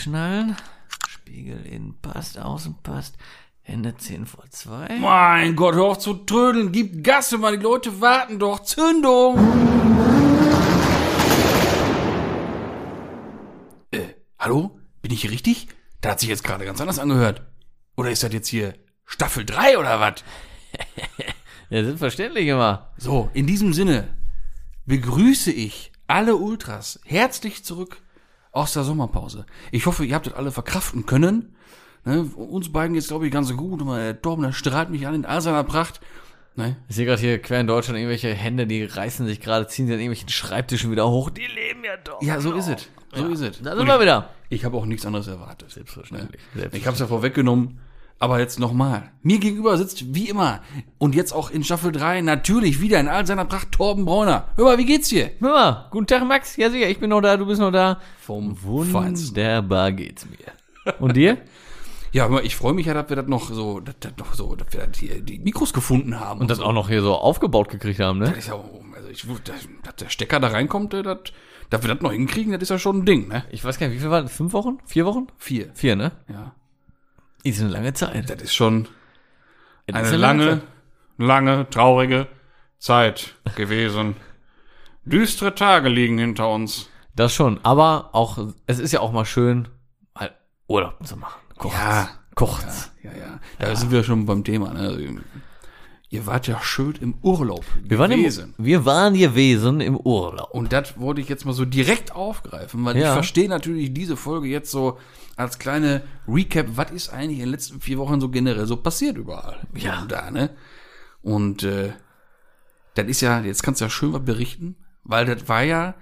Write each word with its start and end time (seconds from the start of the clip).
anschnallen. 0.00 0.56
Spiegel 1.08 1.66
innen 1.66 1.94
passt, 2.00 2.38
außen 2.38 2.76
passt. 2.82 3.16
Hände 3.60 3.94
10 3.94 4.24
vor 4.24 4.44
2. 4.48 4.98
Mein 4.98 5.54
Gott, 5.54 5.74
hör 5.74 5.84
auf 5.84 5.98
zu 5.98 6.14
trödeln. 6.14 6.72
Gib 6.72 7.04
Gas, 7.04 7.30
mal 7.32 7.56
die 7.58 7.62
Leute 7.62 8.00
warten 8.00 8.38
doch. 8.38 8.60
Zündung! 8.60 9.36
Äh, 13.90 14.14
hallo? 14.38 14.78
Bin 15.02 15.12
ich 15.12 15.20
hier 15.20 15.30
richtig? 15.30 15.68
Da 16.00 16.12
hat 16.12 16.20
sich 16.20 16.30
jetzt 16.30 16.44
gerade 16.44 16.64
ganz 16.64 16.80
anders 16.80 16.98
angehört. 16.98 17.42
Oder 17.96 18.10
ist 18.10 18.22
das 18.22 18.32
jetzt 18.32 18.48
hier 18.48 18.74
Staffel 19.04 19.44
3 19.44 19.78
oder 19.78 20.00
was? 20.00 20.24
Ja, 21.72 21.84
selbstverständlich 21.84 22.48
immer. 22.48 22.90
So, 22.96 23.30
in 23.32 23.46
diesem 23.46 23.72
Sinne 23.72 24.08
begrüße 24.86 25.52
ich 25.52 25.92
alle 26.08 26.34
Ultras 26.34 26.98
herzlich 27.04 27.62
zurück 27.62 28.02
aus 28.52 28.72
der 28.72 28.84
Sommerpause. 28.84 29.46
Ich 29.70 29.86
hoffe, 29.86 30.04
ihr 30.04 30.14
habt 30.14 30.26
das 30.26 30.34
alle 30.34 30.50
verkraften 30.50 31.06
können. 31.06 31.54
Ne, 32.04 32.22
uns 32.22 32.72
beiden 32.72 32.94
geht's, 32.94 33.08
glaube 33.08 33.26
ich, 33.26 33.32
ganz 33.32 33.54
gut. 33.56 33.80
Aber 33.82 33.98
der 33.98 34.20
Torben, 34.20 34.42
der 34.42 34.52
strahlt 34.52 34.90
mich 34.90 35.06
an 35.06 35.14
in 35.14 35.24
all 35.24 35.40
seiner 35.40 35.64
Pracht. 35.64 36.00
Ne? 36.56 36.76
Ich 36.88 36.96
sehe 36.96 37.06
gerade 37.06 37.20
hier 37.20 37.38
quer 37.40 37.60
in 37.60 37.66
Deutschland 37.66 37.98
irgendwelche 37.98 38.32
Hände, 38.34 38.66
die 38.66 38.84
reißen 38.84 39.26
sich 39.26 39.40
gerade, 39.40 39.66
ziehen 39.66 39.86
sich 39.86 39.94
an 39.94 40.00
irgendwelchen 40.00 40.28
Schreibtischen 40.28 40.90
wieder 40.90 41.08
hoch. 41.08 41.30
Die 41.30 41.46
leben 41.46 41.84
ja 41.84 41.96
doch. 41.96 42.20
Ja, 42.22 42.40
so 42.40 42.52
ist 42.54 42.68
es. 42.68 42.88
So 43.14 43.26
ist 43.26 43.40
es. 43.40 43.62
Da 43.62 43.76
sind 43.76 43.86
wir 43.86 44.00
wieder. 44.00 44.30
Ich 44.48 44.64
habe 44.64 44.76
auch 44.76 44.86
nichts 44.86 45.06
anderes 45.06 45.26
erwartet. 45.26 45.70
Selbstverständlich. 45.70 46.40
Ich 46.72 46.86
habe 46.86 46.94
es 46.94 47.00
ja 47.00 47.06
vorweggenommen. 47.06 47.80
Aber 48.22 48.38
jetzt 48.38 48.60
nochmal. 48.60 49.10
Mir 49.22 49.38
gegenüber 49.38 49.78
sitzt 49.78 50.14
wie 50.14 50.28
immer 50.28 50.60
und 50.98 51.14
jetzt 51.14 51.32
auch 51.32 51.50
in 51.50 51.64
Staffel 51.64 51.90
3 51.90 52.20
natürlich 52.20 52.82
wieder 52.82 53.00
in 53.00 53.08
all 53.08 53.26
seiner 53.26 53.46
Pracht 53.46 53.72
Torben 53.72 54.04
Bräuner. 54.04 54.48
Hör 54.56 54.66
mal, 54.66 54.78
wie 54.78 54.84
geht's 54.84 55.08
dir? 55.08 55.30
Hör 55.40 55.48
mal, 55.48 55.88
guten 55.90 56.06
Tag 56.06 56.28
Max. 56.28 56.58
Ja 56.58 56.68
sicher, 56.68 56.90
ich 56.90 57.00
bin 57.00 57.08
noch 57.08 57.22
da, 57.22 57.38
du 57.38 57.46
bist 57.46 57.62
noch 57.62 57.72
da. 57.72 57.98
Vom 58.20 58.54
Feinsten. 58.56 59.34
Wunderbar 59.34 59.92
geht's 59.92 60.26
mir. 60.26 60.94
Und 61.00 61.16
dir? 61.16 61.38
Ja, 62.12 62.24
hör 62.24 62.30
mal, 62.30 62.44
ich 62.44 62.56
freue 62.56 62.72
mich 62.72 62.86
ja, 62.86 62.94
dass 62.94 63.08
wir 63.08 63.14
das 63.14 63.28
noch 63.28 63.52
so, 63.52 63.78
dass, 63.78 63.94
das 64.00 64.14
noch 64.18 64.34
so, 64.34 64.56
dass 64.56 64.72
wir 64.72 64.84
das 64.84 64.98
hier 64.98 65.22
die 65.22 65.38
Mikros 65.38 65.72
gefunden 65.72 66.18
haben. 66.18 66.40
Und 66.40 66.50
das 66.50 66.58
so. 66.58 66.64
auch 66.64 66.72
noch 66.72 66.88
hier 66.88 67.02
so 67.02 67.14
aufgebaut 67.14 67.68
gekriegt 67.68 68.00
haben, 68.00 68.18
ne? 68.18 68.24
Das 68.24 68.36
ist 68.36 68.48
ja, 68.48 68.54
also 68.56 69.08
ich, 69.08 69.24
dass, 69.44 69.68
dass 69.84 69.94
der 69.94 70.08
Stecker 70.08 70.40
da 70.40 70.48
reinkommt, 70.48 70.92
äh, 70.92 71.04
das, 71.04 71.18
dass 71.70 71.82
wir 71.82 71.94
das 71.94 72.02
noch 72.02 72.10
hinkriegen, 72.10 72.52
das 72.52 72.62
ist 72.62 72.70
ja 72.70 72.80
schon 72.80 72.98
ein 72.98 73.04
Ding, 73.06 73.28
ne? 73.28 73.44
Ich 73.52 73.64
weiß 73.64 73.78
gar 73.78 73.86
nicht, 73.86 73.94
wie 73.94 74.00
viel 74.00 74.10
waren 74.10 74.24
das? 74.24 74.32
Fünf 74.32 74.52
Wochen? 74.54 74.78
Vier 74.86 75.06
Wochen? 75.06 75.28
Vier. 75.38 75.70
Vier, 75.74 75.94
ne? 75.94 76.10
Ja. 76.28 76.52
Ist 77.42 77.60
eine 77.60 77.70
lange 77.70 77.92
Zeit. 77.94 78.28
Das 78.30 78.42
ist 78.42 78.54
schon 78.54 78.86
Das 79.86 79.96
eine 79.96 80.08
ist 80.08 80.16
lange, 80.16 80.62
lange, 81.18 81.68
traurige 81.70 82.26
Zeit 82.78 83.34
gewesen. 83.56 84.16
Düstere 85.04 85.54
Tage 85.54 85.88
liegen 85.88 86.18
hinter 86.18 86.48
uns. 86.50 86.88
Das 87.16 87.34
schon. 87.34 87.58
Aber 87.64 88.10
auch, 88.12 88.38
es 88.66 88.78
ist 88.78 88.92
ja 88.92 89.00
auch 89.00 89.12
mal 89.12 89.24
schön, 89.24 89.68
mal 90.14 90.30
Urlaub 90.68 90.94
zu 91.06 91.16
machen. 91.16 91.40
Kurz. 91.56 91.74
Ja. 91.74 92.08
Kurz. 92.34 92.92
Ja, 93.02 93.10
ja. 93.12 93.40
Da 93.58 93.74
sind 93.76 93.90
wir 93.90 94.04
schon 94.04 94.24
beim 94.26 94.44
Thema. 94.44 94.72
Ne? 94.72 95.20
Ihr 96.08 96.26
wart 96.26 96.46
ja 96.46 96.60
schön 96.60 96.94
im 97.00 97.14
Urlaub 97.22 97.64
Wir 97.82 97.98
waren, 97.98 98.10
gewesen. 98.10 98.54
im, 98.58 98.64
wir 98.64 98.84
waren 98.84 99.14
gewesen 99.14 99.80
im 99.80 99.96
Urlaub. 99.96 100.50
Und 100.52 100.72
das 100.72 100.98
wollte 100.98 101.20
ich 101.20 101.28
jetzt 101.28 101.44
mal 101.44 101.52
so 101.52 101.64
direkt 101.64 102.12
aufgreifen, 102.14 102.84
weil 102.84 102.96
ich 102.96 103.02
Ja. 103.02 103.12
verstehe 103.12 103.48
natürlich 103.48 103.92
diese 103.94 104.16
Folge 104.16 104.48
jetzt 104.48 104.70
so 104.70 104.98
als 105.40 105.58
kleine 105.58 106.02
Recap, 106.28 106.66
was 106.76 106.90
ist 106.90 107.08
eigentlich 107.10 107.38
in 107.38 107.44
den 107.46 107.50
letzten 107.52 107.80
vier 107.80 107.98
Wochen 107.98 108.20
so 108.20 108.28
generell 108.28 108.66
so 108.66 108.76
passiert 108.76 109.16
überall. 109.16 109.56
Ja. 109.74 110.02
Und 110.02 110.12
da, 110.12 110.30
ne? 110.30 110.50
Und 111.22 111.62
äh, 111.64 111.92
das 112.94 113.06
ist 113.06 113.20
ja, 113.20 113.40
jetzt 113.40 113.62
kannst 113.62 113.80
du 113.80 113.84
ja 113.86 113.90
schön 113.90 114.12
was 114.12 114.24
berichten, 114.24 114.76
weil 115.04 115.26
das 115.26 115.48
war 115.48 115.62
ja 115.62 115.94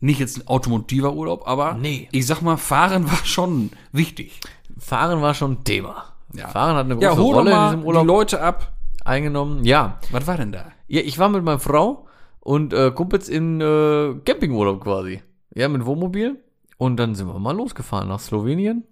nicht 0.00 0.20
jetzt 0.20 0.36
ein 0.38 0.46
automotiver 0.48 1.14
Urlaub, 1.14 1.46
aber 1.46 1.74
Nee. 1.74 2.08
ich 2.12 2.26
sag 2.26 2.42
mal, 2.42 2.56
Fahren 2.56 3.06
war 3.10 3.24
schon 3.24 3.70
wichtig. 3.92 4.40
Fahren 4.78 5.22
war 5.22 5.34
schon 5.34 5.52
ein 5.52 5.64
Thema. 5.64 6.12
Ja. 6.34 6.48
Fahren 6.48 6.76
hat 6.76 6.84
eine 6.86 6.94
große 6.96 7.06
Ja, 7.06 7.16
hol 7.16 7.34
Rolle 7.34 7.50
in 7.50 7.56
mal 7.56 7.66
diesem 7.68 7.80
die 7.80 7.86
Urlaub 7.86 8.06
Leute 8.06 8.40
ab. 8.42 8.72
eingenommen. 9.04 9.64
Ja. 9.64 10.00
Was 10.10 10.26
war 10.26 10.36
denn 10.36 10.52
da? 10.52 10.72
ja, 10.88 11.00
ich 11.00 11.18
war 11.18 11.28
mit 11.28 11.42
meiner 11.44 11.58
Frau 11.60 12.06
und 12.40 12.72
äh, 12.74 12.90
Kumpels 12.90 13.28
in 13.28 13.60
äh, 13.60 14.14
Campingurlaub 14.24 14.82
quasi. 14.82 15.22
Ja, 15.54 15.68
mit 15.68 15.84
Wohnmobil. 15.86 16.42
Und 16.84 16.98
dann 16.98 17.14
sind 17.14 17.28
wir 17.28 17.38
mal 17.38 17.56
losgefahren 17.56 18.08
nach 18.08 18.20
Slowenien. 18.20 18.84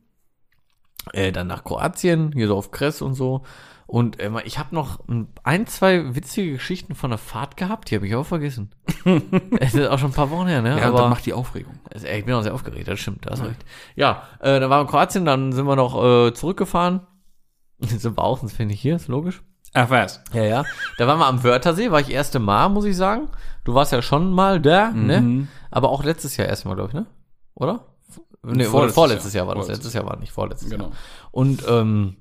Äh, 1.12 1.30
dann 1.30 1.46
nach 1.46 1.62
Kroatien, 1.62 2.32
hier 2.32 2.48
so 2.48 2.56
auf 2.56 2.70
Kress 2.70 3.02
und 3.02 3.12
so. 3.12 3.42
Und 3.86 4.18
äh, 4.18 4.30
ich 4.46 4.58
habe 4.58 4.74
noch 4.74 5.00
ein, 5.42 5.66
zwei 5.66 6.14
witzige 6.14 6.52
Geschichten 6.52 6.94
von 6.94 7.10
der 7.10 7.18
Fahrt 7.18 7.58
gehabt, 7.58 7.90
die 7.90 7.96
habe 7.96 8.06
ich 8.06 8.14
auch 8.14 8.24
vergessen. 8.24 8.74
Es 9.60 9.74
ist 9.74 9.88
auch 9.88 9.98
schon 9.98 10.08
ein 10.08 10.14
paar 10.14 10.30
Wochen 10.30 10.46
her, 10.46 10.62
ne? 10.62 10.80
Ja, 10.80 10.88
Aber 10.88 11.00
das 11.00 11.10
macht 11.10 11.26
die 11.26 11.34
Aufregung. 11.34 11.74
also, 11.92 12.06
ich 12.06 12.24
bin 12.24 12.32
auch 12.32 12.40
sehr 12.40 12.54
aufgeregt, 12.54 12.88
das 12.88 12.98
stimmt, 12.98 13.26
da 13.26 13.32
hast 13.32 13.44
recht. 13.44 13.62
Ja, 13.94 14.22
äh, 14.40 14.58
dann 14.58 14.70
waren 14.70 14.78
wir 14.78 14.82
in 14.82 14.86
Kroatien, 14.86 15.26
dann 15.26 15.52
sind 15.52 15.66
wir 15.66 15.76
noch 15.76 16.02
äh, 16.02 16.32
zurückgefahren. 16.32 17.06
sind 17.80 18.16
wir 18.16 18.24
auch, 18.24 18.38
sonst 18.38 18.54
finde 18.54 18.72
ich 18.72 18.80
hier, 18.80 18.96
ist 18.96 19.08
logisch. 19.08 19.42
Ach 19.74 19.90
was. 19.90 20.24
Ja, 20.32 20.44
ja. 20.44 20.64
Da 20.96 21.06
waren 21.06 21.18
wir 21.18 21.26
am 21.26 21.44
Wörthersee, 21.44 21.90
war 21.90 22.00
ich 22.00 22.10
erste 22.10 22.38
Mal, 22.38 22.70
muss 22.70 22.86
ich 22.86 22.96
sagen. 22.96 23.28
Du 23.64 23.74
warst 23.74 23.92
ja 23.92 24.00
schon 24.00 24.32
mal 24.32 24.62
da, 24.62 24.92
ne? 24.92 25.20
Mhm. 25.20 25.48
Aber 25.70 25.90
auch 25.90 26.02
letztes 26.04 26.38
Jahr 26.38 26.48
erstmal, 26.48 26.76
glaube 26.76 26.88
ich, 26.88 26.94
ne? 26.94 27.06
Oder? 27.54 27.86
Nee, 28.44 28.64
Vorletztes 28.64 28.70
vorletztes, 28.94 28.94
vorletztes 28.94 29.34
Jahr. 29.34 29.44
Jahr. 29.44 29.48
war 29.48 29.54
das. 29.54 29.64
Vorletztes 29.66 29.84
Letztes 29.84 29.94
Jahr 29.94 30.06
war 30.06 30.16
nicht 30.18 30.32
vorletztes 30.32 30.70
Genau. 30.70 30.84
Jahr. 30.86 30.92
Und 31.30 31.64
ähm, 31.68 32.16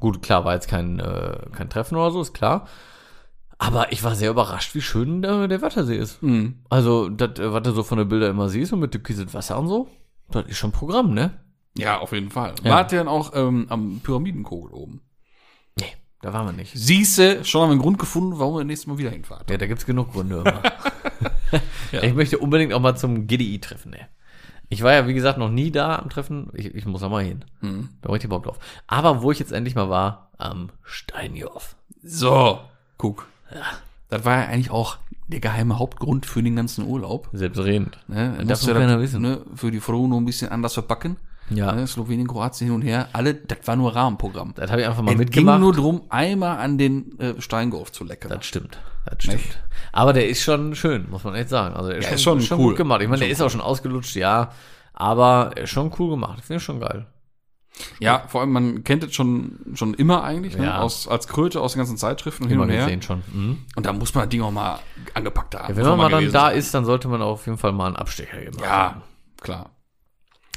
gut, 0.00 0.22
klar, 0.22 0.44
war 0.44 0.54
jetzt 0.54 0.68
kein, 0.68 1.00
äh, 1.00 1.38
kein 1.52 1.68
Treffen 1.68 1.96
oder 1.96 2.10
so, 2.10 2.20
ist 2.22 2.32
klar. 2.32 2.66
Aber 3.58 3.92
ich 3.92 4.02
war 4.02 4.14
sehr 4.14 4.30
überrascht, 4.30 4.74
wie 4.74 4.80
schön 4.82 5.22
äh, 5.22 5.46
der 5.48 5.62
Wörthersee 5.62 5.96
ist. 5.96 6.22
Mhm. 6.22 6.60
Also, 6.70 7.08
das, 7.08 7.38
äh, 7.38 7.52
was 7.52 7.62
du 7.62 7.72
so 7.72 7.82
von 7.82 7.98
den 7.98 8.08
Bildern 8.08 8.30
immer 8.30 8.48
siehst 8.48 8.72
und 8.72 8.80
mit 8.80 8.92
türkiset 8.92 9.32
Wasser 9.34 9.58
und 9.58 9.68
so, 9.68 9.88
das 10.30 10.46
ist 10.46 10.56
schon 10.56 10.72
Programm, 10.72 11.12
ne? 11.14 11.32
Ja, 11.76 11.98
auf 12.00 12.12
jeden 12.12 12.30
Fall. 12.30 12.54
Ja. 12.62 12.70
Wart 12.72 12.92
ihr 12.92 12.98
dann 12.98 13.08
auch 13.08 13.32
ähm, 13.34 13.66
am 13.68 14.00
Pyramidenkogel 14.02 14.72
oben? 14.72 15.02
Nee, 15.78 15.92
da 16.22 16.32
waren 16.32 16.46
wir 16.46 16.52
nicht. 16.52 16.72
Siehste, 16.74 17.44
schon 17.44 17.62
haben 17.62 17.68
wir 17.68 17.72
einen 17.72 17.82
Grund 17.82 17.98
gefunden, 17.98 18.38
warum 18.38 18.56
wir 18.56 18.64
nächstes 18.64 18.86
Mal 18.86 18.98
wieder 18.98 19.10
hinfahren. 19.10 19.44
Ja, 19.50 19.56
da 19.56 19.66
gibt's 19.66 19.84
genug 19.86 20.12
Gründe 20.12 20.38
immer. 20.40 20.62
Ich 22.02 22.14
möchte 22.14 22.38
unbedingt 22.38 22.72
auch 22.72 22.80
mal 22.80 22.96
zum 22.96 23.28
GDI-Treffen, 23.28 23.92
ne? 23.92 24.08
Ich 24.74 24.82
war 24.82 24.92
ja, 24.92 25.06
wie 25.06 25.14
gesagt, 25.14 25.38
noch 25.38 25.50
nie 25.50 25.70
da 25.70 26.00
am 26.00 26.10
Treffen. 26.10 26.50
Ich, 26.52 26.74
ich 26.74 26.84
muss 26.84 27.04
auch 27.04 27.10
mal 27.10 27.22
hin. 27.22 27.44
Mhm. 27.60 27.90
Da 28.02 28.10
richtig 28.10 28.28
Bock 28.28 28.42
drauf. 28.42 28.58
Aber 28.88 29.22
wo 29.22 29.30
ich 29.30 29.38
jetzt 29.38 29.52
endlich 29.52 29.76
mal 29.76 29.88
war, 29.88 30.30
am 30.36 30.70
Steinjoff. 30.82 31.76
So, 32.02 32.58
guck. 32.98 33.28
Das 34.08 34.24
war 34.24 34.36
ja 34.40 34.48
eigentlich 34.48 34.72
auch 34.72 34.98
der 35.28 35.38
geheime 35.38 35.78
Hauptgrund 35.78 36.26
für 36.26 36.42
den 36.42 36.56
ganzen 36.56 36.88
Urlaub. 36.88 37.28
Selbstredend. 37.32 37.98
Ne? 38.08 38.34
Das 38.46 38.62
muss 38.62 38.72
du 38.72 38.74
keiner 38.74 39.00
wissen. 39.00 39.22
Ne, 39.22 39.42
für 39.54 39.70
die 39.70 39.78
Frau 39.78 40.08
noch 40.08 40.16
ein 40.16 40.24
bisschen 40.24 40.50
anders 40.50 40.74
verpacken. 40.74 41.18
Ja. 41.50 41.72
Ne? 41.72 41.86
Slowenien, 41.86 42.26
Kroatien 42.26 42.68
hin 42.68 42.74
und 42.76 42.82
her. 42.82 43.08
Alle, 43.12 43.34
das 43.34 43.58
war 43.66 43.76
nur 43.76 43.94
Rahmenprogramm. 43.94 44.52
Das 44.56 44.70
habe 44.70 44.80
ich 44.80 44.86
einfach 44.86 45.02
mal 45.02 45.12
Es 45.12 45.18
mitgemacht. 45.18 45.56
ging 45.56 45.60
nur 45.62 45.72
drum, 45.74 46.02
einmal 46.08 46.58
an 46.58 46.78
den 46.78 47.18
äh, 47.20 47.40
Steingolf 47.40 47.92
zu 47.92 48.04
lecken. 48.04 48.28
das 48.30 48.46
stimmt. 48.46 48.78
Das 49.04 49.22
stimmt. 49.22 49.58
Aber 49.92 50.12
der 50.14 50.28
ist 50.28 50.42
schon 50.42 50.74
schön, 50.74 51.06
muss 51.10 51.22
man 51.24 51.34
echt 51.34 51.50
sagen. 51.50 51.74
Also 51.76 51.90
der 51.90 51.98
ist, 51.98 52.10
Ja, 52.10 52.16
schon, 52.18 52.38
ist 52.38 52.46
schon 52.46 52.58
cool. 52.60 52.68
gut 52.68 52.76
gemacht. 52.78 53.02
Ich 53.02 53.08
meine, 53.08 53.20
der 53.20 53.28
ist 53.28 53.42
auch 53.42 53.50
schon 53.50 53.60
ausgelutscht, 53.60 54.16
ja. 54.16 54.50
Aber 54.94 55.50
er 55.56 55.64
ist 55.64 55.70
schon 55.70 55.92
cool 55.98 56.10
gemacht. 56.10 56.38
Ich 56.38 56.44
finde 56.46 56.60
schon 56.60 56.80
geil. 56.80 57.06
Ja, 57.98 58.22
vor 58.28 58.40
allem, 58.40 58.52
man 58.52 58.84
kennt 58.84 59.02
es 59.02 59.14
schon, 59.14 59.58
schon 59.74 59.94
immer 59.94 60.22
eigentlich, 60.22 60.56
ne? 60.56 60.64
Ja. 60.66 60.78
aus, 60.78 61.08
als 61.08 61.26
Kröte 61.26 61.60
aus 61.60 61.72
den 61.72 61.78
ganzen 61.80 61.96
Zeitschriften 61.96 62.44
und 62.44 62.48
hin 62.48 62.56
Immer 62.60 62.64
und 62.64 62.70
her. 62.70 63.02
schon. 63.02 63.22
Mhm. 63.32 63.58
Und 63.74 63.84
da 63.84 63.92
muss 63.92 64.14
man 64.14 64.22
das 64.24 64.28
Ding 64.30 64.42
auch 64.42 64.52
mal 64.52 64.78
angepackt 65.12 65.56
haben. 65.56 65.70
Ja, 65.70 65.76
wenn 65.76 65.84
man 65.86 65.98
mal 65.98 66.08
dann 66.08 66.30
da 66.32 66.46
sein. 66.50 66.56
ist, 66.56 66.72
dann 66.72 66.84
sollte 66.84 67.08
man 67.08 67.20
auf 67.20 67.46
jeden 67.46 67.58
Fall 67.58 67.72
mal 67.72 67.88
einen 67.88 67.96
Abstecher 67.96 68.38
geben. 68.38 68.56
Ja, 68.62 69.02
klar. 69.40 69.70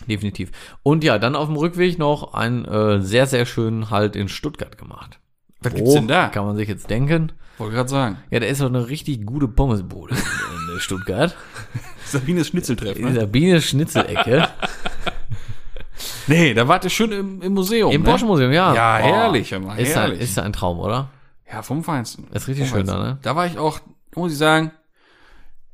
Definitiv. 0.05 0.51
Und 0.83 1.03
ja, 1.03 1.17
dann 1.17 1.35
auf 1.35 1.47
dem 1.47 1.57
Rückweg 1.57 1.97
noch 1.97 2.33
einen 2.33 2.65
äh, 2.65 3.01
sehr, 3.01 3.25
sehr 3.25 3.45
schönen 3.45 3.89
Halt 3.89 4.15
in 4.15 4.29
Stuttgart 4.29 4.77
gemacht. 4.77 5.19
Was 5.61 5.73
gibt's 5.73 5.93
denn 5.93 6.07
da? 6.07 6.27
Kann 6.29 6.45
man 6.45 6.55
sich 6.55 6.69
jetzt 6.69 6.89
denken. 6.89 7.31
Wollte 7.57 7.75
gerade 7.75 7.89
sagen. 7.89 8.17
Ja, 8.29 8.39
da 8.39 8.45
ist 8.45 8.59
so 8.59 8.67
eine 8.67 8.87
richtig 8.89 9.25
gute 9.25 9.47
Pommesbude 9.47 10.13
in, 10.15 10.73
in 10.75 10.79
Stuttgart. 10.79 11.35
Sabines 12.05 12.47
Schnitzeltreff, 12.47 12.97
In 12.97 13.13
ne? 13.13 13.27
Biene 13.27 13.61
Schnitzelecke. 13.61 14.47
Nee, 16.27 16.53
da 16.53 16.67
wart 16.67 16.83
ihr 16.83 16.89
schön 16.89 17.11
im, 17.11 17.41
im 17.41 17.53
Museum. 17.53 17.91
Im 17.91 18.01
ne? 18.01 18.07
Porsche 18.09 18.25
Museum, 18.25 18.51
ja. 18.51 18.73
Ja, 18.73 18.97
Boah. 18.99 19.07
herrlich, 19.07 19.51
hör 19.51 19.59
mal, 19.59 19.79
Ist, 19.79 19.95
ein, 19.95 20.01
herrlich. 20.01 20.19
ist 20.19 20.37
ein 20.37 20.53
Traum, 20.53 20.79
oder? 20.79 21.09
Ja, 21.51 21.61
vom 21.61 21.83
Feinsten. 21.83 22.27
Ist 22.33 22.47
richtig 22.47 22.67
Vom 22.67 22.79
schön 22.79 22.87
da, 22.87 22.93
Feinsten. 22.93 23.13
ne? 23.13 23.19
Da 23.21 23.35
war 23.35 23.45
ich 23.47 23.57
auch, 23.57 23.79
muss 24.13 24.33
ich 24.33 24.37
sagen, 24.37 24.71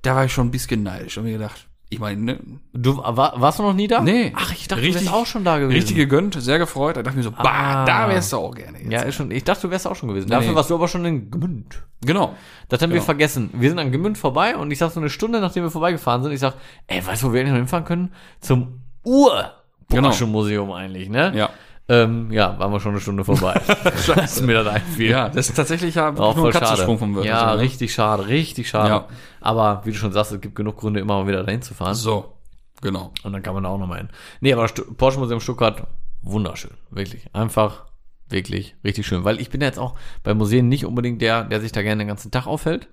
da 0.03 0.15
war 0.15 0.25
ich 0.25 0.31
schon 0.33 0.47
ein 0.47 0.51
bisschen 0.51 0.83
neidisch. 0.83 1.17
Hab 1.17 1.23
mir 1.23 1.33
gedacht, 1.33 1.67
ich 1.93 1.99
meine, 1.99 2.21
ne, 2.21 2.39
Du 2.73 2.97
war, 2.97 3.39
warst 3.39 3.59
du 3.59 3.63
noch 3.63 3.73
nie 3.73 3.87
da? 3.87 4.01
Nee. 4.01 4.33
Ach, 4.35 4.51
ich 4.53 4.67
dachte, 4.67 4.81
Richtig- 4.81 5.01
du 5.01 5.05
wärst 5.05 5.13
auch 5.15 5.25
schon 5.25 5.43
da 5.43 5.57
gewesen. 5.59 5.75
richtig 5.75 5.95
gegönnt, 5.95 6.35
sehr 6.41 6.59
gefreut. 6.59 6.97
Da 6.97 7.03
dachte 7.03 7.19
ich 7.19 7.25
mir 7.25 7.31
so, 7.31 7.31
bah, 7.31 7.43
Ah. 7.43 7.85
da 7.85 8.09
wärst 8.09 8.33
du 8.33 8.37
auch 8.37 8.53
gerne 8.53 8.79
jetzt. 8.79 8.91
Ja, 8.91 9.01
ist 9.03 9.15
schon. 9.15 9.31
Ich 9.31 9.43
dachte, 9.43 9.61
du 9.67 9.71
wärst 9.71 9.87
auch 9.87 9.95
schon 9.95 10.09
gewesen. 10.09 10.29
Dafür 10.29 10.49
nee. 10.51 10.55
warst 10.55 10.69
du 10.69 10.75
aber 10.75 10.87
schon 10.87 11.05
in 11.05 11.29
Gmünd. 11.31 11.83
Genau. 12.05 12.35
Das 12.69 12.81
haben 12.81 12.89
wir 12.89 12.95
Genau. 12.95 13.05
vergessen. 13.05 13.49
Wir 13.53 13.69
sind 13.69 13.79
an 13.79 13.91
Gemünd 13.91 14.17
vorbei 14.17 14.57
und 14.57 14.71
ich 14.71 14.77
sag 14.79 14.91
so 14.91 14.99
eine 14.99 15.09
Stunde, 15.09 15.39
nachdem 15.39 15.63
wir 15.63 15.71
vorbeigefahren 15.71 16.23
sind, 16.23 16.31
ich 16.33 16.39
sag, 16.39 16.55
ey, 16.87 17.05
weißt 17.05 17.23
du, 17.23 17.27
wo 17.27 17.33
wir 17.33 17.39
eigentlich 17.41 17.51
noch 17.51 17.57
hinfahren 17.59 17.85
können? 17.85 18.11
Zum 18.41 18.81
ur 19.03 19.51
Genau. 19.89 20.11
Museum 20.25 20.71
eigentlich, 20.71 21.07
ne? 21.09 21.31
Ja. 21.35 21.49
Ähm, 21.89 22.31
ja, 22.31 22.57
waren 22.59 22.71
wir 22.71 22.79
schon 22.79 22.91
eine 22.91 23.01
Stunde 23.01 23.25
vorbei. 23.25 23.59
Scheiße. 24.05 24.45
mir 24.45 24.63
das 24.63 24.67
einfiel. 24.67 25.09
Ja, 25.11 25.27
das 25.27 25.49
ist 25.49 25.55
tatsächlich 25.55 25.95
ja 25.95 26.15
Auch 26.15 26.35
nur 26.35 26.47
ein. 26.47 26.53
Katzensprung 26.53 26.97
vom 26.97 27.15
Wörthersee. 27.15 27.37
Ja, 27.37 27.55
ne? 27.55 27.61
richtig 27.61 27.93
schade, 27.93 28.27
richtig 28.27 28.69
schade. 28.69 28.89
Ja. 28.89 29.07
Aber 29.41 29.81
wie 29.83 29.91
du 29.91 29.97
schon 29.97 30.13
sagst, 30.13 30.31
es 30.31 30.39
gibt 30.39 30.55
genug 30.55 30.77
Gründe, 30.77 31.01
immer 31.01 31.21
mal 31.21 31.27
wieder 31.27 31.43
dahin 31.43 31.61
zu 31.61 31.73
fahren. 31.73 31.93
So. 31.93 32.33
Genau. 32.81 33.11
Und 33.23 33.33
dann 33.33 33.43
kann 33.43 33.53
man 33.53 33.63
da 33.63 33.69
auch 33.69 33.77
nochmal 33.77 33.99
hin. 33.99 34.09
Nee, 34.39 34.53
aber 34.53 34.67
Porsche 34.97 35.19
Museum 35.19 35.39
Stuttgart, 35.41 35.87
wunderschön. 36.21 36.71
Wirklich. 36.89 37.27
Einfach, 37.33 37.85
wirklich, 38.29 38.75
richtig 38.83 39.05
schön. 39.05 39.25
Weil 39.25 39.41
ich 39.41 39.49
bin 39.49 39.61
ja 39.61 39.67
jetzt 39.67 39.79
auch 39.79 39.95
bei 40.23 40.33
Museen 40.33 40.69
nicht 40.69 40.85
unbedingt 40.85 41.21
der, 41.21 41.43
der 41.43 41.59
sich 41.59 41.73
da 41.73 41.81
gerne 41.81 42.03
den 42.03 42.07
ganzen 42.07 42.31
Tag 42.31 42.47
aufhält. 42.47 42.87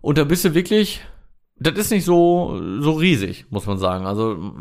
Und 0.00 0.18
da 0.18 0.24
bist 0.24 0.44
du 0.44 0.54
wirklich, 0.54 1.00
das 1.56 1.74
ist 1.74 1.90
nicht 1.90 2.04
so, 2.04 2.60
so 2.80 2.92
riesig, 2.92 3.46
muss 3.50 3.66
man 3.66 3.78
sagen. 3.78 4.06
Also, 4.06 4.52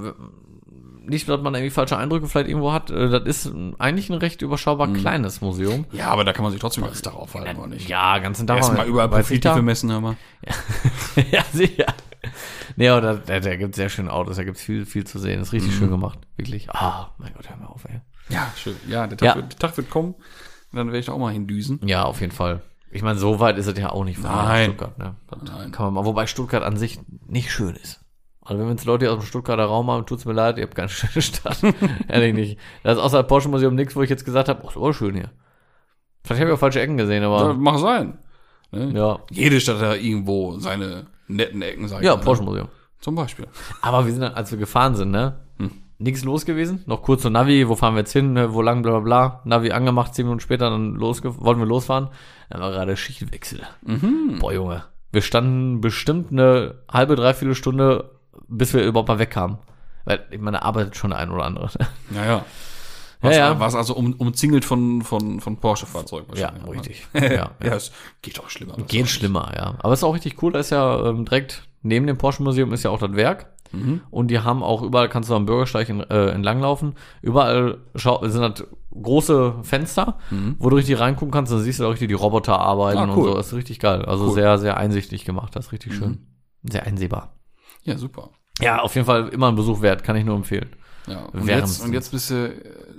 nicht, 1.09 1.27
dass 1.27 1.41
man 1.41 1.53
irgendwie 1.55 1.71
falsche 1.71 1.97
Eindrücke 1.97 2.27
vielleicht 2.27 2.49
irgendwo 2.49 2.71
hat. 2.71 2.89
Äh, 2.91 3.09
Das 3.09 3.23
ist 3.23 3.51
eigentlich 3.79 4.09
ein 4.09 4.17
recht 4.17 4.41
überschaubar 4.41 4.91
kleines 4.93 5.41
Museum. 5.41 5.85
Ja, 5.91 6.07
aber 6.09 6.23
da 6.23 6.33
kann 6.33 6.43
man 6.43 6.51
sich 6.51 6.61
trotzdem 6.61 6.83
ganz 6.85 7.01
darauf 7.01 7.33
halten, 7.33 7.57
oder 7.57 7.67
nicht? 7.67 7.87
Ja, 7.89 8.17
ganzen 8.19 8.47
Tag. 8.47 8.57
Erstmal 8.57 8.87
überall 8.87 9.09
bei 9.09 9.21
Profite 9.21 9.61
messen, 9.61 9.91
hör 9.91 10.01
mal. 10.01 10.15
ja, 11.31 11.43
sicher. 11.51 11.85
Nee, 12.75 12.89
aber 12.89 13.01
da, 13.01 13.13
da, 13.15 13.39
da 13.39 13.55
gibt 13.55 13.71
es 13.71 13.75
sehr 13.77 13.89
schöne 13.89 14.11
Autos, 14.11 14.37
da 14.37 14.43
gibt 14.43 14.57
es 14.57 14.63
viel, 14.63 14.85
viel 14.85 15.05
zu 15.05 15.19
sehen. 15.19 15.41
ist 15.41 15.53
richtig 15.53 15.75
schön 15.75 15.89
gemacht. 15.89 16.19
Wirklich. 16.37 16.69
Ah, 16.69 17.11
mein 17.17 17.33
Gott, 17.33 17.49
hör 17.49 17.57
mal 17.57 17.67
auf, 17.67 17.85
ey. 17.85 18.01
Ja, 18.29 18.51
schön. 18.57 18.75
Ja, 18.87 19.07
der 19.07 19.17
Tag, 19.17 19.25
Ja. 19.27 19.35
Wird, 19.35 19.53
der 19.53 19.59
Tag 19.59 19.77
wird 19.77 19.89
kommen. 19.89 20.15
Dann 20.71 20.87
werde 20.87 20.99
ich 20.99 21.07
da 21.07 21.13
auch 21.13 21.17
mal 21.17 21.33
hindüsen. 21.33 21.79
Ja, 21.83 22.03
auf 22.03 22.21
jeden 22.21 22.31
Fall. 22.31 22.61
Ich 22.91 23.01
meine, 23.01 23.19
so 23.19 23.39
weit 23.39 23.57
ist 23.57 23.67
es 23.67 23.77
ja 23.77 23.89
auch 23.91 24.03
nicht 24.03 24.19
von 24.19 24.29
Nein. 24.31 24.65
Stuttgart, 24.65 24.97
ne? 24.97 25.15
Nein. 25.43 25.71
Kann 25.71 25.85
man 25.87 25.93
mal, 25.95 26.05
wobei 26.05 26.27
Stuttgart 26.27 26.63
an 26.63 26.77
sich 26.77 26.99
nicht 27.27 27.51
schön 27.51 27.75
ist. 27.75 27.98
Also 28.49 28.63
wenn 28.63 28.71
jetzt 28.71 28.85
Leute 28.85 29.11
aus 29.11 29.19
dem 29.19 29.27
Stuttgarter 29.27 29.65
Raum 29.65 29.91
haben, 29.91 30.07
tut's 30.07 30.25
mir 30.25 30.33
leid, 30.33 30.57
ihr 30.57 30.63
habt 30.63 30.73
keine 30.73 30.89
schöne 30.89 31.21
Stadt. 31.21 31.59
Ehrlich 32.07 32.33
nicht. 32.33 32.59
Das 32.81 32.97
ist 32.97 33.03
außer 33.03 33.21
Porsche 33.21 33.47
Museum 33.47 33.75
nichts, 33.75 33.95
wo 33.95 34.01
ich 34.01 34.09
jetzt 34.09 34.25
gesagt 34.25 34.49
habe, 34.49 34.63
oh, 34.75 34.89
ist 34.89 34.95
schön 34.95 35.13
hier. 35.13 35.29
Vielleicht 36.23 36.41
habe 36.41 36.49
ich 36.49 36.55
auch 36.55 36.59
falsche 36.59 36.81
Ecken 36.81 36.97
gesehen, 36.97 37.21
Ja, 37.21 37.29
aber 37.29 37.53
mag 37.53 37.77
sein. 37.77 38.17
Ne? 38.71 38.91
ja. 38.95 39.19
Jede 39.29 39.61
Stadt 39.61 39.75
hat 39.75 39.83
ja 39.83 39.93
irgendwo 39.93 40.57
seine 40.57 41.05
netten 41.27 41.61
Ecken, 41.61 41.87
sag 41.87 41.99
ich 41.99 42.07
Ja, 42.07 42.15
mal, 42.15 42.23
Porsche 42.23 42.41
Ne? 42.41 42.49
Museum. 42.49 42.67
Zum 42.99 43.13
Beispiel. 43.13 43.45
Aber 43.81 44.07
wir 44.07 44.11
sind 44.13 44.21
dann, 44.21 44.33
als 44.33 44.49
wir 44.51 44.57
gefahren 44.57 44.95
sind, 44.95 45.11
ne? 45.11 45.41
Hm. 45.57 45.69
Nichts 45.99 46.23
los 46.23 46.45
gewesen. 46.45 46.81
Noch 46.87 47.03
kurz 47.03 47.21
so 47.21 47.29
Navi, 47.29 47.69
wo 47.69 47.75
fahren 47.75 47.93
wir 47.93 47.99
jetzt 47.99 48.13
hin, 48.13 48.33
ne? 48.33 48.51
wo 48.51 48.63
lang, 48.63 48.81
bla 48.81 48.93
bla 48.93 48.99
bla. 49.01 49.41
Navi 49.45 49.71
angemacht, 49.71 50.15
zehn 50.15 50.25
Minuten 50.25 50.39
später, 50.39 50.71
dann 50.71 50.95
losge 50.95 51.39
wollten 51.39 51.61
wir 51.61 51.67
losfahren. 51.67 52.07
Dann 52.49 52.61
war 52.61 52.71
gerade 52.71 52.97
Schichtwechsel. 52.97 53.61
Mhm. 53.83 54.37
Boah, 54.39 54.53
Junge. 54.53 54.85
Wir 55.11 55.21
standen 55.21 55.81
bestimmt 55.81 56.31
eine 56.31 56.75
halbe, 56.91 57.15
dreiviertel 57.15 57.55
Stunde, 57.55 58.11
bis 58.49 58.73
wir 58.73 58.83
überhaupt 58.83 59.07
mal 59.09 59.19
wegkamen. 59.19 59.57
Weil, 60.05 60.25
ich 60.31 60.39
meine, 60.39 60.57
da 60.57 60.63
arbeitet 60.63 60.95
schon 60.95 61.11
der 61.11 61.19
ein 61.19 61.29
oder 61.29 61.45
andere. 61.45 61.69
Ja, 62.15 62.25
ja. 62.25 62.45
Ja, 63.21 63.29
Was, 63.29 63.35
ja. 63.35 63.59
was 63.59 63.75
also 63.75 63.95
um, 63.95 64.13
umzingelt 64.13 64.63
von, 64.63 65.01
von, 65.01 65.41
von 65.41 65.57
Porsche-Fahrzeugen 65.57 66.27
Ja, 66.37 66.53
wahrscheinlich. 66.53 66.63
ne? 66.63 66.71
richtig. 66.71 67.07
Ja, 67.13 67.23
ja. 67.33 67.51
Ja, 67.61 67.75
es 67.75 67.91
geht 68.21 68.39
auch 68.39 68.49
schlimmer. 68.49 68.75
Das 68.77 68.87
Geht 68.87 69.03
ist 69.05 69.11
schlimmer, 69.11 69.51
ja. 69.57 69.75
Aber 69.79 69.91
es 69.91 69.99
ist 69.99 70.03
auch 70.05 70.13
richtig 70.15 70.41
cool, 70.41 70.53
da 70.53 70.59
ist 70.59 70.69
ja 70.69 71.05
ähm, 71.07 71.25
direkt 71.25 71.67
neben 71.81 72.07
dem 72.07 72.17
Porsche 72.17 72.43
Museum 72.43 72.71
ist 72.71 72.83
ja 72.83 72.91
auch 72.91 72.99
das 72.99 73.13
Werk. 73.13 73.47
Mhm. 73.73 74.01
Und 74.09 74.29
die 74.29 74.39
haben 74.39 74.63
auch 74.63 74.81
überall, 74.81 75.09
kannst 75.09 75.29
du 75.29 75.35
am 75.35 75.45
Bürgersteig 75.45 75.89
in, 75.89 75.99
äh, 75.99 76.29
entlanglaufen. 76.29 76.95
Überall 77.21 77.79
schau, 77.95 78.25
sind 78.27 78.41
halt 78.41 78.65
große 78.91 79.55
Fenster, 79.63 80.17
wo 80.57 80.69
du 80.69 80.77
richtig 80.77 80.97
reingucken 80.99 81.31
kannst. 81.31 81.51
Dann 81.51 81.59
siehst 81.61 81.79
du 81.81 81.85
auch 81.85 81.91
richtig 81.91 82.07
die 82.07 82.13
Roboter 82.15 82.57
arbeiten 82.57 82.99
Mhm. 83.03 83.09
Ah, 83.09 83.13
cool. 83.15 83.23
und 83.25 83.29
so. 83.31 83.35
Das 83.37 83.47
ist 83.47 83.53
richtig 83.53 83.79
geil. 83.79 84.05
Also 84.05 84.23
Cool. 84.23 84.29
Mhm. 84.31 84.35
sehr, 84.35 84.57
sehr 84.59 84.77
einsichtig 84.77 85.25
gemacht. 85.25 85.55
Das 85.57 85.67
ist 85.67 85.71
richtig 85.73 85.93
schön. 85.93 86.25
Sehr 86.63 86.85
einsehbar. 86.87 87.33
Ja, 87.83 87.97
super. 87.97 88.29
Ja, 88.61 88.79
auf 88.79 88.95
jeden 88.95 89.05
Fall 89.05 89.29
immer 89.29 89.47
ein 89.49 89.55
Besuch 89.55 89.81
wert. 89.81 90.03
Kann 90.03 90.15
ich 90.15 90.25
nur 90.25 90.35
empfehlen. 90.35 90.69
Ja. 91.07 91.25
Und, 91.33 91.47
jetzt, 91.47 91.83
und 91.83 91.93
jetzt 91.93 92.11
bist 92.11 92.29
du 92.29 92.35
äh, 92.49 92.51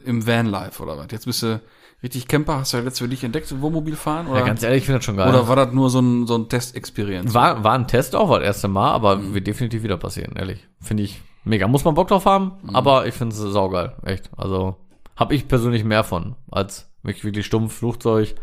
im 0.05 0.27
Vanlife 0.27 0.83
oder 0.83 0.97
was? 0.99 1.07
Jetzt 1.11 1.27
bist 1.27 1.43
du 1.43 1.61
richtig 2.03 2.27
Camper. 2.29 2.57
Hast 2.61 2.73
du 2.73 2.79
ja 2.79 2.83
jetzt 2.83 2.99
für 2.99 3.09
dich 3.09 3.23
entdeckt, 3.23 3.53
Wohnmobil 3.61 3.95
fahren? 3.95 4.27
Oder, 4.27 4.41
Ja, 4.41 4.47
ganz 4.47 4.63
ehrlich, 4.63 4.79
ich 4.79 4.85
finde 4.87 4.99
das 4.99 5.05
schon 5.05 5.17
geil. 5.17 5.29
oder 5.29 5.47
war 5.49 5.57
das 5.57 5.73
nur 5.73 5.91
so 5.91 6.01
ein, 6.01 6.27
so 6.27 6.37
ein 6.37 6.49
Test-Experience? 6.49 7.35
War, 7.35 7.63
war 7.63 7.75
ein 7.75 7.87
Test 7.87 8.17
auch, 8.17 8.29
war 8.29 8.39
das 8.41 8.47
erste 8.47 8.69
Mal, 8.69 8.91
aber 8.93 9.17
Mhm. 9.17 9.35
wird 9.35 9.47
definitiv 9.47 9.83
wieder 9.83 9.97
passieren, 9.99 10.35
ehrlich. 10.37 10.67
Finde 10.81 11.03
ich 11.03 11.21
mega. 11.45 11.69
Muss 11.69 11.85
man 11.85 11.95
Bock 11.95 12.09
drauf 12.09 12.25
haben, 12.25 12.53
Mhm. 12.63 12.75
aber 12.75 13.07
ich 13.07 13.15
finde 13.15 13.35
es 13.35 13.41
saugeil, 13.41 13.93
echt. 14.05 14.31
Also 14.37 14.77
habe 15.17 15.35
ich 15.35 15.47
persönlich 15.47 15.85
mehr 15.85 16.03
von, 16.05 16.35
als 16.51 16.91
mich 17.03 17.23
wirklich 17.25 17.47
stumpf, 17.47 17.75
Flugzeug, 17.75 18.35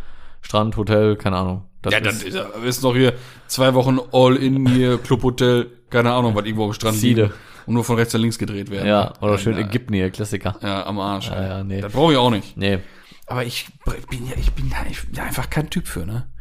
Strand, 0.41 0.77
Hotel, 0.77 1.15
keine 1.15 1.37
Ahnung. 1.37 1.63
Das 1.81 1.93
Ja, 1.93 1.99
ist 1.99 2.21
dann 2.21 2.27
ist, 2.61 2.63
ist 2.65 2.83
doch 2.83 2.95
hier 2.95 3.13
zwei 3.47 3.73
Wochen 3.73 3.97
All-In 4.11 4.67
hier, 4.67 4.97
Clubhotel, 4.97 5.71
keine 5.89 6.11
Ahnung, 6.11 6.35
was 6.35 6.45
irgendwo 6.45 6.65
am 6.65 6.73
Strand 6.73 6.97
Ziele. 6.97 7.23
liegt 7.23 7.35
und 7.65 7.73
nur 7.73 7.83
von 7.83 7.95
rechts 7.97 8.13
nach 8.13 8.21
links 8.21 8.37
gedreht 8.37 8.69
werden. 8.71 8.87
ja, 8.87 9.13
oder 9.21 9.37
schön 9.37 9.53
ja, 9.57 9.65
Ägypten 9.65 9.93
hier, 9.93 10.09
Klassiker. 10.09 10.57
Ja, 10.61 10.85
am 10.85 10.99
Arsch. 10.99 11.27
Ja, 11.29 11.41
ja, 11.41 11.63
nee. 11.63 11.81
Das 11.81 11.93
brauche 11.93 12.13
ich 12.13 12.17
auch 12.17 12.31
nicht. 12.31 12.57
Nee. 12.57 12.79
Aber 13.25 13.43
ich 13.43 13.67
bin 14.09 14.25
ja, 14.25 14.33
ich 14.37 14.51
bin 14.53 14.69
da 14.69 14.77
ich 14.89 15.01
bin 15.05 15.15
da 15.15 15.23
einfach 15.23 15.49
kein 15.49 15.69
Typ 15.69 15.87
für, 15.87 16.05
ne? 16.05 16.31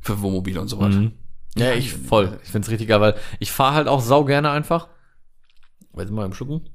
Für 0.00 0.20
Wohnmobile 0.20 0.60
und 0.60 0.68
so 0.68 0.80
weiter. 0.80 0.98
Mhm. 0.98 1.12
Ja, 1.56 1.72
ich 1.72 1.92
voll. 1.92 2.38
Ich 2.42 2.50
find's 2.50 2.70
richtig 2.70 2.88
geil, 2.88 3.00
weil 3.00 3.14
ich 3.38 3.52
fahre 3.52 3.74
halt 3.74 3.88
auch 3.88 4.00
sau 4.00 4.24
gerne 4.24 4.50
einfach. 4.50 4.88
Jetzt 5.96 6.10
mal 6.10 6.24
im 6.24 6.34
Schuppen. 6.34 6.68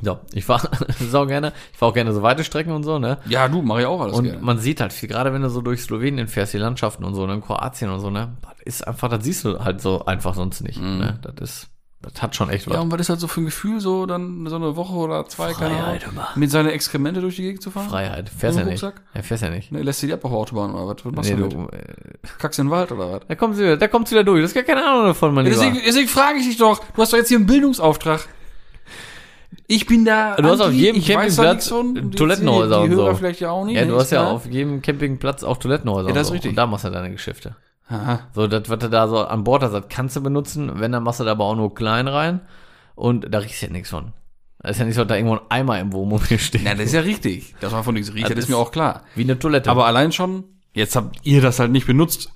So, 0.00 0.18
ich 0.32 0.44
fahre 0.44 0.68
sau 1.00 1.26
gerne. 1.26 1.52
Ich 1.72 1.78
fahre 1.78 1.90
auch 1.90 1.94
gerne 1.94 2.12
so 2.12 2.22
weite 2.22 2.44
Strecken 2.44 2.72
und 2.72 2.82
so, 2.82 2.98
ne? 2.98 3.18
Ja, 3.26 3.46
du, 3.48 3.62
mache 3.62 3.80
ich 3.82 3.86
auch 3.86 4.00
alles 4.00 4.16
Und 4.16 4.24
gerne. 4.24 4.40
man 4.40 4.58
sieht 4.58 4.80
halt 4.80 4.92
viel, 4.92 5.08
gerade 5.08 5.32
wenn 5.32 5.42
du 5.42 5.50
so 5.50 5.60
durch 5.60 5.82
Slowenien 5.82 6.28
fährst, 6.28 6.54
die 6.54 6.58
Landschaften 6.58 7.04
und 7.04 7.14
so, 7.14 7.26
ne, 7.26 7.34
in 7.34 7.40
Kroatien 7.42 7.90
und 7.90 8.00
so, 8.00 8.10
ne, 8.10 8.32
das 8.42 8.52
ist 8.64 8.86
einfach, 8.88 9.08
das 9.08 9.22
siehst 9.22 9.44
du 9.44 9.60
halt 9.62 9.80
so 9.80 10.04
einfach 10.06 10.34
sonst 10.34 10.62
nicht, 10.62 10.80
ne, 10.80 11.18
das 11.22 11.34
ist, 11.50 11.68
das 12.00 12.20
hat 12.20 12.34
schon 12.34 12.48
echt 12.50 12.66
was. 12.66 12.74
Ja, 12.74 12.80
und 12.80 12.90
was 12.90 13.00
ist 13.00 13.10
halt 13.10 13.20
so 13.20 13.28
für 13.28 13.42
ein 13.42 13.44
Gefühl, 13.44 13.78
so 13.78 14.06
dann 14.06 14.44
so 14.48 14.56
eine 14.56 14.74
Woche 14.74 14.94
oder 14.94 15.24
zwei, 15.28 15.52
keine 15.52 15.76
Ahnung, 15.84 16.00
mal. 16.16 16.26
mit 16.34 16.50
seinen 16.50 16.70
Exkremente 16.70 17.20
durch 17.20 17.36
die 17.36 17.42
Gegend 17.42 17.62
zu 17.62 17.70
fahren? 17.70 17.88
Freiheit. 17.88 18.28
Fährst 18.28 18.58
ja 18.58 18.64
nicht. 18.64 18.82
Ja, 18.82 19.22
fährst 19.22 19.44
ja 19.44 19.50
nicht. 19.50 19.70
Ne, 19.70 19.82
lässt 19.82 20.02
du 20.02 20.08
die 20.08 20.14
ab 20.14 20.24
auf 20.24 20.30
der 20.32 20.38
Autobahn 20.40 20.74
oder 20.74 20.86
was? 20.96 21.04
Was 21.04 21.12
machst 21.12 21.30
Nee, 21.30 21.36
du 21.36 21.48
du, 21.48 21.68
äh, 21.68 21.84
Kackst 22.38 22.58
in 22.58 22.66
den 22.66 22.70
Wald 22.72 22.90
oder 22.90 23.12
was? 23.12 23.20
da 23.28 23.34
kommst 23.36 23.60
du 23.60 23.62
wieder, 23.62 23.76
da 23.76 23.86
kommst 23.86 24.10
du 24.10 24.16
wieder 24.16 24.24
durch. 24.24 24.40
Das 24.42 24.50
ist 24.50 24.54
gar 24.54 24.64
keine 24.64 24.84
Ahnung 24.84 25.04
davon, 25.06 25.32
mein 25.32 25.46
Ja, 25.46 25.52
Lieber. 25.52 25.62
deswegen, 25.64 25.84
deswegen 25.86 26.08
frage 26.08 26.38
ich 26.38 26.46
dich 26.48 26.56
doch, 26.56 26.80
du 26.96 27.02
hast 27.02 27.12
doch 27.12 27.18
jetzt 27.18 27.28
hier 27.28 27.36
einen 27.38 27.46
Bildungsauftrag. 27.46 28.26
Ich 29.74 29.86
bin 29.86 30.04
da. 30.04 30.36
Du 30.36 30.44
hast 30.48 30.60
auf 30.60 30.72
jedem 30.72 31.02
Campingplatz 31.02 31.68
die- 31.68 32.10
Toilettenhäuser 32.10 32.76
die, 32.78 32.82
und 32.84 32.90
die 32.90 32.96
Hörer 32.96 33.10
so. 33.12 33.16
vielleicht 33.16 33.40
ja 33.40 33.50
auch 33.50 33.64
nicht. 33.64 33.76
Ja, 33.76 33.84
du 33.84 33.96
hast 33.98 34.10
ja 34.10 34.26
auf 34.30 34.46
jedem 34.46 34.82
Campingplatz 34.82 35.42
auch 35.44 35.56
Toilettenhäuser. 35.56 36.08
Ja, 36.08 36.14
das 36.14 36.16
und 36.16 36.20
ist 36.20 36.28
so. 36.28 36.32
richtig. 36.34 36.48
Und 36.50 36.56
da 36.56 36.66
machst 36.66 36.84
du 36.84 36.90
deine 36.90 37.10
Geschäfte. 37.10 37.56
Aha. 37.88 38.20
So, 38.34 38.46
das, 38.46 38.68
was 38.68 38.78
du 38.78 38.88
da 38.90 39.08
so 39.08 39.18
an 39.24 39.44
Bord 39.44 39.62
hast, 39.62 39.72
das 39.72 39.84
kannst 39.88 40.16
du 40.16 40.22
benutzen. 40.22 40.72
Wenn, 40.80 40.92
dann 40.92 41.02
machst 41.02 41.20
du 41.20 41.24
da 41.24 41.32
aber 41.32 41.44
auch 41.44 41.56
nur 41.56 41.74
klein 41.74 42.08
rein. 42.08 42.40
Und 42.94 43.26
da 43.32 43.38
riechst 43.38 43.62
du 43.62 43.66
ja 43.66 43.72
nichts 43.72 43.90
von. 43.90 44.12
Das 44.60 44.72
ist 44.72 44.78
ja 44.78 44.84
nicht 44.84 44.94
so, 44.94 45.02
dass 45.02 45.08
da 45.08 45.16
irgendwo 45.16 45.36
ein 45.36 45.40
Eimer 45.48 45.80
im 45.80 45.92
Wohnmobil 45.92 46.38
steht. 46.38 46.62
Ja, 46.62 46.74
das 46.74 46.86
ist 46.86 46.92
ja 46.92 47.00
richtig. 47.00 47.54
Das 47.60 47.72
war 47.72 47.82
von 47.82 47.94
nichts 47.94 48.12
riecht, 48.14 48.26
das, 48.26 48.34
Das 48.36 48.44
ist 48.44 48.50
mir 48.50 48.56
auch 48.58 48.70
klar. 48.72 49.02
Wie 49.14 49.22
eine 49.24 49.38
Toilette. 49.38 49.70
Aber 49.70 49.86
allein 49.86 50.12
schon, 50.12 50.44
jetzt 50.74 50.94
habt 50.96 51.16
ihr 51.24 51.40
das 51.42 51.58
halt 51.58 51.72
nicht 51.72 51.86
benutzt, 51.86 52.30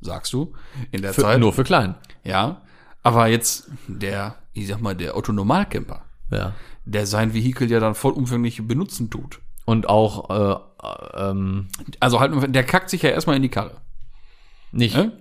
sagst 0.00 0.32
du, 0.32 0.52
in 0.92 1.02
der 1.02 1.12
für, 1.12 1.22
Zeit. 1.22 1.40
nur 1.40 1.52
für 1.52 1.64
klein. 1.64 1.94
Ja. 2.24 2.62
Aber 3.02 3.26
jetzt 3.26 3.68
der, 3.86 4.36
ich 4.54 4.66
sag 4.68 4.80
mal, 4.80 4.94
der 4.96 5.16
Otto 5.16 5.32
Normalcamper, 5.32 6.02
Ja. 6.30 6.52
Der 6.88 7.06
sein 7.06 7.34
Vehikel 7.34 7.70
ja 7.70 7.80
dann 7.80 7.94
vollumfänglich 7.94 8.66
benutzen 8.66 9.10
tut. 9.10 9.40
Und 9.64 9.88
auch, 9.88 10.30
äh, 10.30 10.52
äh, 10.86 11.30
ähm, 11.30 11.68
Also 12.00 12.20
halt, 12.20 12.54
der 12.54 12.64
kackt 12.64 12.90
sich 12.90 13.02
ja 13.02 13.10
erstmal 13.10 13.36
in 13.36 13.42
die 13.42 13.48
Karre. 13.50 13.76
nicht. 14.72 14.96
Ne? 14.96 15.12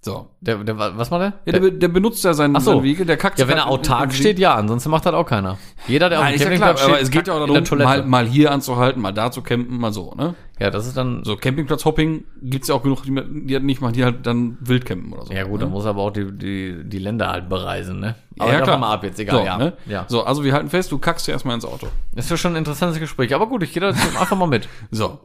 So. 0.00 0.28
Der, 0.40 0.58
der, 0.62 0.78
was 0.78 1.10
macht 1.10 1.22
der? 1.22 1.32
Ja, 1.46 1.58
der, 1.58 1.70
der 1.72 1.88
benutzt 1.88 2.22
ja 2.22 2.32
sein, 2.32 2.54
Ach 2.54 2.60
so. 2.60 2.72
sein 2.74 2.84
Vehikel, 2.84 3.06
der 3.06 3.16
kackt 3.16 3.40
Ja, 3.40 3.48
wenn 3.48 3.56
er 3.56 3.64
halt 3.64 3.72
autark 3.72 4.12
steht, 4.14 4.38
ja, 4.38 4.54
ansonsten 4.54 4.90
macht 4.90 5.04
das 5.04 5.14
auch 5.14 5.26
keiner. 5.26 5.58
Jeder, 5.88 6.08
der 6.08 6.20
auf 6.20 6.26
ist 6.26 6.34
dem 6.34 6.38
ja 6.38 6.44
Campingplatz 6.44 6.80
steht, 6.80 6.90
aber 6.90 7.00
es 7.00 7.10
geht 7.10 7.26
ja 7.26 7.34
auch 7.34 7.46
darum, 7.46 7.78
mal, 7.78 8.04
mal 8.04 8.26
hier 8.26 8.52
anzuhalten, 8.52 9.02
mal 9.02 9.12
da 9.12 9.32
zu 9.32 9.42
campen, 9.42 9.78
mal 9.78 9.92
so, 9.92 10.14
ne? 10.14 10.36
Ja, 10.58 10.70
das 10.70 10.86
ist 10.86 10.96
dann, 10.96 11.22
So 11.22 11.36
Campingplatz-Hopping 11.36 12.24
gibt's 12.42 12.68
ja 12.68 12.74
auch 12.74 12.82
genug, 12.82 13.02
die, 13.02 13.12
die 13.46 13.54
halt 13.54 13.64
nicht 13.64 13.82
machen, 13.82 13.92
die 13.92 14.04
halt 14.04 14.26
dann 14.26 14.56
wild 14.60 14.86
campen 14.86 15.12
oder 15.12 15.26
so. 15.26 15.32
ja 15.32 15.44
gut, 15.44 15.54
ne? 15.54 15.58
dann 15.60 15.70
muss 15.70 15.84
er 15.84 15.90
aber 15.90 16.02
auch 16.02 16.10
die, 16.10 16.32
die, 16.32 16.82
die 16.84 16.98
Länder 16.98 17.28
halt 17.28 17.48
bereisen, 17.50 18.00
ne? 18.00 18.14
Aber 18.38 18.52
ja, 18.52 18.60
klar. 18.62 18.78
mal 18.78 18.94
ab 18.94 19.04
jetzt, 19.04 19.20
egal, 19.20 19.38
so, 19.38 19.44
ja. 19.44 19.58
Ne? 19.58 19.72
ja. 19.86 20.06
So, 20.08 20.24
also 20.24 20.44
wir 20.44 20.54
halten 20.54 20.70
fest, 20.70 20.90
du 20.92 20.98
kackst 20.98 21.26
ja 21.26 21.34
erstmal 21.34 21.54
ins 21.54 21.66
Auto. 21.66 21.88
Das 22.12 22.24
ist 22.24 22.30
ja 22.30 22.36
schon 22.38 22.52
ein 22.52 22.56
interessantes 22.56 22.98
Gespräch. 22.98 23.34
Aber 23.34 23.46
gut, 23.48 23.62
ich 23.62 23.72
gehe 23.72 23.82
da 23.82 23.88
einfach 23.88 24.36
mal 24.36 24.46
mit. 24.46 24.68
So. 24.90 25.20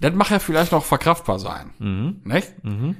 Das 0.00 0.12
mag 0.12 0.30
ja 0.30 0.38
vielleicht 0.38 0.70
noch 0.72 0.84
verkraftbar 0.84 1.38
sein. 1.38 1.70
Mhm. 1.78 2.20
Nicht? 2.24 2.52
Mhm. 2.62 2.96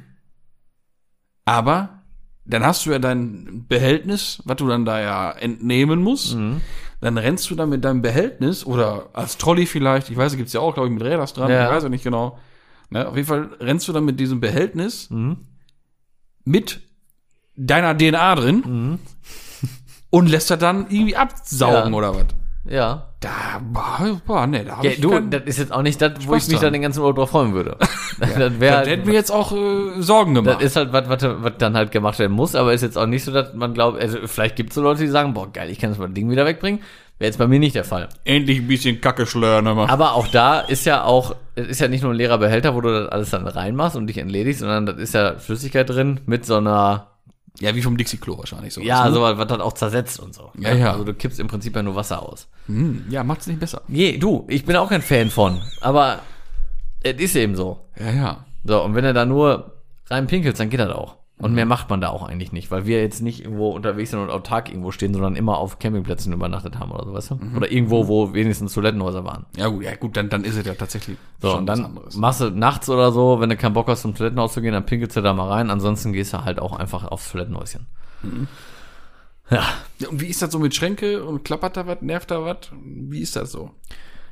Aber 1.45 2.02
dann 2.47 2.64
hast 2.64 2.87
du 2.87 2.90
ja 2.90 2.99
dein 2.99 3.66
Behältnis, 3.69 4.43
was 4.45 4.57
du 4.57 4.69
dann 4.69 4.85
da 4.85 5.00
ja 5.00 5.31
entnehmen 5.31 6.02
musst. 6.02 6.35
Mhm. 6.35 6.61
Dann 7.05 7.19
rennst 7.19 7.51
du 7.51 7.55
dann 7.55 7.69
mit 7.69 7.85
deinem 7.85 8.01
Behältnis 8.01 8.65
oder 8.65 9.11
als 9.13 9.37
Trolley 9.37 9.67
vielleicht, 9.67 10.09
ich 10.09 10.17
weiß, 10.17 10.37
gibt's 10.39 10.55
ja 10.55 10.61
auch, 10.61 10.73
glaube 10.73 10.89
ich, 10.89 10.95
mit 10.95 11.03
Räders 11.05 11.35
dran, 11.35 11.51
Ja. 11.51 11.67
ich 11.67 11.71
weiß 11.71 11.83
ja 11.83 11.89
nicht 11.91 12.03
genau. 12.03 12.39
Ne, 12.89 13.07
auf 13.07 13.15
jeden 13.15 13.29
Fall 13.29 13.51
rennst 13.61 13.87
du 13.89 13.93
dann 13.93 14.07
mit 14.07 14.19
diesem 14.19 14.41
Behältnis 14.41 15.11
Mhm. 15.11 15.37
mit 16.45 16.81
deiner 17.57 17.95
DNA 17.97 18.35
drin 18.37 18.63
Mhm. 18.67 18.99
und 20.09 20.29
lässt 20.31 20.51
das 20.51 20.59
dann 20.59 20.87
irgendwie 20.89 21.15
absaugen 21.17 21.93
Ja. 21.93 21.99
oder 21.99 22.15
was. 22.15 22.25
Ja. 22.66 23.11
Da, 23.21 23.61
boah, 24.26 24.47
nee, 24.47 24.64
da 24.64 24.76
hab 24.76 24.85
ja 24.85 24.90
ich 24.90 25.00
du, 25.00 25.18
das 25.21 25.42
ist 25.44 25.59
jetzt 25.59 25.73
auch 25.73 25.83
nicht 25.83 26.00
das, 26.00 26.12
wo 26.26 26.33
Spaß 26.33 26.42
ich 26.44 26.49
mich 26.49 26.56
dran. 26.56 26.66
dann 26.66 26.73
den 26.75 26.83
ganzen 26.83 27.00
Urlaub 27.00 27.16
drauf 27.16 27.30
freuen 27.30 27.54
würde. 27.54 27.76
das 28.21 28.35
das 28.35 28.61
wäre 28.61 28.78
hätten 28.78 28.90
halt, 28.90 29.06
wir 29.06 29.14
jetzt 29.14 29.30
auch 29.30 29.52
äh, 29.52 30.00
Sorgen 30.02 30.35
das 30.35 30.44
gemacht. 30.44 30.62
ist 30.62 30.76
halt 30.76 30.92
was, 30.92 31.09
was, 31.09 31.23
was 31.23 31.52
dann 31.59 31.75
halt 31.75 31.90
gemacht 31.90 32.18
werden 32.18 32.33
muss, 32.33 32.54
aber 32.54 32.75
ist 32.75 32.83
jetzt 32.83 32.99
auch 32.99 33.06
nicht 33.06 33.25
so, 33.25 33.33
dass 33.33 33.54
man 33.54 33.75
glaubt, 33.75 34.00
also 34.00 34.18
vielleicht 34.26 34.56
gibt 34.56 34.71
es 34.71 34.75
so 34.75 34.83
Leute, 34.83 35.02
die 35.02 35.09
sagen, 35.09 35.35
boah, 35.35 35.50
geil, 35.52 35.71
ich 35.71 35.78
kann 35.78 35.90
das 35.90 35.99
mal 35.99 36.09
Ding 36.09 36.30
wieder 36.30 36.44
wegbringen. 36.47 36.80
Wäre 37.18 37.28
jetzt 37.28 37.38
bei 37.38 37.47
mir 37.47 37.61
nicht 37.61 37.76
der 37.76 37.85
Fall. 37.85 38.09
Endlich 38.25 38.59
ein 38.59 38.66
bisschen 38.66 39.00
Kacke 39.00 39.25
schlören, 39.25 39.68
aber. 39.68 39.88
Aber 39.88 40.14
auch 40.14 40.26
da 40.26 40.59
ist 40.61 40.85
ja 40.85 41.04
auch, 41.04 41.37
es 41.54 41.68
ist 41.68 41.80
ja 41.80 41.87
nicht 41.87 42.02
nur 42.02 42.12
ein 42.12 42.16
leerer 42.16 42.38
Behälter, 42.38 42.75
wo 42.75 42.80
du 42.80 42.88
das 42.92 43.09
alles 43.09 43.30
dann 43.30 43.47
reinmachst 43.47 43.97
und 43.97 44.09
dich 44.09 44.18
entledigst, 44.18 44.61
sondern 44.61 44.85
das 44.85 44.97
ist 44.97 45.14
ja 45.14 45.37
Flüssigkeit 45.37 45.88
drin 45.88 46.21
mit 46.26 46.44
so 46.44 46.56
einer 46.56 47.13
Ja, 47.61 47.75
wie 47.75 47.83
vom 47.83 47.97
Dixie-Klo 47.97 48.37
wahrscheinlich 48.39 48.75
so. 48.75 48.81
Ja, 48.81 49.09
ne? 49.09 49.15
so 49.15 49.21
was 49.23 49.47
dann 49.47 49.61
auch 49.61 49.75
zersetzt 49.75 50.19
und 50.19 50.35
so. 50.35 50.51
Ja, 50.59 50.75
ja. 50.75 50.93
Also 50.93 51.05
du 51.05 51.15
kippst 51.15 51.39
im 51.39 51.47
Prinzip 51.47 51.77
ja 51.77 51.83
nur 51.83 51.95
Wasser 51.95 52.21
aus. 52.21 52.49
Hm, 52.67 53.05
ja, 53.11 53.23
macht's 53.23 53.47
nicht 53.47 53.61
besser. 53.61 53.83
Nee, 53.87 54.19
du, 54.19 54.45
ich 54.49 54.65
bin 54.65 54.75
auch 54.77 54.89
kein 54.89 55.03
Fan 55.03 55.31
von. 55.31 55.63
Aber 55.81 56.21
es 57.01 57.17
ist 57.21 57.37
eben 57.37 57.55
so. 57.55 57.79
Ja, 57.99 58.11
ja. 58.11 58.45
So, 58.65 58.83
und 58.83 58.95
wenn 58.95 59.05
er 59.05 59.13
da 59.13 59.25
nur 59.25 59.73
rein 60.07 60.27
pinkelt, 60.27 60.59
dann 60.59 60.71
geht 60.71 60.81
das 60.81 60.91
auch. 60.91 61.17
Und 61.37 61.53
mehr 61.53 61.67
macht 61.67 61.91
man 61.91 62.00
da 62.00 62.11
auch 62.11 62.23
eigentlich 62.23 62.53
nicht, 62.53 62.71
weil 62.71 62.87
wir 62.87 63.03
jetzt 63.03 63.21
nicht 63.21 63.41
irgendwo 63.43 63.71
unterwegs 63.71 64.11
sind 64.11 64.21
und 64.21 64.31
autark 64.31 64.69
irgendwo 64.69 64.93
stehen, 64.93 65.12
sondern 65.12 65.35
immer 65.35 65.59
auf 65.59 65.81
Campingplätzen 65.81 66.33
übernachtet 66.33 66.79
haben 66.79 66.93
oder 66.93 67.05
so, 67.05 67.12
weißt 67.12 67.31
du? 67.33 67.41
Oder 67.57 67.73
irgendwo, 67.73 68.07
wo 68.07 68.33
wenigstens 68.35 68.73
Toilettenhäuser 68.73 69.25
waren. 69.25 69.45
Ja, 69.57 69.67
gut, 69.67 69.83
ja, 69.83 69.97
gut, 69.97 70.17
dann, 70.17 70.29
dann 70.29 70.45
ist 70.45 70.57
es 70.57 70.64
ja 70.64 70.75
tatsächlich 70.75 71.19
So, 71.43 71.57
und 71.57 71.67
was 71.67 71.76
dann 71.76 71.87
anderes. 71.87 72.17
machst 72.17 72.41
du 72.41 72.50
nachts 72.50 72.88
oder 72.88 73.11
so, 73.11 73.41
wenn 73.41 73.50
du 73.50 73.57
keinen 73.57 73.73
Bock 73.73 73.88
hast, 73.88 74.03
zum 74.03 74.14
Toilettenhaus 74.14 74.53
zu 74.53 74.62
gehen, 74.62 74.73
dann 74.73 74.87
pinkelst 74.87 75.17
du 75.17 75.23
da 75.23 75.35
mal 75.35 75.49
rein. 75.49 75.71
Ansonsten 75.71 76.12
gehst 76.12 76.33
du 76.33 76.45
halt 76.45 76.61
auch 76.61 76.76
einfach 76.79 77.05
aufs 77.05 77.33
Toilettenhäuschen. 77.33 77.87
Ja. 79.50 79.62
Ja, 79.99 80.09
und 80.09 80.21
wie 80.21 80.26
ist 80.29 80.41
das 80.41 80.53
so 80.53 80.59
mit 80.59 80.75
Schränke 80.75 81.25
und 81.25 81.45
klappert 81.45 81.76
da 81.76 81.87
was, 81.87 82.00
nervt 82.00 82.31
da 82.31 82.45
was? 82.45 82.59
Wie 82.83 83.21
ist 83.21 83.37
das 83.37 83.53
so? 83.53 83.73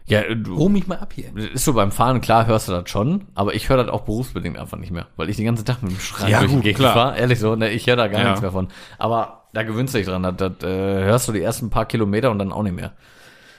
Ja, 0.06 0.23
du, 0.35 0.56
Hol 0.56 0.68
mich 0.68 0.87
mal 0.88 0.99
ab 0.99 1.12
hier. 1.14 1.35
ist 1.37 1.64
so 1.64 1.75
beim 1.75 1.92
Fahren, 1.92 2.21
klar 2.21 2.47
hörst 2.47 2.68
du 2.68 2.73
das 2.73 2.90
schon, 2.90 3.28
aber 3.35 3.54
ich 3.54 3.68
höre 3.68 3.76
das 3.76 3.88
auch 3.88 4.02
berufsbedingt 4.02 4.59
einfach 4.59 4.76
nicht 4.78 4.90
mehr, 4.90 5.06
weil 5.16 5.30
ich 5.30 5.37
den 5.37 5.44
ganzen 5.47 5.64
Tag 5.64 5.82
mit 5.82 5.92
dem 5.92 6.00
Schrank 6.00 6.28
Ja, 6.30 6.40
durch 6.40 6.50
die 6.52 6.61
Gegend 6.61 6.78
klar. 6.78 6.92
fahre. 6.94 7.18
Ehrlich 7.18 7.38
so, 7.38 7.54
ne, 7.54 7.71
ich 7.71 7.87
höre 7.87 7.97
da 7.97 8.09
gar 8.09 8.21
Ja. 8.21 8.26
nichts 8.28 8.42
mehr 8.42 8.50
von. 8.52 8.68
Aber 8.99 9.44
da 9.52 9.62
gewöhnst 9.62 9.94
du 9.94 9.99
dich 9.99 10.06
dran, 10.06 10.23
das, 10.23 10.35
das 10.37 10.62
äh, 10.68 11.04
hörst 11.04 11.28
du 11.28 11.32
die 11.32 11.40
ersten 11.42 11.71
paar 11.71 11.87
Kilometer 11.87 12.30
und 12.30 12.38
dann 12.38 12.52
auch 12.52 12.62
nicht 12.62 12.75
mehr. 12.75 12.92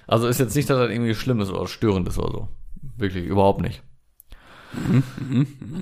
Also 0.06 0.28
ist 0.28 0.40
jetzt 0.40 0.56
nicht, 0.56 0.70
dass 0.70 0.78
das 0.78 0.90
irgendwie 0.92 1.16
schlimm 1.16 1.40
ist 1.40 1.50
oder 1.50 1.66
störend 1.68 2.08
ist 2.10 2.20
oder 2.20 2.32
so. 2.32 2.48
Wirklich, 2.98 3.26
überhaupt 3.26 3.62
nicht. 3.62 3.82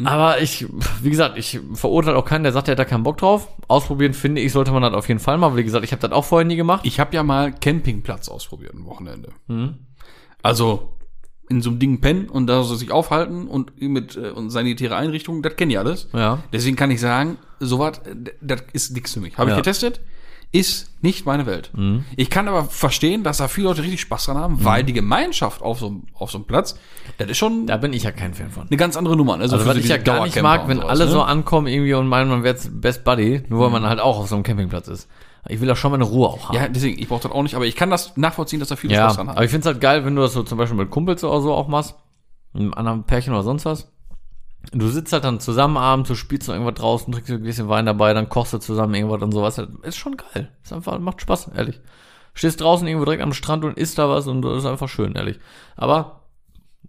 Aber 0.04 0.42
ich, 0.42 0.68
wie 1.02 1.10
gesagt, 1.10 1.38
ich 1.38 1.60
verurteile 1.74 2.18
auch 2.18 2.26
keinen, 2.26 2.44
der 2.44 2.52
sagt, 2.52 2.68
er 2.68 2.74
hat 2.74 2.80
da 2.80 2.86
keinen 2.86 3.04
Bock 3.04 3.18
drauf. 3.18 3.48
Ausprobieren, 3.68 4.14
finde 4.14 4.42
ich, 4.42 4.52
sollte 4.52 4.72
man 4.72 4.82
das 4.84 4.94
auf 4.94 5.08
jeden 5.08 5.20
Fall 5.20 5.38
mal. 5.38 5.56
Wie 5.56 5.64
gesagt, 5.64 5.86
ich 5.86 5.92
habe 5.92 6.02
das 6.02 6.12
auch 6.12 6.26
vorher 6.26 6.46
nie 6.46 6.56
gemacht. 6.58 6.82
Ich 6.84 7.00
habe 7.00 7.16
ja 7.16 7.24
mal 7.24 7.52
Campingplatz 7.54 8.28
ausprobiert 8.30 8.74
ein 8.74 8.86
Wochenende. 8.86 9.30
Mhm. 9.48 9.76
Also 10.44 10.90
in 11.50 11.62
so 11.62 11.70
einem 11.70 11.80
Ding 11.80 12.00
pennen 12.02 12.30
und 12.30 12.48
da 12.48 12.64
so 12.64 12.76
sich 12.76 12.92
aufhalten 12.92 13.48
und 13.48 13.80
mit 13.82 14.16
äh, 14.16 14.30
und 14.30 14.50
sanitäre 14.52 14.96
Einrichtungen, 14.96 15.42
das 15.42 15.56
kenne 15.58 15.74
ich 15.74 15.80
alles. 15.80 16.08
Ja. 16.14 16.40
Deswegen 16.54 16.78
kann 16.78 16.92
ich 16.92 17.02
sagen, 17.02 17.38
sowas, 17.60 18.02
das 18.42 18.62
ist 18.74 18.94
nichts 18.94 19.14
für 19.14 19.20
mich. 19.20 19.38
Habe 19.38 19.50
ich 19.50 19.52
Ja. 19.52 19.56
Mhm. 19.58 19.64
getestet, 19.64 20.00
ist 20.54 20.90
nicht 21.02 21.26
meine 21.26 21.46
Welt. 21.46 21.72
Ich 22.18 22.30
kann 22.30 22.48
aber 22.50 22.66
verstehen, 22.66 23.24
dass 23.24 23.38
da 23.38 23.48
viele 23.48 23.68
Leute 23.68 23.84
richtig 23.84 24.02
Spaß 24.02 24.26
dran 24.26 24.38
haben, 24.38 24.64
weil 24.66 24.84
die 24.84 24.92
Gemeinschaft 24.94 25.62
auf 25.62 25.80
so, 25.80 25.88
einem- 25.88 26.04
auf 26.14 26.30
so 26.32 26.38
einem 26.40 26.46
Platz, 26.46 26.76
das 27.18 27.30
ist 27.30 27.38
schon 27.38 27.68
Da 27.68 27.78
bin 27.78 27.94
ich 27.94 28.04
ja 28.04 28.12
kein 28.12 28.34
Fan 28.34 28.50
von. 28.52 28.68
eine 28.68 28.78
ganz 28.78 28.98
andere 28.98 29.16
Nummer. 29.16 29.34
Also, 29.40 29.56
Also 29.56 29.60
für 29.60 29.70
was 29.70 29.76
so 29.76 29.82
ich 29.82 29.88
ja 29.90 29.96
gar 29.98 30.24
nicht 30.26 30.42
mag, 30.42 30.68
wenn 30.68 30.80
und 30.80 30.86
alle 30.86 31.00
sowas, 31.04 31.12
so 31.12 31.18
ne? 31.20 31.26
ankommen 31.26 31.68
irgendwie 31.68 31.94
und 31.94 32.08
meinen, 32.08 32.30
man 32.30 32.44
wäre 32.44 32.54
jetzt 32.56 32.82
Best 32.82 33.04
Buddy, 33.06 33.44
nur 33.50 33.62
weil 33.62 33.70
man 33.72 33.84
halt 33.86 34.00
auch 34.02 34.20
auf 34.20 34.28
so 34.28 34.36
einem 34.36 34.44
Campingplatz 34.44 34.88
ist. 34.90 35.08
Ich 35.48 35.60
will 35.60 35.68
da 35.68 35.76
schon 35.76 35.92
meine 35.92 36.04
Ruhe 36.04 36.28
auch 36.28 36.50
haben. 36.50 36.56
Ja, 36.56 36.68
deswegen, 36.68 37.00
ich 37.00 37.08
brauche 37.08 37.24
das 37.24 37.32
auch 37.32 37.42
nicht, 37.44 37.56
aber 37.56 37.66
ich 37.66 37.76
kann 37.76 37.90
das 37.90 38.16
nachvollziehen, 38.18 38.60
dass 38.60 38.70
da 38.70 38.76
viele 38.76 38.94
Ja, 38.94 39.06
Spaß 39.06 39.16
dran 39.18 39.28
haben. 39.30 39.36
aber 39.38 39.46
ich 39.46 39.52
find's 39.52 39.66
halt 39.66 39.82
geil, 39.82 40.06
wenn 40.06 40.16
du 40.16 40.22
das 40.22 40.34
so 40.34 40.44
zum 40.44 40.58
Beispiel 40.58 40.78
mit 40.78 40.92
Kumpels 40.92 41.24
oder 41.24 41.42
so 41.42 41.54
auch 41.54 41.68
machst, 41.68 41.96
mit 42.54 42.62
einem 42.64 42.74
anderen 42.74 43.04
Pärchen 43.06 43.34
oder 43.34 43.44
sonst 43.44 43.66
was. 43.66 43.92
Du 44.72 44.88
sitzt 44.90 45.12
halt 45.12 45.24
dann 45.24 45.40
zusammen 45.40 45.78
abends, 45.78 46.10
du 46.10 46.16
spielst 46.16 46.48
noch 46.48 46.54
irgendwas 46.54 46.76
draußen, 46.76 47.12
trinkst 47.12 47.32
ein 47.32 47.42
bisschen 47.42 47.68
Wein 47.70 47.88
dabei, 47.88 48.14
dann 48.14 48.30
kochst 48.30 48.54
du 48.54 48.60
zusammen 48.60 48.94
irgendwas 48.94 49.24
und 49.24 49.32
sowas. 49.32 49.58
Ist 49.82 49.98
schon 49.98 50.16
geil. 50.18 50.52
Ist 50.64 50.72
einfach, 50.72 51.00
macht 51.00 51.22
Spaß, 51.22 51.50
ehrlich. 51.56 51.82
Stehst 52.36 52.62
draußen 52.62 52.88
irgendwo 52.88 53.06
direkt 53.06 53.24
am 53.24 53.34
Strand 53.34 53.66
und 53.66 53.78
isst 53.78 53.98
da 53.98 54.08
was 54.08 54.28
und 54.28 54.44
das 54.44 54.60
ist 54.60 54.66
einfach 54.66 54.88
schön, 54.88 55.14
ehrlich. 55.16 55.40
Aber 55.76 56.22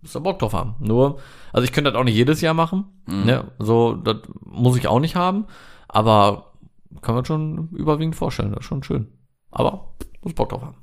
musst 0.02 0.14
da 0.14 0.18
Bock 0.18 0.38
drauf 0.38 0.52
haben. 0.52 0.74
Nur, 0.80 1.18
also 1.54 1.64
ich 1.64 1.72
könnte 1.72 1.90
das 1.90 1.98
auch 1.98 2.04
nicht 2.04 2.14
jedes 2.14 2.42
Jahr 2.42 2.52
machen. 2.54 2.84
Ne? 3.06 3.44
So, 3.58 3.94
das 3.94 4.16
muss 4.44 4.76
ich 4.76 4.86
auch 4.86 5.00
nicht 5.00 5.16
haben. 5.16 5.46
Aber 5.88 6.51
kann 7.00 7.14
man 7.14 7.24
schon 7.24 7.68
überwiegend 7.70 8.16
vorstellen. 8.16 8.50
Das 8.52 8.60
ist 8.60 8.66
schon 8.66 8.82
schön. 8.82 9.08
Aber 9.50 9.94
muss 10.22 10.34
Bock 10.34 10.50
drauf 10.50 10.62
haben. 10.62 10.76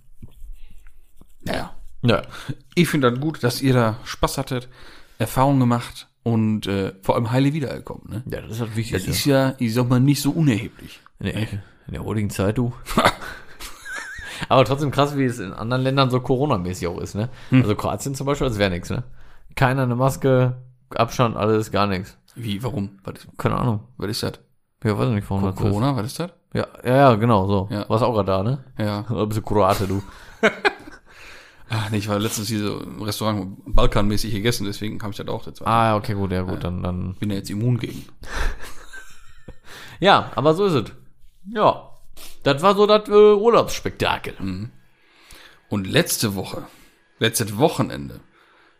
Ja. 1.45 1.73
Ja. 2.01 2.21
Ich 2.75 2.87
finde 2.89 3.11
das 3.11 3.19
gut, 3.19 3.43
dass 3.43 3.61
ihr 3.61 3.73
da 3.73 3.97
Spaß 4.03 4.37
hattet, 4.37 4.69
Erfahrungen 5.17 5.59
gemacht 5.59 6.07
und 6.23 6.67
äh, 6.67 6.93
vor 7.01 7.15
allem 7.15 7.31
heile 7.31 7.53
wiedergekommen. 7.53 8.03
Ne? 8.09 8.23
Ja, 8.31 8.41
das 8.41 8.51
ist 8.51 8.59
halt 8.61 8.71
Das 8.71 8.77
wichtig. 8.77 9.07
ist 9.07 9.25
ja, 9.25 9.55
ich 9.57 9.73
sag 9.73 9.89
mal, 9.89 9.99
nicht 9.99 10.21
so 10.21 10.31
unerheblich. 10.31 11.01
in, 11.19 11.25
der, 11.27 11.35
in 11.87 11.93
der 11.93 12.03
heutigen 12.05 12.29
Zeit, 12.29 12.57
du. 12.57 12.73
Aber 14.49 14.63
trotzdem 14.65 14.91
krass, 14.91 15.17
wie 15.17 15.25
es 15.25 15.39
in 15.39 15.51
anderen 15.51 15.83
Ländern 15.83 16.09
so 16.09 16.21
Corona-mäßig 16.21 16.87
auch 16.87 16.99
ist, 16.99 17.15
ne? 17.15 17.29
Also 17.51 17.75
Kroatien 17.75 18.15
zum 18.15 18.25
Beispiel, 18.25 18.47
das 18.47 18.57
wäre 18.57 18.69
nichts, 18.69 18.89
ne? 18.89 19.03
Keiner 19.55 19.83
eine 19.83 19.95
Maske, 19.95 20.55
Abstand, 20.91 21.35
alles, 21.35 21.71
gar 21.71 21.87
nichts. 21.87 22.17
Wie, 22.35 22.63
warum? 22.63 22.99
Was 23.03 23.27
Keine 23.37 23.55
Ahnung. 23.57 23.81
was 23.97 24.09
ist 24.09 24.23
das? 24.23 24.39
Ja, 24.83 24.97
weiß 24.97 25.09
ich 25.09 25.15
nicht, 25.15 25.29
warum 25.29 25.43
das 25.43 25.55
so 25.55 25.63
Corona, 25.63 25.95
was 25.95 26.05
ist 26.05 26.19
das? 26.19 26.31
ist. 26.31 26.35
Ja, 26.53 26.67
ja, 26.83 26.95
ja, 26.95 27.15
genau, 27.15 27.47
so. 27.47 27.67
Ja. 27.69 27.87
Warst 27.89 28.03
auch 28.03 28.13
gerade 28.13 28.31
da, 28.31 28.43
ne? 28.43 28.63
Ja. 28.77 29.05
Oder 29.09 29.27
bist 29.27 29.39
du 29.39 29.41
Kroate, 29.41 29.87
du? 29.87 30.01
Ach, 31.69 31.89
nee, 31.91 31.97
ich 31.97 32.07
war 32.07 32.17
letztens 32.17 32.47
hier 32.47 32.59
so 32.59 32.79
im 32.79 33.01
Restaurant 33.01 33.57
balkanmäßig 33.65 34.33
gegessen, 34.33 34.65
deswegen 34.65 35.01
habe 35.01 35.11
ich 35.11 35.17
das 35.17 35.27
auch 35.27 35.45
jetzt. 35.45 35.65
Ah, 35.65 35.87
ja, 35.87 35.97
okay, 35.97 36.13
gut, 36.13 36.31
ja, 36.31 36.41
gut, 36.41 36.63
dann, 36.63 36.81
dann. 36.81 37.15
Bin 37.15 37.29
ja 37.29 37.37
jetzt 37.37 37.49
immun 37.49 37.77
gegen. 37.77 38.05
Ja, 39.99 40.31
aber 40.35 40.53
so 40.53 40.65
ist 40.65 40.73
es. 40.73 40.91
Ja. 41.53 41.89
Das 42.43 42.61
war 42.61 42.75
so 42.75 42.87
das 42.87 43.07
äh, 43.09 43.11
Urlaubsspektakel. 43.11 44.33
Und 45.69 45.87
letzte 45.87 46.35
Woche, 46.35 46.63
letztes 47.19 47.57
Wochenende, 47.57 48.21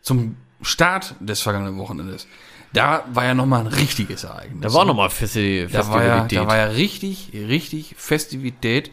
zum 0.02 0.38
Start 0.62 1.16
des 1.20 1.42
vergangenen 1.42 1.78
Wochenendes, 1.78 2.28
da 2.74 3.06
war 3.14 3.26
ja 3.26 3.34
nochmal 3.34 3.62
ein 3.62 3.68
richtiges 3.68 4.24
Ereignis. 4.24 4.62
Da 4.62 4.74
war 4.74 4.86
nochmal 4.86 5.10
Festi 5.10 5.68
da 5.72 5.88
war, 5.90 6.04
ja, 6.04 6.18
Festivität. 6.22 6.40
da 6.40 6.48
war 6.48 6.58
ja 6.58 6.66
richtig, 6.66 7.32
richtig 7.34 7.96
Festivität. 7.98 8.92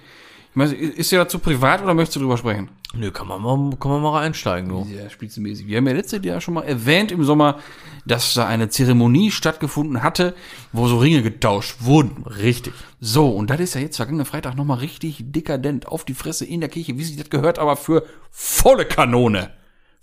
Ich 0.50 0.56
meine, 0.56 0.72
ist 0.72 1.12
ja 1.12 1.18
dazu 1.18 1.38
privat 1.38 1.82
oder 1.82 1.92
möchtest 1.92 2.16
du 2.16 2.20
drüber 2.20 2.38
sprechen? 2.38 2.70
Nö, 2.94 3.10
kann 3.10 3.28
man 3.28 3.42
mal, 3.42 3.76
kann 3.76 3.90
man 3.90 4.00
mal 4.00 4.22
einsteigen, 4.22 4.70
du. 4.70 4.84
Sehr 4.84 5.10
spitzenmäßig. 5.10 5.66
Wir 5.66 5.76
haben 5.76 5.86
ja 5.86 5.92
letztes 5.92 6.24
Jahr 6.24 6.40
schon 6.40 6.54
mal 6.54 6.62
erwähnt 6.62 7.12
im 7.12 7.24
Sommer, 7.24 7.58
dass 8.06 8.32
da 8.32 8.46
eine 8.46 8.70
Zeremonie 8.70 9.30
stattgefunden 9.30 10.02
hatte, 10.02 10.34
wo 10.72 10.88
so 10.88 10.98
Ringe 10.98 11.22
getauscht 11.22 11.76
wurden. 11.80 12.24
Richtig. 12.24 12.72
So, 13.00 13.28
und 13.28 13.50
das 13.50 13.60
ist 13.60 13.74
ja 13.74 13.82
jetzt 13.82 13.96
vergangenen 13.96 14.24
Freitag 14.24 14.56
nochmal 14.56 14.78
richtig 14.78 15.18
dekadent 15.20 15.88
auf 15.88 16.04
die 16.06 16.14
Fresse 16.14 16.46
in 16.46 16.60
der 16.60 16.70
Kirche, 16.70 16.96
wie 16.96 17.04
sich 17.04 17.16
das 17.16 17.28
gehört, 17.28 17.58
aber 17.58 17.76
für 17.76 18.06
volle 18.30 18.86
Kanone. 18.86 19.50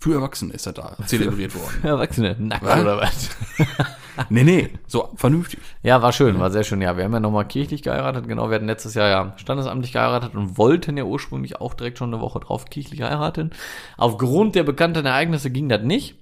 Für 0.00 0.14
Erwachsene 0.14 0.52
ist 0.52 0.66
das 0.66 0.74
da 0.74 0.96
zelebriert 1.06 1.54
worden. 1.54 1.82
Erwachsene, 1.82 2.36
nackt 2.38 2.64
Was? 2.64 2.80
oder 2.80 2.98
was? 2.98 3.30
Nee, 4.28 4.44
nee, 4.44 4.70
so 4.86 5.10
vernünftig. 5.16 5.60
Ja, 5.82 6.00
war 6.02 6.12
schön, 6.12 6.38
war 6.38 6.50
sehr 6.50 6.64
schön. 6.64 6.80
Ja, 6.80 6.96
wir 6.96 7.04
haben 7.04 7.12
ja 7.12 7.20
nochmal 7.20 7.48
kirchlich 7.48 7.82
geheiratet. 7.82 8.28
Genau, 8.28 8.48
wir 8.48 8.56
hatten 8.56 8.66
letztes 8.66 8.94
Jahr 8.94 9.08
ja 9.08 9.34
standesamtlich 9.36 9.92
geheiratet 9.92 10.34
und 10.34 10.56
wollten 10.56 10.96
ja 10.96 11.04
ursprünglich 11.04 11.60
auch 11.60 11.74
direkt 11.74 11.98
schon 11.98 12.12
eine 12.12 12.22
Woche 12.22 12.40
drauf 12.40 12.66
kirchlich 12.66 13.02
heiraten. 13.02 13.50
Aufgrund 13.96 14.54
der 14.54 14.62
bekannten 14.62 15.06
Ereignisse 15.06 15.50
ging 15.50 15.68
das 15.68 15.82
nicht 15.82 16.16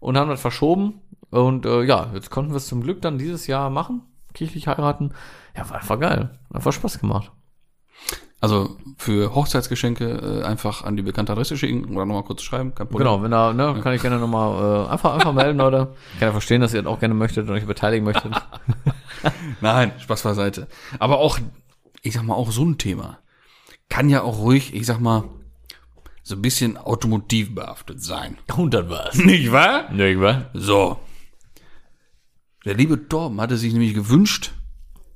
und 0.00 0.16
haben 0.16 0.30
das 0.30 0.40
verschoben. 0.40 1.00
Und 1.30 1.66
äh, 1.66 1.82
ja, 1.82 2.10
jetzt 2.14 2.30
konnten 2.30 2.50
wir 2.50 2.56
es 2.56 2.66
zum 2.66 2.82
Glück 2.82 3.00
dann 3.00 3.18
dieses 3.18 3.46
Jahr 3.46 3.70
machen, 3.70 4.02
kirchlich 4.34 4.66
heiraten. 4.66 5.12
Ja, 5.56 5.68
war 5.70 5.76
einfach 5.76 6.00
geil. 6.00 6.30
Einfach 6.52 6.72
Spaß 6.72 6.98
gemacht. 6.98 7.30
Also 8.40 8.78
für 8.96 9.34
Hochzeitsgeschenke 9.34 10.40
äh, 10.42 10.44
einfach 10.44 10.84
an 10.84 10.96
die 10.96 11.02
bekannte 11.02 11.32
Adresse 11.32 11.58
schicken 11.58 11.84
oder 11.94 12.06
nochmal 12.06 12.24
kurz 12.24 12.42
schreiben, 12.42 12.74
kein 12.74 12.88
Problem. 12.88 13.06
Genau, 13.06 13.22
wenn 13.22 13.30
da, 13.30 13.52
ne, 13.52 13.78
kann 13.82 13.92
ich 13.92 14.00
gerne 14.00 14.18
nochmal 14.18 14.86
äh, 14.86 14.90
einfach, 14.90 15.14
einfach 15.14 15.32
melden, 15.32 15.58
Leute. 15.58 15.88
Ich 16.14 16.18
kann 16.20 16.28
ja 16.28 16.32
verstehen, 16.32 16.62
dass 16.62 16.72
ihr 16.72 16.82
das 16.82 16.90
auch 16.90 17.00
gerne 17.00 17.14
möchtet 17.14 17.48
und 17.48 17.54
euch 17.54 17.66
beteiligen 17.66 18.04
möchtet. 18.04 18.32
Nein, 19.60 19.92
Spaß 19.98 20.22
beiseite. 20.22 20.68
Aber 20.98 21.18
auch, 21.18 21.38
ich 22.02 22.14
sag 22.14 22.22
mal, 22.22 22.34
auch 22.34 22.50
so 22.50 22.64
ein 22.64 22.78
Thema 22.78 23.18
kann 23.90 24.08
ja 24.08 24.22
auch 24.22 24.38
ruhig, 24.38 24.74
ich 24.74 24.86
sag 24.86 25.00
mal, 25.00 25.24
so 26.22 26.36
ein 26.36 26.42
bisschen 26.42 26.78
automotiv 26.78 27.54
behaftet 27.54 28.02
sein. 28.02 28.38
Und 28.56 28.72
das 28.72 28.88
war's. 28.88 29.14
Nicht 29.24 29.52
wahr? 29.52 29.90
Nicht 29.92 30.20
wahr? 30.20 30.48
So. 30.54 30.98
Der 32.64 32.74
liebe 32.74 33.08
Torben 33.08 33.40
hatte 33.40 33.56
sich 33.56 33.72
nämlich 33.72 33.94
gewünscht, 33.94 34.52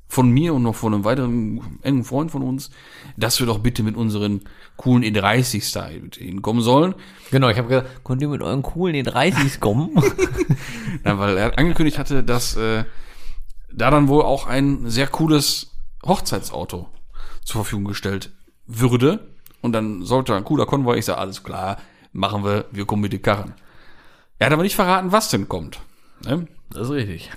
von 0.06 0.30
mir 0.30 0.54
und 0.54 0.62
noch 0.62 0.74
von 0.74 0.94
einem 0.94 1.04
weiteren 1.04 1.78
engen 1.82 2.04
Freund 2.04 2.30
von 2.30 2.42
uns, 2.42 2.70
dass 3.16 3.40
wir 3.40 3.46
doch 3.46 3.58
bitte 3.58 3.82
mit 3.82 3.96
unseren 3.96 4.42
coolen 4.76 5.02
E30-Style 5.02 6.10
hinkommen 6.16 6.62
sollen. 6.62 6.94
Genau, 7.30 7.48
ich 7.48 7.58
habe 7.58 7.68
gesagt, 7.68 8.04
könnt 8.04 8.22
ihr 8.22 8.28
mit 8.28 8.42
euren 8.42 8.62
coolen 8.62 8.94
E30s 8.94 9.60
kommen? 9.60 9.90
Ja, 11.04 11.18
weil 11.18 11.36
er 11.36 11.58
angekündigt 11.58 11.98
hatte, 11.98 12.22
dass 12.22 12.56
äh, 12.56 12.84
da 13.70 13.90
dann 13.90 14.08
wohl 14.08 14.22
auch 14.22 14.46
ein 14.46 14.88
sehr 14.88 15.08
cooles 15.08 15.72
Hochzeitsauto 16.06 16.88
zur 17.42 17.62
Verfügung 17.62 17.84
gestellt 17.84 18.30
würde. 18.66 19.28
Und 19.60 19.72
dann 19.72 20.02
sollte 20.02 20.34
ein 20.34 20.44
cooler 20.44 20.66
Konvoi, 20.66 20.98
ich 20.98 21.04
sage, 21.04 21.18
alles 21.18 21.42
klar, 21.42 21.78
machen 22.12 22.44
wir, 22.44 22.66
wir 22.70 22.86
kommen 22.86 23.02
mit 23.02 23.12
den 23.12 23.22
Karren. 23.22 23.54
Er 24.38 24.46
hat 24.46 24.52
aber 24.52 24.62
nicht 24.62 24.76
verraten, 24.76 25.12
was 25.12 25.30
denn 25.30 25.48
kommt. 25.48 25.80
Ne? 26.24 26.46
Das 26.70 26.82
ist 26.84 26.90
richtig. 26.90 27.30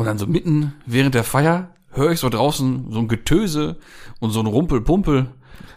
Und 0.00 0.06
dann 0.06 0.16
so 0.16 0.26
mitten 0.26 0.72
während 0.86 1.14
der 1.14 1.24
Feier 1.24 1.74
höre 1.90 2.12
ich 2.12 2.20
so 2.20 2.30
draußen 2.30 2.90
so 2.90 3.00
ein 3.00 3.06
Getöse 3.06 3.76
und 4.18 4.30
so 4.30 4.40
ein 4.40 4.46
Rumpelpumpel. 4.46 5.26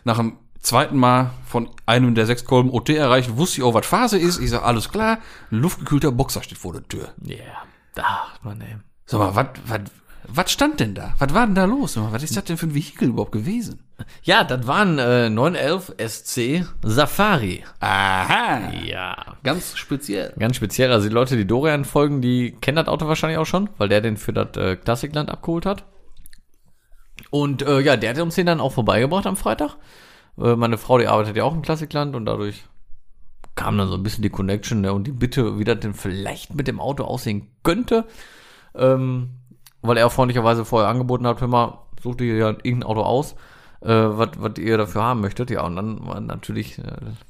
Nach 0.05 0.15
dem 0.15 0.37
zweiten 0.61 0.95
Mal 0.95 1.31
von 1.45 1.69
einem 1.85 2.15
der 2.15 2.25
sechs 2.25 2.45
Kolben 2.45 2.69
OT 2.69 2.87
erreicht, 2.91 3.35
wusste 3.35 3.57
ich 3.57 3.63
auch, 3.65 3.73
was 3.73 3.85
Phase 3.85 4.17
ist. 4.17 4.39
Ich 4.39 4.51
sage, 4.51 4.63
alles 4.63 4.87
klar, 4.87 5.17
ein 5.51 5.57
luftgekühlter 5.57 6.13
Boxer 6.13 6.41
steht 6.41 6.57
vor 6.57 6.71
der 6.71 6.87
Tür. 6.87 7.09
Ja, 7.21 7.35
yeah. 7.35 7.47
ach, 7.97 8.41
Mann, 8.43 8.61
ey. 8.61 8.77
Sag 9.07 9.19
mal, 9.19 9.35
was, 9.35 9.47
was, 9.65 9.81
Was 10.27 10.51
stand 10.51 10.79
denn 10.79 10.95
da? 10.95 11.15
Was 11.19 11.33
war 11.33 11.45
denn 11.45 11.55
da 11.55 11.65
los? 11.65 11.97
Was 11.97 12.23
ist 12.23 12.35
das 12.37 12.45
denn 12.45 12.57
für 12.57 12.67
ein 12.67 12.75
Vehikel 12.75 13.09
überhaupt 13.09 13.31
gewesen? 13.31 13.79
Ja, 14.23 14.43
das 14.43 14.67
waren 14.67 14.99
äh, 14.99 15.29
911 15.29 15.95
SC 15.97 16.65
Safari. 16.81 17.63
Aha. 17.79 18.71
Ja. 18.85 19.37
Ganz 19.43 19.77
speziell. 19.77 20.33
Ganz 20.37 20.55
speziell, 20.55 20.91
also 20.91 21.07
die 21.07 21.13
Leute, 21.13 21.37
die 21.37 21.47
Dorian 21.47 21.85
folgen, 21.85 22.21
die 22.21 22.51
kennen 22.61 22.77
das 22.77 22.87
Auto 22.87 23.07
wahrscheinlich 23.07 23.37
auch 23.37 23.45
schon, 23.45 23.69
weil 23.77 23.89
der 23.89 24.01
den 24.01 24.17
für 24.17 24.33
das 24.33 24.57
äh, 24.57 24.75
Klassikland 24.75 25.29
abgeholt 25.29 25.65
hat. 25.65 25.85
Und 27.29 27.61
äh, 27.61 27.79
ja, 27.79 27.97
der 27.97 28.11
hat 28.11 28.19
uns 28.19 28.35
den 28.35 28.45
dann 28.45 28.59
auch 28.59 28.73
vorbeigebracht 28.73 29.27
am 29.27 29.37
Freitag. 29.37 29.77
Äh, 30.37 30.55
meine 30.55 30.77
Frau, 30.77 30.97
die 30.97 31.07
arbeitet 31.07 31.35
ja 31.35 31.43
auch 31.43 31.53
im 31.53 31.61
Klassikland 31.61 32.15
und 32.15 32.25
dadurch 32.25 32.63
kam 33.55 33.77
dann 33.77 33.87
so 33.87 33.95
ein 33.95 34.03
bisschen 34.03 34.23
die 34.23 34.29
Connection 34.29 34.81
ne, 34.81 34.93
und 34.93 35.05
die 35.05 35.11
Bitte, 35.11 35.59
wie 35.59 35.63
das 35.63 35.79
denn 35.79 35.93
vielleicht 35.93 36.55
mit 36.55 36.67
dem 36.67 36.79
Auto 36.79 37.03
aussehen 37.03 37.51
könnte. 37.63 38.05
Ähm, 38.75 39.29
weil 39.83 39.97
er 39.97 40.09
freundlicherweise 40.09 40.65
vorher 40.65 40.89
angeboten 40.89 41.27
hat, 41.27 41.41
hör 41.41 41.47
mal, 41.47 41.79
such 42.01 42.15
dir 42.15 42.35
ja 42.35 42.49
irgendein 42.49 42.83
Auto 42.83 43.01
aus, 43.01 43.33
äh, 43.81 43.87
was 43.89 44.29
was 44.37 44.57
ihr 44.57 44.77
dafür 44.77 45.03
haben 45.03 45.21
möchtet. 45.21 45.51
Ja, 45.51 45.61
und 45.61 45.75
dann 45.75 46.05
war 46.05 46.19
natürlich 46.19 46.79
äh, 46.79 46.83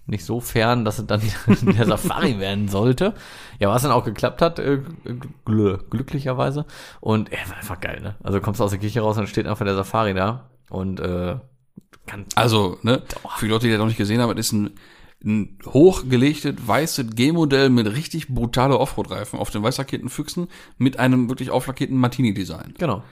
nicht 0.05 0.23
so 0.23 0.39
fern, 0.39 0.85
dass 0.85 0.99
es 0.99 1.07
dann 1.07 1.21
der 1.61 1.85
Safari 1.85 2.39
werden 2.39 2.69
sollte. 2.69 3.13
Ja, 3.59 3.69
was 3.69 3.81
dann 3.81 3.91
auch 3.91 4.05
geklappt 4.05 4.41
hat, 4.41 4.59
äh, 4.59 4.79
gl 5.45 5.79
glücklicherweise. 5.89 6.65
Und 7.01 7.31
er 7.31 7.49
war 7.49 7.57
einfach 7.57 7.79
geil, 7.81 7.99
ne? 8.01 8.15
Also 8.23 8.39
kommst 8.39 8.59
du 8.59 8.63
aus 8.63 8.71
der 8.71 8.79
Kirche 8.79 9.01
raus 9.01 9.17
und 9.17 9.27
steht 9.27 9.47
einfach 9.47 9.65
der 9.65 9.75
Safari 9.75 10.13
da 10.13 10.49
und 10.69 10.99
äh, 10.99 11.35
kann 12.05 12.25
Also, 12.35 12.77
ne, 12.81 13.01
für 13.37 13.45
die 13.45 13.51
Leute, 13.51 13.65
die 13.65 13.71
das 13.71 13.79
noch 13.79 13.87
nicht 13.87 13.97
gesehen 13.97 14.21
haben, 14.21 14.35
das 14.35 14.47
ist 14.47 14.51
ein, 14.53 14.71
ein 15.23 15.57
hochgelegtes 15.65 16.55
weißes 16.65 17.15
G-Modell 17.15 17.69
mit 17.69 17.87
richtig 17.87 18.27
brutale 18.27 18.77
Offroad-Reifen 18.77 19.39
auf 19.39 19.51
den 19.51 19.63
weiß 19.63 19.77
lackierten 19.77 20.09
Füchsen 20.09 20.47
mit 20.77 20.99
einem 20.99 21.29
wirklich 21.29 21.49
auflackierten 21.51 21.97
Martini-Design. 21.97 22.75
genau. 22.77 23.03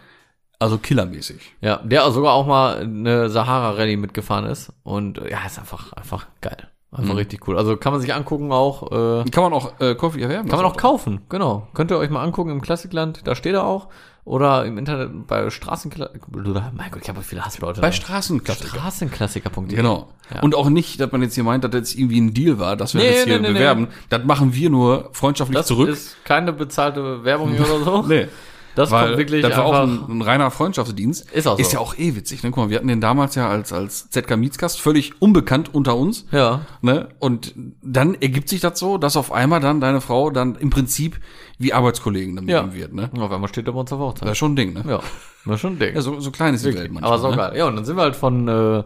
Also 0.60 0.78
killermäßig. 0.78 1.56
Ja, 1.62 1.78
der 1.78 2.12
sogar 2.12 2.34
auch 2.34 2.46
mal 2.46 2.78
eine 2.82 3.32
Sahara-Rallye 3.32 3.98
mitgefahren 3.98 4.46
ist. 4.46 4.72
Und 4.84 5.18
äh, 5.18 5.32
ja, 5.32 5.44
ist 5.44 5.58
einfach, 5.58 5.92
einfach 5.94 6.28
geil. 6.40 6.70
Einfach 6.92 7.16
richtig 7.16 7.48
cool. 7.48 7.58
Also 7.58 7.78
kann 7.78 7.94
man 7.94 8.02
sich 8.02 8.14
angucken 8.14 8.52
auch. 8.52 8.92
Äh, 8.92 9.24
Kann 9.32 9.44
man 9.44 9.54
auch 9.54 9.80
äh, 9.80 9.96
käuflich 9.96 10.22
erwerben. 10.22 10.50
Kann 10.50 10.60
man 10.60 10.66
auch 10.68 10.78
kaufen, 10.78 11.22
genau. 11.30 11.68
Könnt 11.74 11.90
ihr 11.90 11.98
euch 11.98 12.10
mal 12.12 12.22
angucken 12.22 12.52
im 12.52 12.62
Klassikland, 12.62 13.22
da 13.26 13.34
steht 13.34 13.54
er 13.54 13.66
auch. 13.66 13.88
Oder 14.24 14.66
im 14.66 14.78
Internet 14.78 15.26
bei 15.28 15.50
Straßenklassiker. 15.50 16.28
Mein 16.76 16.92
Gott, 16.92 17.02
ich 17.02 17.10
habe 17.10 17.22
viele 17.24 17.44
Hassleute. 17.44 17.82
Bei 17.82 17.88
da. 17.88 17.94
Straßenklassiker. 17.94 18.70
Straßenklassiker.de. 18.70 19.76
Genau. 19.76 20.10
Ja. 20.34 20.42
Und 20.42 20.54
auch 20.56 20.70
nicht, 20.70 21.00
dass 21.00 21.12
man 21.12 21.22
jetzt 21.24 21.34
hier 21.36 21.44
meint, 21.44 21.64
dass 21.64 21.72
das 21.72 21.96
irgendwie 21.96 22.22
ein 22.22 22.34
Deal 22.34 22.60
war, 22.60 22.76
dass 22.78 22.94
wir 22.94 23.02
Nee, 23.02 23.12
das 23.12 23.24
hier 23.24 23.40
nee, 23.40 23.48
nee, 23.48 23.54
bewerben. 23.54 23.88
Das 24.10 24.24
machen 24.24 24.54
wir 24.54 24.70
nur 24.70 25.10
freundschaftlich 25.14 25.58
Das 25.58 25.68
zurück. 25.68 25.90
ist 25.90 26.24
keine 26.24 26.54
bezahlte 26.54 27.24
Werbung 27.24 27.54
oder 27.60 27.84
so. 27.84 28.02
nee. 28.04 28.28
Das 28.76 28.90
Weil 28.92 29.06
kommt 29.08 29.18
wirklich 29.18 29.42
das 29.42 29.58
war 29.58 29.66
auch 29.66 29.80
ein, 29.82 30.06
ein 30.10 30.22
reiner 30.22 30.50
Freundschaftsdienst. 30.52 31.30
Ist 31.32 31.48
auch 31.48 31.58
so. 31.58 31.62
Ist 31.62 31.74
ja 31.74 31.80
auch 31.80 31.98
eh 31.98 32.16
witzig. 32.16 32.42
Ne? 32.44 32.52
Guck 32.52 32.64
mal, 32.66 32.70
wir 32.70 32.78
hatten 32.78 32.88
den 32.88 33.02
damals 33.02 33.36
ja 33.36 33.50
als, 33.50 33.74
als 33.74 34.10
ZK 34.10 34.38
Mietskast 34.38 34.80
völlig 34.80 35.22
unbekannt 35.22 35.74
unter 35.74 35.96
uns. 35.98 36.26
ja. 36.32 36.62
Ne? 36.82 37.10
Und 37.20 37.54
dann 37.82 38.16
ergibt 38.16 38.48
sich 38.50 38.62
das 38.62 38.80
so, 38.80 38.98
dass 38.98 39.18
auf 39.18 39.32
einmal 39.32 39.60
dann 39.60 39.82
deine 39.82 40.00
Frau 40.02 40.30
dann 40.30 40.56
im 40.56 40.70
Prinzip 40.70 41.20
wie 41.58 41.74
Arbeitskollegen 41.74 42.36
dann 42.36 42.46
mit 42.46 42.54
Ja. 42.54 42.64
ihm 42.64 42.74
wird. 42.74 42.94
Ne? 42.94 43.10
Auf 43.20 43.32
einmal 43.32 43.50
steht 43.50 43.68
er 43.68 43.74
bei 43.74 43.80
uns 43.80 43.92
auf 43.92 44.00
der 44.00 44.06
Das 44.08 44.16
Hochzeit. 44.22 44.32
ist 44.32 44.38
schon 44.38 44.54
ein 44.54 44.56
Ding. 44.56 44.74
Ne? 44.74 44.84
Ja. 44.88 45.00
Das 45.46 45.56
ist 45.56 45.62
schon 45.62 45.74
ein 45.74 45.80
Ding. 45.80 45.94
Ja, 45.96 46.02
so, 46.02 46.20
so 46.20 46.32
klein 46.32 46.54
ist 46.54 46.64
die 46.66 46.74
Welt 46.74 46.92
manchmal. 46.92 47.12
Aber 47.12 47.20
so 47.22 47.30
ne? 47.32 47.36
geil. 47.38 47.58
Ja, 47.58 47.66
und 47.68 47.76
dann 47.76 47.86
sind 47.86 47.98
wir 47.98 48.04
halt 48.04 48.16
von, 48.16 48.48
äh, 48.48 48.84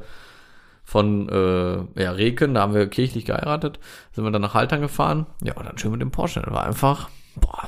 von 0.84 1.30
äh, 1.30 2.02
ja, 2.04 2.12
Reken, 2.12 2.54
da 2.54 2.62
haben 2.62 2.74
wir 2.74 2.88
kirchlich 2.88 3.26
geheiratet, 3.26 3.80
sind 4.14 4.24
wir 4.24 4.32
dann 4.32 4.42
nach 4.42 4.54
Haltern 4.54 4.82
gefahren. 4.82 5.26
Ja, 5.44 5.54
und 5.56 5.66
dann 5.66 5.78
schön 5.78 5.92
mit 5.92 6.02
dem 6.02 6.12
Porsche. 6.12 6.42
Das 6.42 6.54
war 6.54 6.64
einfach, 6.64 7.10
boah. 7.36 7.68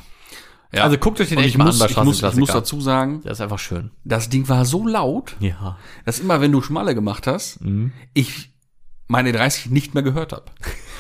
Ja. 0.73 0.83
Also 0.83 0.97
guckt 0.97 1.19
euch 1.21 1.29
den 1.29 1.37
Und 1.37 1.43
echt 1.45 1.53
ich 1.53 1.57
mal 1.57 1.65
muss, 1.65 1.81
an 1.81 1.89
ich, 1.89 1.95
muss, 1.97 2.21
ich 2.23 2.35
muss 2.35 2.49
dazu 2.51 2.81
sagen, 2.81 3.21
Der 3.23 3.31
ist 3.31 3.41
einfach 3.41 3.59
schön. 3.59 3.91
das 4.03 4.29
Ding 4.29 4.49
war 4.49 4.65
so 4.65 4.85
laut, 4.85 5.35
Ja. 5.39 5.77
dass 6.05 6.19
immer, 6.19 6.41
wenn 6.41 6.51
du 6.51 6.61
Schmalle 6.61 6.93
gemacht 6.93 7.25
hast, 7.27 7.61
Mhm. 7.61 7.93
ich 8.13 8.51
meine 9.07 9.31
30 9.31 9.69
nicht 9.69 9.93
mehr 9.93 10.03
gehört 10.03 10.33
habe. 10.33 10.43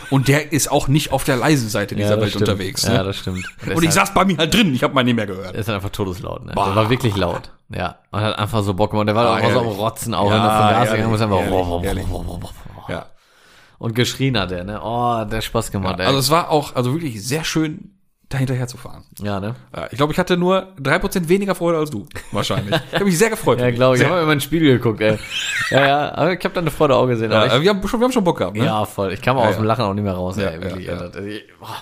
Und 0.09 0.29
der 0.29 0.53
ist 0.53 0.71
auch 0.71 0.87
nicht 0.87 1.11
auf 1.11 1.25
der 1.25 1.35
leisen 1.35 1.67
Seite 1.67 1.93
dieser 1.95 2.11
das 2.11 2.21
Welt 2.21 2.29
stimmt. 2.29 2.47
unterwegs. 2.47 2.83
Ja, 2.83 2.99
Ne? 2.99 3.03
das 3.03 3.17
stimmt. 3.17 3.43
Und 3.65 3.69
ich 3.69 3.75
halt, 3.89 3.91
saß 3.91 4.13
bei 4.13 4.23
mir 4.23 4.37
halt 4.37 4.53
drin, 4.53 4.73
ich 4.73 4.81
habe 4.83 4.93
mal 4.93 5.03
nicht 5.03 5.15
mehr 5.17 5.27
gehört. 5.27 5.53
der 5.53 5.59
ist 5.59 5.67
halt 5.67 5.75
einfach 5.75 5.89
todeslaut, 5.89 6.45
ne? 6.45 6.53
Bah. 6.55 6.67
Der 6.67 6.75
war 6.77 6.89
wirklich 6.89 7.17
laut. 7.17 7.51
Ja. 7.67 7.97
Und 8.11 8.21
hat 8.21 8.39
einfach 8.39 8.63
so 8.63 8.73
Bock 8.73 8.91
gemacht. 8.91 9.09
Der 9.09 9.15
war 9.15 9.25
Ah, 9.25 9.33
auch 9.35 9.39
immer 9.39 9.51
so 9.51 9.59
am 9.59 9.65
ehrlich. 9.65 9.79
Rotzen, 9.79 10.13
auch 10.13 10.31
Ja, 10.31 10.35
wenn 10.37 10.41
er 10.41 10.49
von 10.49 10.69
Gas 10.69 10.75
ehrlich, 10.87 10.91
gegangen 10.91 11.15
ist, 11.15 11.21
einfach 11.21 11.41
ehrlich, 11.41 11.83
ehrlich. 11.83 12.05
Ja. 12.87 13.05
und 13.79 13.93
geschrien 13.95 14.39
hat 14.39 14.51
er, 14.53 14.63
ne? 14.63 14.79
Oh, 14.81 15.25
der 15.29 15.37
hat 15.39 15.43
Spaß 15.43 15.71
gemacht, 15.71 15.99
ey. 15.99 16.05
Also 16.05 16.19
es 16.19 16.29
war 16.29 16.49
auch 16.51 16.73
also 16.77 16.93
wirklich 16.93 17.21
sehr 17.27 17.43
schön, 17.43 17.96
da 18.29 18.37
hinterher 18.37 18.67
zu 18.67 18.77
fahren. 18.77 19.05
ja, 19.19 19.39
ne? 19.39 19.55
Ja, 19.75 19.87
ich 19.89 19.97
glaube, 19.97 20.11
ich 20.13 20.19
hatte 20.19 20.35
nur 20.35 20.73
3% 20.81 21.29
weniger 21.29 21.55
Freude 21.55 21.77
als 21.77 21.89
du, 21.89 22.05
wahrscheinlich. 22.31 22.75
Ich 22.89 22.93
habe 22.95 23.05
mich 23.05 23.17
sehr 23.17 23.29
gefreut. 23.29 23.59
Ja, 23.59 23.71
glaube 23.71 23.95
ich. 23.95 24.01
Ich 24.01 24.07
habe 24.07 24.19
immer 24.21 24.31
in 24.33 24.37
den 24.39 24.41
Spiegel 24.41 24.77
geguckt, 24.77 24.99
ey. 25.01 25.17
Ja, 25.71 25.87
ja, 25.87 26.13
aber 26.15 26.33
ich 26.33 26.43
habe 26.43 26.53
da 26.53 26.61
eine 26.61 26.71
Freude 26.71 26.95
auch 26.95 27.07
gesehen. 27.07 27.31
Ja, 27.31 27.45
ich, 27.55 27.61
wir, 27.61 27.69
haben 27.69 27.87
schon, 27.87 27.99
wir 27.99 28.05
haben 28.05 28.11
schon 28.11 28.23
Bock 28.23 28.37
gehabt, 28.37 28.57
ne? 28.57 28.65
Ja, 28.65 28.83
voll. 28.85 29.13
Ich 29.13 29.21
kam 29.21 29.37
auch 29.37 29.43
Ja, 29.43 29.49
aus 29.49 29.55
dem 29.55 29.63
ja. 29.63 29.67
Lachen 29.69 29.85
auch 29.85 29.93
nicht 29.93 30.03
mehr 30.03 30.13
raus. 30.13 30.35
Ja, 30.37 30.47
ey, 30.49 30.61
wirklich. 30.61 30.85
ja, 30.87 30.95
ja. 31.09 31.19
ich- 31.25 31.45
boah. 31.59 31.75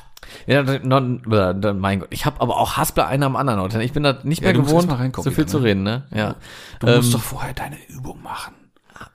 Ja, 0.47 0.61
non, 0.63 1.23
äh, 1.31 1.73
mein 1.73 1.99
Gott. 2.01 2.09
Ich 2.11 2.25
habe 2.25 2.41
aber 2.41 2.57
auch 2.57 2.77
Haspel 2.77 3.03
einer 3.05 3.25
am 3.27 3.35
anderen 3.35 3.59
Ort. 3.59 3.73
Ich 3.75 3.93
bin 3.93 4.03
da 4.03 4.19
nicht 4.23 4.41
Ja, 4.43 4.51
mehr 4.51 4.61
musst 4.61 4.87
gewohnt, 4.87 5.15
so 5.15 5.23
viel 5.23 5.37
wieder, 5.37 5.47
zu 5.47 5.59
ne? 5.59 5.65
reden, 5.65 5.83
ne? 5.83 6.03
Ja. 6.13 6.35
Du 6.79 6.87
Ähm, 6.87 6.97
musst 6.97 7.13
doch 7.13 7.21
vorher 7.21 7.53
deine 7.53 7.77
Übung 7.87 8.21
machen. 8.21 8.53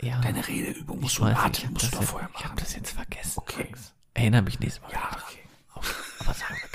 ja. 0.01 0.21
Deine 0.21 0.47
Redeübung 0.47 1.01
musst 1.01 1.19
du 1.19 1.23
warten, 1.23 1.53
ich 1.53 1.71
musst 1.71 1.87
du 1.87 1.91
doch 1.91 2.01
jetzt- 2.01 2.11
vorher 2.11 2.29
Ich 2.29 2.35
machen. 2.41 2.51
habe 2.51 2.61
das 2.61 2.75
jetzt 2.75 2.91
vergessen. 2.93 3.33
Okay. 3.37 3.67
Erinnere 4.15 4.43
mich 4.43 4.59
nächstes 4.61 4.83
Mal. 4.83 4.93
Ja, 4.93 5.01
okay. 5.13 5.39
Okay. 5.75 5.87
Aber 6.21 6.35
sagen 6.35 6.55
wir. 6.63 6.70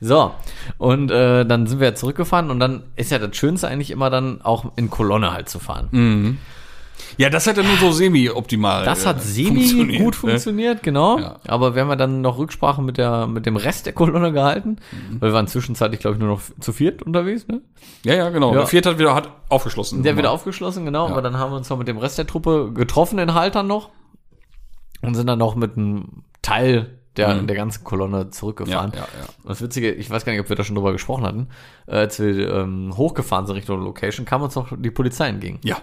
So, 0.00 0.32
und 0.78 1.10
äh, 1.10 1.44
dann 1.44 1.66
sind 1.66 1.80
wir 1.80 1.94
zurückgefahren 1.94 2.50
und 2.50 2.60
dann 2.60 2.84
ist 2.96 3.10
ja 3.10 3.18
das 3.18 3.36
Schönste 3.36 3.68
eigentlich 3.68 3.90
immer 3.90 4.10
dann 4.10 4.40
auch 4.42 4.66
in 4.76 4.90
Kolonne 4.90 5.32
halt 5.32 5.48
zu 5.48 5.58
fahren. 5.58 5.88
Mhm. 5.90 6.38
Ja, 7.16 7.30
das 7.30 7.46
hat 7.46 7.56
ja 7.56 7.62
nur 7.62 7.76
so 7.76 7.90
semi-optimal. 7.90 8.84
Das 8.84 9.04
äh, 9.04 9.08
hat 9.08 9.22
semi 9.22 9.60
funktioniert, 9.60 10.02
gut 10.02 10.14
ne? 10.14 10.20
funktioniert, 10.20 10.82
genau. 10.82 11.18
Ja. 11.18 11.36
Aber 11.46 11.74
wir 11.74 11.82
haben 11.82 11.88
ja 11.88 11.96
dann 11.96 12.20
noch 12.20 12.38
Rücksprache 12.38 12.82
mit 12.82 12.96
der 12.98 13.26
mit 13.26 13.46
dem 13.46 13.56
Rest 13.56 13.86
der 13.86 13.92
Kolonne 13.92 14.32
gehalten, 14.32 14.76
Mhm. 14.92 15.20
weil 15.20 15.30
wir 15.30 15.34
waren 15.34 15.46
zwischenzeitlich 15.48 16.00
glaube 16.00 16.16
ich 16.16 16.20
nur 16.20 16.28
noch 16.28 16.40
zu 16.60 16.72
viert 16.72 17.02
unterwegs, 17.02 17.46
ne? 17.48 17.60
Ja, 18.04 18.14
ja, 18.14 18.30
genau. 18.30 18.50
Ja. 18.52 18.58
Der 18.58 18.66
vierte 18.66 18.90
hat 18.90 18.98
wieder 18.98 19.14
hat 19.14 19.30
aufgeschlossen. 19.48 20.02
Der 20.02 20.16
wieder 20.16 20.30
aufgeschlossen, 20.30 20.84
genau. 20.84 21.06
Ja. 21.06 21.12
Aber 21.12 21.22
dann 21.22 21.38
haben 21.38 21.52
wir 21.52 21.56
uns 21.56 21.68
noch 21.70 21.78
mit 21.78 21.88
dem 21.88 21.98
Rest 21.98 22.18
der 22.18 22.26
Truppe 22.26 22.72
getroffen 22.72 23.18
in 23.18 23.34
Haltern 23.34 23.66
noch 23.66 23.90
und 25.02 25.14
sind 25.14 25.26
dann 25.26 25.38
noch 25.38 25.54
mit 25.56 25.76
einem 25.76 26.22
Teil 26.42 26.97
der, 27.18 27.34
Mhm. 27.34 27.46
der 27.46 27.56
ganzen 27.56 27.84
Kolonne 27.84 28.30
zurückgefahren. 28.30 28.92
Ja, 28.94 29.00
ja, 29.00 29.06
ja. 29.20 29.26
Und 29.42 29.50
das 29.50 29.60
Witzige, 29.60 29.90
ich 29.92 30.08
weiß 30.08 30.24
gar 30.24 30.32
nicht, 30.32 30.40
ob 30.40 30.48
wir 30.48 30.56
da 30.56 30.64
schon 30.64 30.76
drüber 30.76 30.92
gesprochen 30.92 31.24
hatten, 31.24 31.48
äh, 31.86 31.96
als 31.96 32.18
wir 32.18 32.52
ähm, 32.54 32.96
hochgefahren 32.96 33.46
sind 33.46 33.56
Richtung 33.56 33.82
Location, 33.82 34.24
kam 34.24 34.42
uns 34.42 34.54
noch 34.54 34.72
die 34.76 34.90
Polizei 34.90 35.28
entgegen. 35.28 35.60
Ja. 35.64 35.76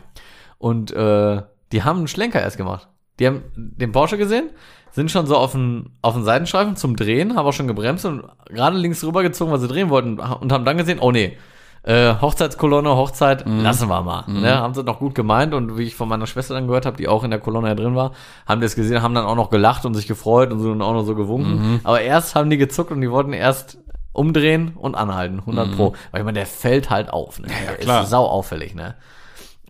Und 0.58 0.92
äh, 0.92 1.42
die 1.72 1.84
haben 1.84 1.98
einen 2.00 2.08
Schlenker 2.08 2.42
erst 2.42 2.58
gemacht. 2.58 2.88
Die 3.20 3.28
haben 3.28 3.44
den 3.56 3.92
Porsche 3.92 4.18
gesehen, 4.18 4.50
sind 4.92 5.12
schon 5.12 5.26
so 5.28 5.38
auf 5.38 5.52
den, 5.54 5.92
auf 6.02 6.14
den 6.16 6.24
Seitenstreifen 6.24 6.76
zum 6.76 6.96
Drehen, 6.96 7.36
haben 7.36 7.46
auch 7.46 7.54
schon 7.54 7.68
gebremst 7.68 8.06
und 8.06 8.24
gerade 8.48 8.78
links 8.78 9.04
rübergezogen, 9.04 9.54
weil 9.54 9.60
sie 9.60 9.68
drehen 9.68 9.90
wollten 9.90 10.20
und 10.20 10.52
haben 10.52 10.66
dann 10.66 10.78
gesehen, 10.78 11.00
oh 11.00 11.12
nee, 11.12 11.38
äh, 11.86 12.16
Hochzeitskolonne, 12.20 12.90
Hochzeit, 12.96 13.46
lassen 13.48 13.88
wir 13.90 14.02
mal. 14.02 14.24
Ne? 14.28 14.56
Haben 14.56 14.74
sie 14.74 14.84
noch 14.84 15.00
gut 15.00 15.14
gemeint 15.14 15.54
und 15.54 15.78
wie 15.78 15.84
ich 15.84 15.96
von 15.96 16.10
meiner 16.10 16.26
Schwester 16.26 16.56
dann 16.56 16.66
gehört 16.68 16.86
habe, 16.88 16.98
die 16.98 17.08
auch 17.08 17.24
in 17.24 17.30
der 17.30 17.40
Kolonne 17.40 17.68
ja 17.68 17.76
drin 17.76 17.96
war, 17.96 18.12
haben 18.48 18.60
das 18.60 18.76
gesehen, 18.76 19.02
haben 19.04 19.14
dann 19.14 19.26
auch 19.26 19.36
noch 19.36 19.52
gelacht 19.52 19.86
und 19.86 19.94
sich 19.94 20.08
gefreut 20.08 20.52
und 20.52 20.60
so 20.60 20.72
und 20.72 20.82
auch 20.82 20.94
noch 20.94 21.04
so 21.04 21.14
gewunken. 21.16 21.80
Aber 21.84 22.02
erst 22.02 22.34
haben 22.34 22.50
die 22.50 22.58
gezuckt 22.58 22.92
und 22.92 23.02
die 23.02 23.12
wollten 23.12 23.34
erst 23.34 23.78
umdrehen 24.14 24.72
und 24.76 24.96
anhalten, 24.96 25.40
100 25.40 25.76
pro. 25.76 25.94
Weil 26.12 26.22
ich 26.22 26.26
meine, 26.26 26.40
der 26.40 26.48
fällt 26.48 26.90
halt 26.90 27.12
auf. 27.12 27.40
Ne? 27.40 27.48
ja, 27.50 27.72
Der 27.74 27.76
klar. 27.78 28.04
Ist 28.04 28.10
sau 28.10 28.26
auffällig, 28.26 28.74
ne? 28.74 28.96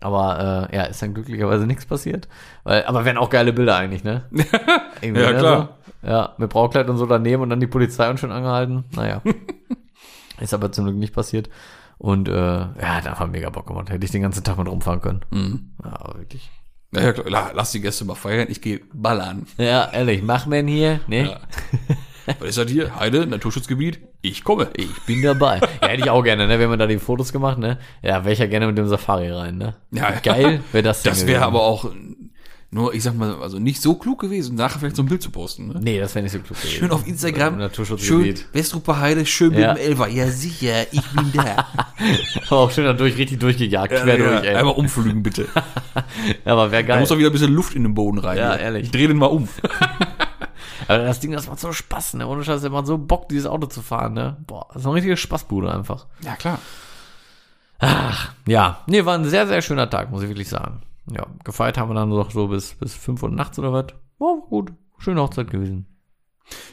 Aber 0.00 0.68
äh, 0.72 0.76
ja, 0.76 0.82
ist 0.84 1.02
dann 1.02 1.14
glücklicherweise 1.14 1.66
nichts 1.66 1.84
passiert. 1.84 2.28
Weil, 2.64 2.84
aber 2.84 3.04
wären 3.04 3.16
auch 3.16 3.30
geile 3.30 3.52
Bilder 3.52 3.76
eigentlich, 3.76 4.04
ne? 4.04 4.24
Irgendwie, 5.00 5.22
Ja, 5.22 5.32
ne, 5.32 5.38
klar. 5.38 5.68
So. 6.02 6.08
Ja, 6.08 6.32
mit 6.38 6.50
Braukleid 6.50 6.88
und 6.88 6.98
so 6.98 7.06
daneben 7.06 7.42
und 7.42 7.50
dann 7.50 7.60
die 7.60 7.66
Polizei 7.66 8.08
und 8.08 8.20
schon 8.20 8.30
angehalten. 8.30 8.84
Naja. 8.94 9.20
ist 10.40 10.54
aber 10.54 10.70
zum 10.70 10.84
Glück 10.84 10.96
nicht 10.96 11.14
passiert. 11.14 11.48
Und 11.98 12.28
äh, 12.28 12.32
ja, 12.32 13.00
da 13.02 13.18
war 13.18 13.26
mega 13.26 13.48
Bock 13.50 13.66
gemacht. 13.66 13.90
Hätte 13.90 14.04
ich 14.04 14.10
den 14.10 14.22
ganzen 14.22 14.44
Tag 14.44 14.58
mit 14.58 14.68
rumfahren 14.68 15.00
können. 15.00 15.20
Mhm. 15.30 15.70
Ja, 15.84 15.92
aber 16.00 16.18
wirklich. 16.18 16.50
Ja, 16.94 17.12
klar. 17.12 17.28
La- 17.30 17.50
Lass 17.54 17.72
die 17.72 17.80
Gäste 17.80 18.04
mal 18.04 18.14
feiern, 18.14 18.46
ich 18.50 18.60
gehe 18.60 18.80
ballern. 18.92 19.46
Ja, 19.58 19.90
ehrlich, 19.92 20.22
mach 20.22 20.46
man 20.46 20.66
hier, 20.66 21.00
ne? 21.08 21.30
Ja. 21.30 21.40
Was 22.40 22.48
ist 22.48 22.58
das 22.58 22.70
hier? 22.70 22.98
Heide, 22.98 23.24
Naturschutzgebiet? 23.26 24.00
Ich 24.20 24.42
komme. 24.44 24.68
Ich 24.74 24.90
bin 25.06 25.22
dabei. 25.22 25.60
ja, 25.80 25.88
hätte 25.88 26.02
ich 26.02 26.10
auch 26.10 26.22
gerne, 26.24 26.46
ne? 26.48 26.58
Wenn 26.58 26.68
man 26.68 26.78
da 26.78 26.86
die 26.86 26.98
Fotos 26.98 27.32
gemacht, 27.32 27.58
ne? 27.58 27.78
Ja, 28.02 28.24
wäre 28.24 28.32
ich 28.32 28.40
ja 28.40 28.46
gerne 28.46 28.66
mit 28.66 28.76
dem 28.76 28.88
Safari 28.88 29.30
rein, 29.30 29.58
ne? 29.58 29.76
Ja, 29.92 30.10
Geil 30.22 30.60
wäre 30.72 30.82
das 30.82 31.02
Das 31.02 31.26
wäre 31.26 31.44
aber 31.44 31.62
auch 31.62 31.90
nur, 32.70 32.92
ich 32.94 33.02
sag 33.04 33.14
mal, 33.16 33.40
also 33.42 33.58
nicht 33.58 33.80
so 33.80 33.94
klug 33.94 34.20
gewesen, 34.20 34.56
nachher 34.56 34.80
vielleicht 34.80 34.96
so 34.96 35.02
ein 35.02 35.06
Bild 35.06 35.22
zu 35.22 35.30
posten. 35.30 35.68
Ne? 35.68 35.80
Nee, 35.80 36.00
das 36.00 36.14
wäre 36.14 36.24
nicht 36.24 36.32
so 36.32 36.40
klug 36.40 36.58
gewesen. 36.58 36.76
Schön 36.78 36.90
auf 36.90 37.06
Instagram. 37.06 37.70
Schön. 37.98 38.34
Westruper 38.52 38.98
Heide, 39.00 39.24
schön 39.24 39.52
Ja. 39.54 39.72
mit 39.74 39.82
dem 39.82 39.90
Elfer. 39.90 40.08
Ja, 40.08 40.28
sicher, 40.28 40.82
ich 40.92 41.02
bin 41.12 41.32
da. 41.32 41.66
Aber 42.48 42.56
auch 42.58 42.70
schön 42.70 42.84
da 42.84 42.92
durch, 42.92 43.16
richtig 43.16 43.38
durchgejagt, 43.40 43.94
quer 43.94 44.16
durch, 44.18 44.42
ey. 44.44 44.56
Einmal 44.56 44.74
umflügen, 44.74 45.22
bitte. 45.22 45.46
Ja, 46.44 46.52
aber 46.52 46.70
wäre 46.72 46.82
Da 46.82 46.88
geil. 46.88 47.00
muss 47.00 47.08
doch 47.08 47.18
wieder 47.18 47.30
ein 47.30 47.32
bisschen 47.32 47.52
Luft 47.54 47.74
in 47.74 47.84
den 47.84 47.94
Boden 47.94 48.18
rein. 48.18 48.36
Ja, 48.36 48.52
hier. 48.54 48.60
ehrlich. 48.60 48.82
Ich 48.84 48.90
dreh 48.90 49.06
den 49.06 49.16
mal 49.18 49.26
um. 49.26 49.48
Aber 50.88 50.98
das 50.98 51.18
Ding, 51.20 51.32
das 51.32 51.48
macht 51.48 51.58
so 51.58 51.72
Spaß, 51.72 52.14
ne? 52.14 52.26
Ohne 52.28 52.44
Scheiß, 52.44 52.60
der 52.60 52.70
macht 52.70 52.86
so 52.86 52.96
Bock, 52.98 53.28
dieses 53.28 53.46
Auto 53.46 53.66
zu 53.66 53.82
fahren, 53.82 54.12
ne? 54.14 54.36
Boah, 54.46 54.66
das 54.72 54.82
ist 54.82 54.86
eine 54.86 54.94
richtige 54.94 55.16
Spaßbude 55.16 55.72
einfach. 55.72 56.06
Ja, 56.22 56.36
klar. 56.36 56.58
Ach, 57.78 58.32
ja. 58.46 58.82
Nee, 58.86 59.04
war 59.04 59.14
ein 59.18 59.24
sehr, 59.24 59.46
sehr 59.48 59.62
schöner 59.62 59.90
Tag, 59.90 60.10
muss 60.10 60.22
ich 60.22 60.28
wirklich 60.28 60.48
sagen. 60.48 60.82
Ja, 61.12 61.26
gefeiert 61.44 61.78
haben 61.78 61.90
wir 61.90 61.94
dann 61.94 62.08
noch 62.08 62.30
so 62.30 62.48
bis, 62.48 62.74
bis 62.74 62.94
5 62.94 63.22
Uhr 63.22 63.30
nachts 63.30 63.58
oder 63.58 63.72
was. 63.72 63.86
War 64.18 64.36
gut. 64.48 64.72
Schöne 64.98 65.20
Hochzeit 65.20 65.50
gewesen. 65.50 65.86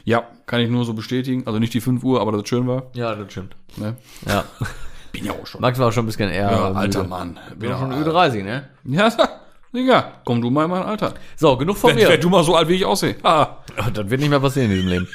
Ja, 0.04 0.24
kann 0.46 0.60
ich 0.60 0.70
nur 0.70 0.84
so 0.84 0.94
bestätigen. 0.94 1.46
Also 1.46 1.58
nicht 1.58 1.74
die 1.74 1.80
5 1.80 2.02
Uhr, 2.04 2.20
aber 2.20 2.32
dass 2.32 2.42
es 2.42 2.48
schön 2.48 2.66
war. 2.66 2.84
Ja, 2.94 3.14
das 3.14 3.30
stimmt. 3.32 3.56
Ne? 3.76 3.96
Ja. 4.26 4.44
Bin 5.12 5.24
ja 5.24 5.32
auch 5.32 5.46
schon. 5.46 5.60
Max 5.60 5.78
war 5.78 5.92
schon 5.92 6.04
ein 6.04 6.06
bisschen 6.06 6.30
eher. 6.30 6.50
Ja, 6.50 6.68
müde. 6.68 6.78
alter 6.80 7.04
Mann. 7.04 7.38
Bin 7.56 7.70
ja 7.70 7.76
auch 7.76 7.80
schon 7.80 7.92
über 7.92 8.10
30, 8.10 8.42
ne? 8.44 8.68
Ja, 8.84 9.08
Digga, 9.74 10.12
komm 10.24 10.40
du 10.40 10.50
mal 10.50 10.64
in 10.66 10.70
mein 10.70 10.82
Alter. 10.84 11.14
So, 11.36 11.56
genug 11.56 11.76
von 11.76 11.90
Wenn, 11.90 11.96
mir. 11.96 12.08
wenn 12.08 12.20
du 12.20 12.28
mal 12.30 12.44
so 12.44 12.54
alt 12.54 12.68
wie 12.68 12.74
ich 12.74 12.84
aussehe. 12.84 13.16
Ah, 13.22 13.58
Oh, 13.78 13.90
das 13.92 14.08
wird 14.08 14.20
nicht 14.20 14.30
mehr 14.30 14.38
passieren 14.38 14.70
in 14.70 14.76
diesem 14.76 14.88
Leben. 14.88 15.08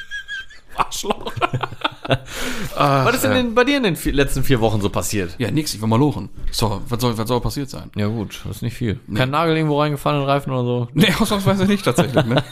Arschloch. 0.79 1.31
Was 2.75 3.15
ist 3.15 3.23
denn, 3.23 3.33
denn 3.33 3.55
bei 3.55 3.63
dir 3.63 3.77
in 3.77 3.83
den 3.83 3.95
vier, 3.95 4.13
letzten 4.13 4.43
vier 4.43 4.59
Wochen 4.61 4.81
so 4.81 4.89
passiert? 4.89 5.35
Ja, 5.37 5.51
nix, 5.51 5.73
ich 5.73 5.81
will 5.81 5.87
mal 5.87 5.99
lochen. 5.99 6.29
So, 6.51 6.81
was 6.87 6.99
soll, 7.01 7.15
was 7.17 7.27
soll 7.27 7.39
passiert 7.41 7.69
sein? 7.69 7.91
Ja 7.95 8.07
gut, 8.07 8.41
das 8.45 8.57
ist 8.57 8.61
nicht 8.63 8.73
viel. 8.75 8.99
Kein 9.13 9.29
Nagel 9.29 9.55
irgendwo 9.55 9.79
reingefallen 9.79 10.19
in 10.19 10.25
den 10.25 10.29
Reifen 10.29 10.51
oder 10.51 10.63
so. 10.63 10.87
Nee, 10.93 11.13
ausnahmsweise 11.19 11.65
nicht 11.65 11.85
tatsächlich, 11.85 12.25
ne? 12.25 12.43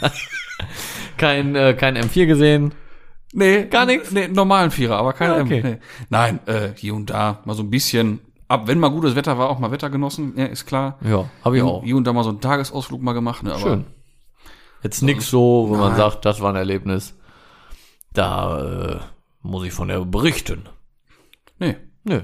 Kein, 1.17 1.55
äh, 1.55 1.73
kein 1.73 1.97
M4 1.97 2.27
gesehen. 2.27 2.73
Nee, 3.33 3.65
Gar 3.65 3.85
nichts? 3.87 4.11
Nee, 4.11 4.27
normalen 4.27 4.69
Vierer, 4.69 4.97
aber 4.97 5.13
keine 5.13 5.35
Ah, 5.35 5.41
okay. 5.41 5.59
M. 5.59 5.65
Nee. 5.71 5.77
Nein, 6.09 6.39
äh, 6.45 6.69
hier 6.75 6.93
und 6.93 7.09
da 7.09 7.39
mal 7.45 7.55
so 7.55 7.63
ein 7.63 7.69
bisschen. 7.71 8.19
Ab, 8.47 8.63
wenn 8.67 8.79
mal 8.79 8.89
gutes 8.89 9.15
Wetter 9.15 9.37
war, 9.37 9.49
auch 9.49 9.59
mal 9.59 9.71
Wetter 9.71 9.89
genossen, 9.89 10.33
ja, 10.37 10.45
ist 10.45 10.65
klar. 10.65 10.97
Ja, 11.03 11.25
habe 11.43 11.57
ich 11.57 11.63
auch. 11.63 11.83
Hier 11.83 11.97
und 11.97 12.05
da 12.05 12.13
mal 12.13 12.23
so 12.23 12.29
einen 12.29 12.39
Tagesausflug 12.39 13.01
mal 13.01 13.13
gemacht, 13.13 13.41
ne? 13.43 13.51
Aber 13.51 13.59
Schön. 13.59 13.85
Jetzt 14.83 15.01
nix 15.01 15.27
so, 15.29 15.65
wo 15.69 15.75
man 15.75 15.95
sagt, 15.95 16.23
das 16.23 16.39
war 16.39 16.51
ein 16.51 16.55
Erlebnis. 16.55 17.15
Da 18.17 18.61
äh, 18.63 18.99
muss 19.41 19.65
ich 19.65 19.73
von 19.73 19.89
der 19.89 20.03
berichten. 20.05 20.67
Nee. 21.59 21.75
Nö. 22.03 22.21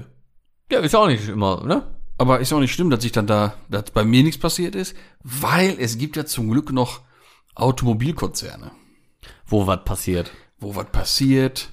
Ja, 0.72 0.80
ist 0.80 0.94
auch 0.96 1.06
nicht 1.06 1.28
immer, 1.28 1.64
ne? 1.64 1.94
Aber 2.18 2.40
ist 2.40 2.52
auch 2.52 2.60
nicht 2.60 2.72
schlimm, 2.72 2.90
dass 2.90 3.02
sich 3.02 3.12
dann 3.12 3.26
da, 3.26 3.54
dass 3.68 3.90
bei 3.90 4.04
mir 4.04 4.22
nichts 4.22 4.40
passiert 4.40 4.74
ist, 4.74 4.96
weil 5.22 5.76
es 5.78 5.98
gibt 5.98 6.16
ja 6.16 6.24
zum 6.24 6.50
Glück 6.50 6.72
noch 6.72 7.02
Automobilkonzerne, 7.54 8.72
Wo 9.46 9.66
was 9.66 9.84
passiert. 9.84 10.32
wo 10.58 10.74
was 10.74 10.86
passiert 10.86 11.72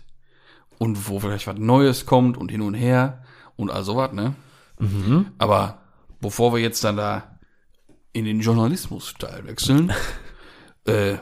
und 0.77 1.07
wo 1.07 1.19
vielleicht 1.19 1.47
was 1.47 1.57
Neues 1.57 2.05
kommt 2.05 2.37
und 2.37 2.49
hin 2.51 2.61
und 2.61 2.73
her 2.73 3.23
und 3.55 3.71
all 3.71 3.83
sowas, 3.83 4.11
ne? 4.13 4.35
Aber 5.37 5.81
bevor 6.19 6.53
wir 6.53 6.59
jetzt 6.59 6.83
dann 6.83 6.97
da 6.97 7.39
in 8.13 8.25
den 8.25 8.39
Journalismus-Teil 8.41 9.45
wechseln, 9.45 9.91
äh, 10.87 11.17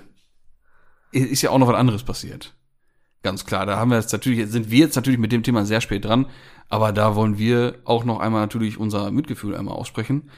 ist 1.12 1.42
ja 1.42 1.50
auch 1.52 1.58
noch 1.60 1.68
was 1.68 1.76
anderes 1.76 2.04
passiert. 2.04 2.56
Ganz 3.22 3.46
klar, 3.46 3.66
da 3.66 3.78
haben 3.78 3.92
wir 3.92 3.98
jetzt 3.98 4.14
natürlich, 4.14 4.50
sind 4.50 4.72
wir 4.72 4.80
jetzt 4.80 4.96
natürlich 4.96 5.20
mit 5.20 5.32
dem 5.32 5.44
Thema 5.44 5.66
sehr 5.66 5.82
spät 5.82 6.06
dran, 6.06 6.28
aber 6.70 6.94
da 6.94 7.16
wollen 7.16 7.38
wir 7.38 7.80
auch 7.84 8.06
noch 8.06 8.20
einmal 8.20 8.42
natürlich 8.42 8.78
unser 8.78 9.12
Mitgefühl 9.12 9.56
einmal 9.56 9.76
aussprechen 9.76 10.30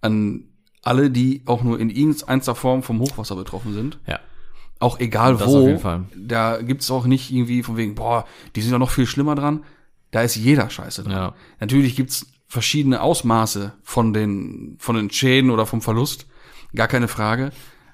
an 0.00 0.44
alle, 0.82 1.10
die 1.10 1.42
auch 1.46 1.62
nur 1.62 1.80
in 1.80 1.90
irgendeiner 1.90 2.54
Form 2.54 2.82
vom 2.82 3.00
Hochwasser 3.00 3.36
betroffen 3.36 3.72
sind. 3.72 3.98
Ja. 4.06 4.20
Auch 4.78 5.00
egal 5.00 5.36
Das 5.36 5.46
wo. 5.46 5.60
auf 5.60 5.66
jeden 5.66 5.78
Fall. 5.78 6.04
Da 6.14 6.60
gibt's 6.60 6.90
auch 6.90 7.06
nicht 7.06 7.30
irgendwie 7.30 7.62
von 7.62 7.76
wegen, 7.76 7.94
boah, 7.94 8.26
die 8.54 8.60
sind 8.60 8.72
ja 8.72 8.78
noch 8.78 8.90
viel 8.90 9.06
schlimmer 9.06 9.34
dran. 9.34 9.64
Da 10.10 10.22
ist 10.22 10.36
jeder 10.36 10.68
scheiße 10.68 11.04
dran. 11.04 11.12
Ja. 11.12 11.34
Natürlich 11.60 11.96
gibt's 11.96 12.26
verschiedene 12.46 13.00
Ausmaße 13.00 13.72
von 13.82 14.12
den, 14.12 14.76
von 14.78 14.96
den 14.96 15.10
Schäden 15.10 15.50
oder 15.50 15.64
vom 15.64 15.80
Verlust. 15.80 16.26
Gar 16.74 16.88
keine 16.88 17.08
Frage. 17.08 17.50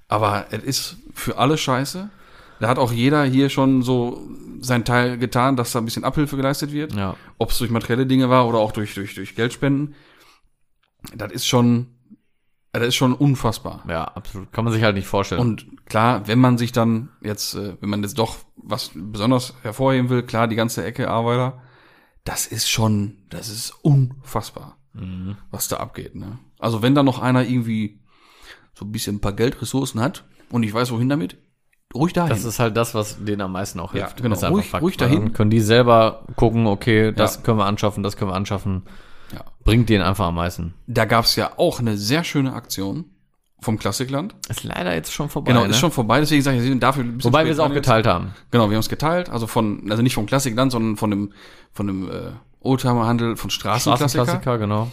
Aber 0.08 0.46
es 0.50 0.64
ist 0.64 0.96
für 1.14 1.38
alle 1.38 1.56
scheiße. 1.56 2.10
Da 2.60 2.68
hat 2.68 2.78
auch 2.78 2.92
jeder 2.92 3.24
hier 3.24 3.48
schon 3.48 3.82
so 3.82 4.28
sein 4.60 4.84
Teil 4.84 5.16
getan, 5.18 5.56
dass 5.56 5.72
da 5.72 5.78
ein 5.80 5.84
bisschen 5.86 6.04
Abhilfe 6.04 6.36
geleistet 6.36 6.72
wird. 6.72 6.94
Ja. 6.94 7.16
Ob 7.38 7.50
es 7.50 7.58
durch 7.58 7.70
materielle 7.70 8.06
Dinge 8.06 8.28
war 8.28 8.46
oder 8.46 8.58
auch 8.58 8.72
durch, 8.72 8.94
durch, 8.94 9.14
durch 9.14 9.34
Geldspenden. 9.34 9.94
Das 11.16 11.32
ist 11.32 11.46
schon, 11.46 11.86
das 12.72 12.88
ist 12.88 12.96
schon 12.96 13.14
unfassbar. 13.14 13.82
Ja, 13.88 14.04
absolut. 14.04 14.52
Kann 14.52 14.64
man 14.64 14.74
sich 14.74 14.82
halt 14.82 14.94
nicht 14.94 15.06
vorstellen. 15.06 15.40
Und 15.40 15.86
klar, 15.86 16.26
wenn 16.28 16.38
man 16.38 16.58
sich 16.58 16.72
dann 16.72 17.08
jetzt, 17.22 17.54
äh, 17.54 17.76
wenn 17.80 17.88
man 17.88 18.02
jetzt 18.02 18.18
doch 18.18 18.36
was 18.56 18.90
besonders 18.94 19.54
hervorheben 19.62 20.10
will, 20.10 20.22
klar, 20.22 20.46
die 20.46 20.56
ganze 20.56 20.84
Ecke 20.84 21.08
Arbeiter, 21.08 21.62
das 22.24 22.46
ist 22.46 22.68
schon, 22.68 23.16
das 23.30 23.48
ist 23.48 23.70
unfassbar, 23.82 24.76
Mhm. 24.92 25.36
was 25.50 25.68
da 25.68 25.78
abgeht. 25.78 26.14
Ne? 26.14 26.38
Also 26.58 26.82
wenn 26.82 26.94
da 26.94 27.02
noch 27.02 27.20
einer 27.20 27.44
irgendwie 27.44 28.00
so 28.74 28.84
ein 28.84 28.92
bisschen 28.92 29.16
ein 29.16 29.20
paar 29.20 29.32
Geldressourcen 29.32 30.00
hat 30.00 30.26
und 30.50 30.62
ich 30.62 30.74
weiß 30.74 30.90
wohin 30.92 31.08
damit, 31.08 31.38
ruhig 31.94 32.12
dahin. 32.12 32.30
das 32.30 32.44
ist 32.44 32.58
halt 32.58 32.76
das, 32.76 32.94
was 32.94 33.22
denen 33.24 33.40
am 33.42 33.52
meisten 33.52 33.80
auch 33.80 33.94
Ja, 33.94 34.02
hilft. 34.04 34.22
genau. 34.22 34.34
Ist 34.34 34.44
einfach 34.44 34.56
Ruhig- 34.58 34.70
Fakt. 34.70 34.82
ruhig 34.82 34.96
dahin. 34.96 35.20
Dann 35.20 35.32
können 35.32 35.50
die 35.50 35.60
selber 35.60 36.24
gucken, 36.36 36.66
okay, 36.66 37.12
das 37.12 37.36
Ja. 37.36 37.40
können 37.42 37.58
wir 37.58 37.66
anschaffen, 37.66 38.02
das 38.02 38.16
können 38.16 38.30
wir 38.30 38.34
anschaffen. 38.36 38.82
Ja. 39.32 39.44
Bringt 39.64 39.88
denen 39.88 40.02
einfach 40.04 40.26
am 40.26 40.34
meisten. 40.36 40.74
da 40.86 41.04
gab's 41.04 41.36
ja 41.36 41.52
auch 41.56 41.78
eine 41.80 41.96
sehr 41.96 42.24
schöne 42.24 42.52
Aktion 42.52 43.04
vom 43.60 43.78
Klassikland. 43.78 44.34
Ist 44.48 44.64
leider 44.64 44.94
jetzt 44.94 45.12
schon 45.12 45.28
vorbei. 45.28 45.52
Genau, 45.52 45.64
ne? 45.64 45.70
ist 45.70 45.78
schon 45.78 45.90
vorbei, 45.92 46.18
deswegen 46.20 46.42
sage 46.42 46.58
ich, 46.62 46.80
dafür 46.80 47.04
ein 47.04 47.22
Wobei 47.22 47.44
wir 47.44 47.52
es 47.52 47.58
auch 47.58 47.66
jetzt. 47.66 47.74
geteilt 47.74 48.06
haben. 48.06 48.30
Genau, 48.50 48.70
wir 48.70 48.74
haben 48.76 48.80
es 48.80 48.88
geteilt, 48.88 49.28
also 49.28 49.46
von, 49.46 49.88
also 49.90 50.02
nicht 50.02 50.14
vom 50.14 50.26
Klassikland, 50.26 50.72
sondern 50.72 50.96
von 50.96 51.10
dem, 51.10 51.32
von 51.72 51.86
dem 51.86 52.08
äh, 52.10 52.30
Oldtimerhandel 52.60 53.36
von 53.36 53.50
Straßenklassiker. 53.50 54.24
Straßenklassiker, 54.24 54.58
genau. 54.58 54.90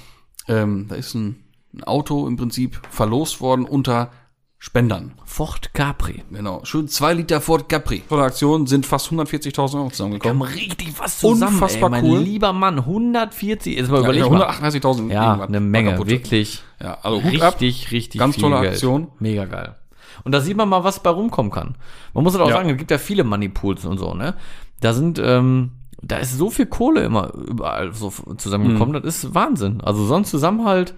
Ähm, 0.49 0.87
da 0.89 0.95
ist 0.95 1.13
ein, 1.15 1.43
ein 1.73 1.83
Auto 1.85 2.27
im 2.27 2.35
Prinzip 2.37 2.79
verlost 2.89 3.39
worden 3.41 3.65
unter 3.65 4.11
Spendern. 4.59 5.13
Ford 5.23 5.71
Capri. 5.75 6.23
Genau, 6.31 6.61
schön 6.63 6.87
zwei 6.87 7.13
Liter 7.13 7.41
Ford 7.41 7.69
Capri. 7.69 8.01
Von 8.07 8.17
der 8.17 8.27
Aktion 8.27 8.65
sind 8.65 8.87
fast 8.87 9.11
140.000 9.11 9.57
Euro 9.59 9.71
Wir 9.73 9.79
haben 9.79 9.91
zusammengekommen. 9.91 10.41
richtig 10.41 10.93
was 10.99 11.19
zusammen, 11.19 11.53
Unfassbar 11.53 11.93
ey, 11.93 12.01
mein 12.01 12.05
cool. 12.05 12.19
lieber 12.19 12.53
Mann. 12.53 12.79
140, 12.79 13.77
jetzt 13.77 13.89
mal 13.91 13.97
Ja, 13.97 14.03
überleg 14.03 14.23
ja, 14.23 14.29
mal. 14.29 14.49
138.000 14.49 15.11
Ja, 15.11 15.41
eine 15.41 15.59
Menge, 15.59 15.97
wirklich. 16.07 16.63
Ja, 16.81 16.97
also 17.03 17.23
Hut 17.23 17.41
ab. 17.41 17.61
Richtig, 17.61 17.91
richtig 17.91 18.19
Ganz 18.19 18.33
viel 18.35 18.43
tolle 18.43 18.61
Geld. 18.61 18.73
Aktion. 18.73 19.09
Mega 19.19 19.45
geil. 19.45 19.75
Und 20.23 20.31
da 20.31 20.41
sieht 20.41 20.57
man 20.57 20.67
mal, 20.67 20.83
was 20.83 21.03
bei 21.03 21.11
rumkommen 21.11 21.51
kann. 21.51 21.75
Man 22.15 22.23
muss 22.23 22.33
halt 22.33 22.43
auch 22.43 22.49
Ja. 22.49 22.55
sagen, 22.57 22.69
es 22.71 22.77
gibt 22.77 22.89
ja 22.89 22.97
viele 22.97 23.23
Moneypools 23.23 23.85
und 23.85 23.99
so, 23.99 24.15
ne? 24.15 24.33
Da 24.81 24.93
sind, 24.93 25.19
ähm, 25.23 25.71
da 26.01 26.17
ist 26.17 26.35
so 26.35 26.49
viel 26.49 26.65
Kohle 26.65 27.01
immer 27.03 27.31
überall 27.35 27.93
so 27.93 28.11
zusammengekommen, 28.37 28.95
Mhm. 28.95 29.03
das 29.03 29.23
ist 29.23 29.35
Wahnsinn. 29.35 29.81
Also 29.81 30.03
so 30.05 30.15
ein 30.15 30.25
Zusammenhalt, 30.25 30.95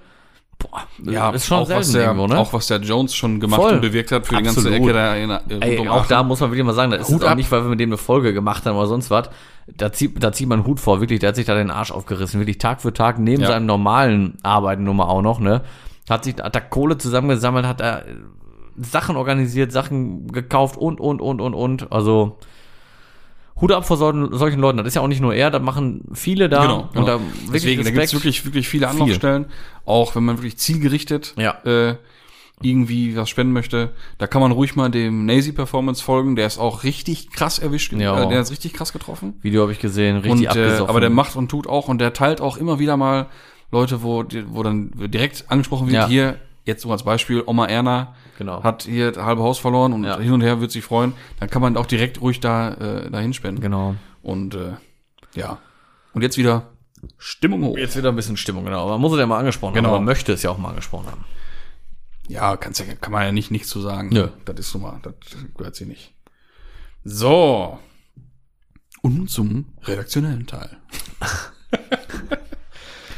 boah, 0.60 0.84
Ja, 1.12 1.32
ist 1.32 1.46
schon 1.48 1.60
auch 1.60 1.70
was, 1.70 1.92
der, 1.92 2.04
irgendwo, 2.04 2.28
ne? 2.28 2.38
auch 2.38 2.54
was 2.54 2.68
der 2.68 2.80
Jones 2.82 3.16
schon 3.16 3.40
gemacht 3.40 3.62
Voll. 3.62 3.74
und 3.76 3.82
bewirkt 3.82 4.12
hat 4.12 4.28
für 4.28 4.36
die 4.36 4.44
ganze 4.44 4.60
Absolut. 4.60 4.80
Ecke 4.80 4.94
da 4.94 5.16
in, 5.16 5.32
rund 5.32 5.64
Ey, 5.64 5.88
auch 5.88 6.06
da 6.06 6.22
muss 6.24 6.40
man 6.42 6.52
wirklich 6.52 6.66
mal 6.66 6.74
sagen, 6.74 6.92
da 6.92 6.98
ist 6.98 7.10
Hut 7.10 7.22
es 7.22 7.24
auch 7.28 7.32
ab. 7.32 7.38
nicht, 7.38 7.52
weil 7.52 7.64
wir 7.64 7.70
mit 7.70 7.80
dem 7.80 7.90
eine 7.90 7.98
Folge 7.98 8.34
gemacht 8.34 8.66
haben 8.66 8.76
oder 8.78 8.88
sonst 8.88 9.10
was. 9.10 9.30
Da 9.68 9.92
zieht, 9.92 10.22
da 10.24 10.32
zieht 10.32 10.48
man 10.50 10.60
einen 10.60 10.68
Hut 10.68 10.80
vor, 10.80 11.00
wirklich, 11.02 11.20
der 11.20 11.30
hat 11.30 11.36
sich 11.36 11.46
da 11.46 11.56
den 11.56 11.72
Arsch 11.72 11.92
aufgerissen, 11.92 12.40
wirklich 12.40 12.58
Tag 12.58 12.82
für 12.82 12.92
Tag, 12.94 13.20
neben 13.20 13.42
Ja. 13.42 13.48
seinem 13.50 13.66
normalen 13.66 14.38
Arbeiten 14.44 14.84
nun 14.84 14.98
mal 14.98 15.06
auch 15.06 15.22
noch, 15.22 15.40
ne? 15.40 15.62
Hat 16.10 16.24
sich, 16.24 16.36
hat 16.42 16.56
da 16.56 16.60
Kohle 16.60 16.98
zusammengesammelt, 16.98 17.66
hat 17.68 17.80
da 17.80 18.00
äh, 18.00 18.04
Sachen 18.82 19.16
organisiert, 19.16 19.72
Sachen 19.72 20.28
gekauft 20.28 20.76
und, 20.78 21.00
und, 21.00 21.22
und, 21.22 21.40
und, 21.42 21.54
und. 21.54 21.92
Also, 21.92 22.38
Hut 23.62 23.72
ab 23.72 23.86
vor 23.86 23.98
solchen, 23.98 24.36
solchen 24.38 24.60
Leuten. 24.60 24.78
Das 24.78 24.88
ist 24.88 24.96
ja 24.96 25.02
auch 25.02 25.08
nicht 25.08 25.22
nur 25.22 25.34
er, 25.34 25.52
da 25.52 25.60
machen 25.60 26.02
viele 26.14 26.48
da. 26.50 26.62
Genau, 26.62 26.90
genau. 26.94 27.00
Und 27.00 27.06
da 27.08 27.20
Deswegen, 27.54 27.84
da 27.84 27.90
gibt's 27.90 28.02
Respekt. 28.14 28.14
wirklich, 28.14 28.46
wirklich 28.46 28.68
viele 28.70 28.88
Anlaufstellen. 28.88 29.46
Auch 29.86 30.16
wenn 30.16 30.24
man 30.24 30.38
wirklich 30.38 30.58
zielgerichtet 30.58 31.34
Ja. 31.38 31.58
äh, 31.66 31.96
irgendwie 32.62 33.16
was 33.16 33.30
spenden 33.30 33.54
möchte, 33.54 33.92
da 34.18 34.28
kann 34.28 34.42
man 34.42 34.52
ruhig 34.52 34.76
mal 34.76 34.90
dem 34.90 35.26
Nazy 35.26 35.54
Performance 35.54 36.04
folgen. 36.04 36.36
Der 36.36 36.46
ist 36.46 36.58
auch 36.58 36.84
richtig 36.84 37.30
krass 37.32 37.58
erwischt. 37.60 37.94
Ja. 37.94 38.24
Äh, 38.24 38.28
der 38.30 38.42
ist 38.42 38.52
richtig 38.52 38.74
krass 38.74 38.92
getroffen. 38.92 39.36
Video 39.42 39.62
habe 39.62 39.72
ich 39.72 39.80
gesehen, 39.80 40.18
richtig 40.18 40.32
Und, 40.32 40.44
äh, 40.46 40.48
abgesoffen. 40.50 40.90
aber 40.90 41.00
der 41.00 41.10
macht 41.10 41.36
und 41.38 41.50
tut 41.50 41.68
auch 41.68 41.88
und 41.88 42.00
der 42.00 42.12
teilt 42.14 42.42
auch 42.42 42.58
immer 42.58 42.78
wieder 42.80 42.98
mal 42.98 43.28
Leute, 43.72 44.04
wo, 44.04 44.26
wo 44.48 44.64
dann 44.64 44.92
direkt 44.96 45.46
angesprochen 45.48 45.88
wird, 45.88 45.96
Ja. 45.96 46.08
hier, 46.08 46.36
jetzt 46.66 46.82
so 46.82 46.92
als 46.92 47.04
Beispiel, 47.04 47.44
Oma 47.46 47.66
Erna 47.68 48.14
Genau. 48.40 48.64
hat 48.64 48.84
hier 48.84 49.12
das 49.12 49.24
halbe 49.24 49.44
Haus 49.44 49.60
verloren 49.60 49.94
und 49.94 50.04
Ja. 50.06 50.18
hin 50.18 50.32
und 50.34 50.42
her 50.42 50.60
wird 50.62 50.72
sich 50.72 50.84
freuen. 50.84 51.14
Dann 51.40 51.50
kann 51.50 51.62
man 51.62 51.78
auch 51.78 51.86
direkt 51.86 52.22
ruhig 52.22 52.40
da 52.40 52.74
äh, 52.74 53.12
dahin 53.12 53.34
spenden. 53.34 53.62
Genau. 53.62 53.96
Und 54.24 54.56
äh, 54.56 54.74
ja. 55.36 55.60
Und 56.14 56.24
jetzt 56.24 56.38
wieder 56.40 56.64
Stimmung 57.18 57.64
hoch. 57.64 57.78
Jetzt 57.78 57.96
wieder 57.96 58.10
ein 58.10 58.16
bisschen 58.16 58.36
Stimmung, 58.38 58.66
genau. 58.66 58.90
Man 58.90 59.00
muss 59.00 59.14
es 59.14 59.20
ja 59.20 59.28
mal 59.28 59.38
angesprochen 59.40 59.76
Genau. 59.76 59.90
haben. 59.90 59.96
Man 59.98 60.06
möchte 60.06 60.34
es 60.34 60.42
ja 60.42 60.50
auch 60.50 60.58
mal 60.58 60.70
angesprochen 60.70 61.06
haben. 61.08 61.24
Ja, 62.28 62.58
kann's 62.58 62.80
ja, 62.80 62.86
kann 63.00 63.12
man 63.12 63.24
ja 63.24 63.32
nicht 63.32 63.52
nichts 63.52 63.70
zu 63.70 63.80
sagen. 63.82 64.10
Nö. 64.10 64.30
Das 64.46 64.58
ist 64.60 64.74
nun 64.74 64.84
mal, 64.84 65.00
das 65.04 65.14
gehört 65.58 65.76
sie 65.76 65.86
nicht. 65.86 66.14
So. 67.04 67.78
Und 69.02 69.16
nun 69.18 69.28
zum 69.28 69.66
redaktionellen 69.84 70.46
Teil. 70.48 70.78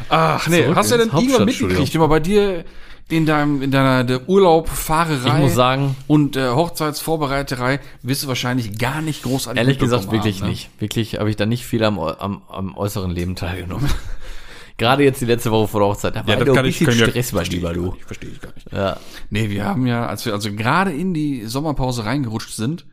Ach 0.10 0.48
nee, 0.48 0.64
Zurück 0.64 0.76
hast 0.78 0.92
du 0.92 0.98
denn 0.98 1.10
irgendwann 1.10 1.46
mitgekriegt, 1.46 1.96
immer 1.96 2.08
bei 2.08 2.20
dir 2.20 2.66
in 3.10 3.26
deinem, 3.26 3.62
in 3.62 3.72
deiner 3.72 4.04
der 4.04 4.30
Urlaub, 4.30 4.70
Fahrerei 4.70 5.28
Ich 5.28 5.34
muss 5.34 5.54
sagen, 5.54 5.96
und 6.08 6.36
äh, 6.38 6.50
Hochzeitsvorbereiterei 6.50 7.80
wirst 8.02 8.24
du 8.24 8.28
wahrscheinlich 8.28 8.78
gar 8.78 9.02
nicht 9.02 9.24
großartig 9.24 9.60
Ehrlich 9.60 9.80
gesagt, 9.80 10.12
wirklich 10.12 10.38
haben, 10.40 10.46
ne? 10.46 10.52
nicht. 10.52 10.70
Wirklich 10.80 11.20
habe 11.20 11.30
ich 11.30 11.36
da 11.36 11.46
nicht 11.46 11.66
viel 11.66 11.84
am, 11.84 12.00
am, 12.00 12.42
am 12.50 12.76
äußeren 12.78 13.12
Leben 13.12 13.36
teilgenommen. 13.36 13.90
Gerade 14.78 15.04
jetzt 15.04 15.22
die 15.22 15.26
letzte 15.26 15.52
Woche 15.52 15.68
vor 15.68 15.82
der 15.82 15.90
Hochzeit. 15.90 16.16
Da 16.16 16.26
war 16.26 16.30
Ja, 16.30 16.36
das 16.38 16.48
doch 16.48 16.56
kann 16.56 16.66
ein 16.66 16.70
ich, 16.70 16.80
können 16.80 16.98
Stress, 16.98 17.34
mein 17.34 17.46
verstehe 17.46 17.60
ich 17.60 17.64
lieber 17.64 17.74
du. 17.74 17.92
nicht, 17.94 18.06
Verstehe 18.06 18.30
ich 18.32 18.42
gar 18.42 18.54
nicht. 18.56 18.72
Ja, 18.72 18.98
Nee, 19.30 19.50
wir 19.50 19.66
haben 19.66 19.86
ja, 19.86 20.08
als 20.08 20.26
wir 20.26 20.34
also 20.34 20.52
gerade 20.54 20.92
in 20.92 21.14
die 21.14 21.46
Sommerpause 21.46 22.06
reingerutscht 22.06 22.56
sind, 22.56 22.86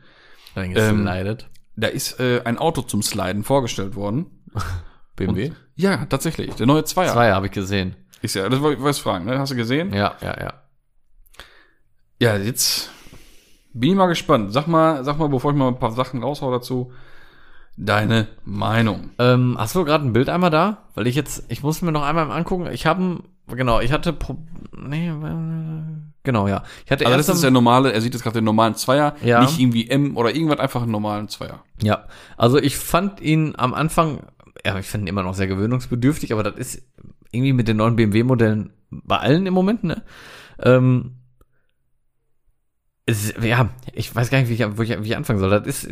dann 0.55 0.71
Ähm, 0.75 1.09
da 1.75 1.87
ist 1.87 2.19
äh, 2.19 2.41
ein 2.43 2.57
Auto 2.57 2.81
zum 2.81 3.01
Sliden 3.01 3.43
vorgestellt 3.43 3.95
worden. 3.95 4.27
BMW? 5.15 5.51
Ja, 5.75 6.05
tatsächlich. 6.05 6.53
Der 6.55 6.67
neue 6.67 6.83
Zweier. 6.83 7.13
Zwei 7.13 7.31
habe 7.31 7.47
ich 7.47 7.51
gesehen. 7.51 7.95
Ist 8.21 8.35
ja, 8.35 8.49
das 8.49 8.59
wollte 8.61 8.79
ich 8.79 8.83
was 8.85 8.99
fragen, 8.99 9.25
ne? 9.25 9.39
Hast 9.39 9.51
du 9.51 9.55
gesehen? 9.55 9.93
Ja, 9.93 10.15
ja, 10.21 10.39
ja. 10.39 10.53
Ja, 12.21 12.35
jetzt 12.35 12.89
bin 13.73 13.91
ich 13.91 13.95
mal 13.95 14.07
gespannt. 14.07 14.51
Sag 14.51 14.67
mal, 14.67 15.03
sag 15.05 15.17
mal, 15.17 15.29
bevor 15.29 15.51
ich 15.51 15.57
mal 15.57 15.69
ein 15.69 15.79
paar 15.79 15.91
Sachen 15.91 16.21
raushau 16.21 16.51
dazu, 16.51 16.91
deine 17.77 18.27
Meinung. 18.43 19.11
Ähm, 19.19 19.55
hast 19.57 19.75
du 19.75 19.85
gerade 19.85 20.05
ein 20.05 20.11
Bild 20.13 20.27
einmal 20.27 20.49
da? 20.49 20.89
Weil 20.95 21.07
ich 21.07 21.15
jetzt, 21.15 21.45
ich 21.47 21.63
muss 21.63 21.81
mir 21.81 21.93
noch 21.93 22.03
einmal 22.03 22.29
angucken. 22.29 22.67
Ich 22.73 22.85
habe, 22.85 23.23
genau, 23.47 23.79
ich 23.79 23.93
hatte, 23.93 24.11
Pro 24.11 24.37
nee, 24.75 25.07
äh, 25.07 25.83
genau, 26.23 26.47
ja. 26.49 26.63
Ich 26.85 26.91
hatte 26.91 27.05
Also 27.05 27.17
das 27.17 27.29
ist 27.29 27.43
der 27.43 27.51
normale, 27.51 27.93
er 27.93 28.01
sieht 28.01 28.13
jetzt 28.13 28.23
gerade 28.23 28.39
den 28.39 28.43
normalen 28.43 28.75
Zweier, 28.75 29.15
Ja. 29.23 29.39
nicht 29.41 29.57
irgendwie 29.59 29.89
M 29.89 30.17
oder 30.17 30.35
irgendwas, 30.35 30.59
einfach 30.59 30.81
einen 30.81 30.91
normalen 30.91 31.29
Zweier. 31.29 31.63
Ja, 31.81 32.07
also 32.35 32.57
ich 32.57 32.77
fand 32.77 33.21
ihn 33.21 33.53
am 33.57 33.73
Anfang, 33.73 34.23
ja, 34.65 34.77
ich 34.77 34.87
finde 34.87 35.05
ihn 35.05 35.07
immer 35.07 35.23
noch 35.23 35.35
sehr 35.35 35.47
gewöhnungsbedürftig, 35.47 36.33
aber 36.33 36.43
das 36.43 36.55
ist 36.55 36.83
irgendwie 37.31 37.53
mit 37.53 37.67
den 37.67 37.77
neuen 37.77 37.95
BMW-Modellen 37.95 38.73
bei 38.89 39.17
allen 39.17 39.45
im 39.45 39.53
Moment, 39.53 39.83
ne? 39.83 40.03
Ähm, 40.59 41.15
es, 43.05 43.33
ja, 43.41 43.69
ich 43.93 44.13
weiß 44.13 44.29
gar 44.29 44.39
nicht, 44.39 44.49
wie 44.49 44.53
ich, 44.53 44.77
wo 44.77 44.83
ich, 44.83 44.89
wie 45.01 45.07
ich 45.07 45.15
anfangen 45.15 45.39
soll. 45.39 45.49
Das 45.49 45.65
ist, 45.65 45.89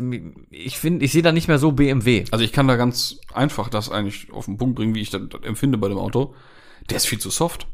ich 0.51 0.77
finde, 0.77 1.03
ich 1.03 1.11
sehe 1.11 1.23
da 1.23 1.31
nicht 1.31 1.47
mehr 1.47 1.57
so 1.57 1.71
BMW. 1.71 2.25
Also 2.31 2.45
ich 2.45 2.53
kann 2.53 2.67
da 2.67 2.75
ganz 2.75 3.17
einfach 3.33 3.69
das 3.69 3.89
eigentlich 3.89 4.31
auf 4.31 4.45
den 4.45 4.57
Punkt 4.57 4.75
bringen, 4.75 4.93
wie 4.93 5.01
ich 5.01 5.09
das, 5.09 5.21
das 5.29 5.41
empfinde 5.41 5.77
bei 5.77 5.89
dem 5.89 5.97
Auto. 5.97 6.35
Der 6.89 6.97
ist 6.97 7.07
viel 7.07 7.19
zu 7.19 7.31
soft. 7.31 7.67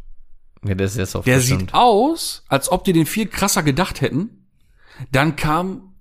Ja, 0.66 0.76
der 0.76 0.86
ist 0.86 0.94
sehr 0.94 1.06
soft. 1.06 1.28
Der 1.28 1.38
das 1.38 1.48
sieht 1.48 1.74
aus, 1.74 2.46
als 2.48 2.72
ob 2.72 2.86
die 2.86 2.94
den 2.94 3.06
viel 3.06 3.28
krasser 3.28 3.64
gedacht 3.64 4.00
hätten. 4.00 4.48
Dann 5.12 5.36
kam 5.36 5.93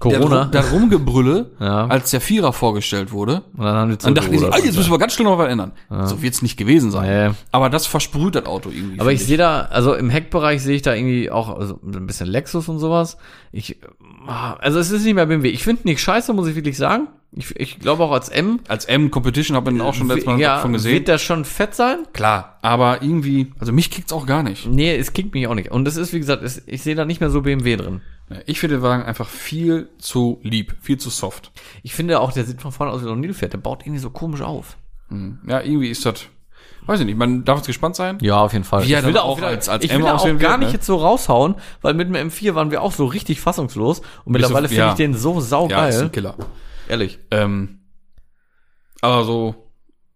Corona. 0.00 0.46
der, 0.46 0.62
der 0.62 0.70
Rumgebrülle, 0.72 1.52
Ja. 1.60 1.86
als 1.86 2.10
der 2.10 2.20
Vierer 2.20 2.52
vorgestellt 2.52 3.12
wurde. 3.12 3.42
und 3.56 3.64
dann 3.64 3.74
haben 3.76 3.90
die 3.90 3.96
Dann 3.98 4.14
dachten 4.14 4.32
die 4.32 4.44
ah, 4.44 4.58
jetzt 4.62 4.76
müssen 4.76 4.90
wir 4.90 4.98
ganz 4.98 5.14
schnell 5.14 5.28
noch 5.28 5.38
was 5.38 5.48
ändern. 5.50 5.72
So 6.04 6.20
wird's 6.20 6.42
nicht 6.42 6.56
gewesen 6.56 6.90
sein. 6.90 7.28
Nee. 7.30 7.34
Aber 7.52 7.70
das 7.70 7.86
versprüht 7.86 8.34
das 8.34 8.46
Auto 8.46 8.70
irgendwie. 8.70 9.00
Aber 9.00 9.12
ich 9.12 9.24
sehe 9.24 9.36
da, 9.38 9.62
also 9.70 9.94
im 9.94 10.10
Heckbereich 10.10 10.62
sehe 10.62 10.76
ich 10.76 10.82
da 10.82 10.94
irgendwie 10.94 11.30
auch 11.30 11.56
also 11.58 11.78
ein 11.84 12.06
bisschen 12.06 12.26
Lexus 12.28 12.68
und 12.68 12.78
sowas. 12.80 13.16
Ich, 13.52 13.78
ah, 14.26 14.54
also 14.54 14.78
es 14.78 14.90
ist 14.90 15.04
nicht 15.04 15.14
mehr 15.14 15.26
BMW. 15.26 15.48
Ich 15.48 15.62
finde 15.62 15.82
nicht 15.84 16.00
scheiße, 16.00 16.32
muss 16.32 16.48
ich 16.48 16.56
wirklich 16.56 16.76
sagen. 16.76 17.06
Ich, 17.36 17.58
ich 17.58 17.78
glaube 17.80 18.04
auch 18.04 18.12
als 18.12 18.28
M. 18.28 18.60
Als 18.68 18.84
M 18.84 19.10
Competition 19.10 19.56
hat 19.56 19.64
man 19.64 19.80
auch 19.80 19.94
schon 19.94 20.06
letztes 20.06 20.26
Mal 20.26 20.38
ja, 20.38 20.58
von 20.58 20.72
gesehen. 20.72 20.92
wird 20.92 21.08
das 21.08 21.20
schon 21.20 21.44
fett 21.44 21.74
sein? 21.74 21.98
Klar, 22.12 22.58
aber 22.62 23.02
irgendwie, 23.02 23.52
also 23.58 23.72
mich 23.72 23.90
kickt's 23.90 24.12
auch 24.12 24.24
gar 24.26 24.44
nicht. 24.44 24.68
Nee, 24.68 24.94
es 24.96 25.12
kickt 25.14 25.34
mich 25.34 25.48
auch 25.48 25.54
nicht. 25.56 25.72
Und 25.72 25.84
das 25.84 25.96
ist, 25.96 26.12
wie 26.12 26.20
gesagt, 26.20 26.44
es, 26.44 26.62
ich 26.66 26.82
sehe 26.82 26.94
da 26.94 27.04
nicht 27.04 27.20
mehr 27.20 27.30
so 27.30 27.40
BMW 27.42 27.74
drin. 27.76 28.02
Ich 28.46 28.58
finde 28.58 28.76
den 28.76 28.82
Wagen 28.82 29.02
einfach 29.02 29.28
viel 29.28 29.90
zu 29.98 30.40
lieb, 30.42 30.74
viel 30.80 30.96
zu 30.98 31.10
soft. 31.10 31.52
Ich 31.82 31.94
finde 31.94 32.20
auch, 32.20 32.32
der 32.32 32.44
sieht 32.44 32.62
von 32.62 32.72
vorne 32.72 32.90
aus 32.92 33.00
wie 33.02 33.04
so 33.04 33.12
ein 33.12 33.20
Nilpferd. 33.20 33.52
Der 33.52 33.58
baut 33.58 33.82
irgendwie 33.82 34.00
so 34.00 34.10
komisch 34.10 34.40
auf. 34.40 34.76
Ja, 35.46 35.60
irgendwie 35.60 35.90
ist 35.90 36.06
das, 36.06 36.24
weiß 36.86 37.00
ich 37.00 37.06
nicht, 37.06 37.18
man 37.18 37.44
darf 37.44 37.58
jetzt 37.58 37.66
gespannt 37.66 37.96
sein. 37.96 38.18
Ja, 38.22 38.38
auf 38.38 38.52
jeden 38.54 38.64
Fall. 38.64 38.82
Wie 38.86 38.94
ich 38.94 39.04
will 39.04 39.18
auch 39.18 39.36
wieder, 39.36 39.48
als- 39.48 39.68
als 39.68 39.84
ich 39.84 39.90
will 39.94 40.06
auch 40.06 40.24
gar 40.24 40.40
wird, 40.40 40.58
nicht 40.60 40.68
ne? 40.68 40.72
jetzt 40.74 40.86
so 40.86 40.96
raushauen, 40.96 41.56
weil 41.82 41.92
mit 41.94 42.08
dem 42.08 42.16
M4 42.30 42.54
waren 42.54 42.70
wir 42.70 42.80
auch 42.82 42.92
so 42.92 43.04
richtig 43.04 43.40
fassungslos. 43.40 44.00
Und 44.24 44.32
mittlerweile 44.32 44.68
finde 44.68 44.80
ja. 44.84 44.90
ich 44.90 44.96
den 44.96 45.14
so 45.14 45.34
Ja, 45.34 45.38
ist 45.38 45.48
saugeil. 45.50 46.00
ein 46.02 46.12
Killer. 46.12 46.34
Ehrlich. 46.88 47.18
Ähm, 47.30 47.80
aber 49.02 49.24
so 49.24 49.54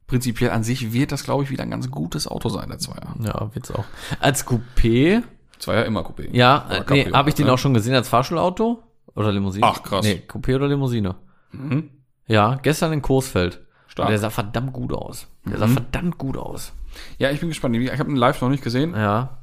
prinzipiell 0.07 0.51
an 0.51 0.65
sich 0.65 0.93
wird 0.95 1.13
das, 1.13 1.25
glaube 1.25 1.45
ich, 1.45 1.51
wieder 1.51 1.63
ein 1.63 1.71
ganz 1.71 1.91
gutes 1.91 2.27
Auto 2.27 2.49
sein, 2.49 2.71
der 2.71 2.79
Zweier. 2.79 3.15
Ja, 3.21 3.55
wird's 3.55 3.71
auch. 3.71 3.85
Als 4.21 4.47
Coupé 4.47 5.23
Zweier 5.59 5.85
immer 5.85 6.01
Coupé. 6.03 6.29
Ja, 6.33 6.67
äh, 6.71 6.85
nee, 6.91 7.11
habe 7.13 7.29
ich 7.29 7.35
den 7.35 7.47
ne? 7.47 7.53
auch 7.53 7.59
schon 7.59 7.75
gesehen 7.75 7.95
als 7.95 8.09
Fahrschulauto 8.09 8.83
oder 9.15 9.33
Limousine. 9.33 9.67
Ach, 9.67 9.83
krass. 9.83 10.05
Nee, 10.05 10.23
Coupé 10.29 10.55
oder 10.57 10.69
Limousine. 10.69 11.17
Mhm. 11.53 11.91
Ja, 12.27 12.57
gestern 12.63 12.93
in 12.93 13.03
Coesfeld. 13.03 13.61
Stark. 13.87 14.07
Und 14.09 14.11
der 14.13 14.19
sah 14.19 14.31
verdammt 14.31 14.73
gut 14.73 14.93
aus. 14.93 15.27
Der 15.47 15.59
sah 15.59 15.67
Mhm. 15.67 15.73
verdammt 15.73 16.19
gut 16.19 16.37
aus. 16.37 16.73
Ja, 17.19 17.31
ich 17.31 17.41
bin 17.41 17.49
gespannt. 17.49 17.75
Ich 17.77 17.99
habe 17.99 18.11
ihn 18.11 18.17
live 18.17 18.41
noch 18.43 18.49
nicht 18.51 18.63
gesehen. 18.63 18.95
Ja. 18.95 19.39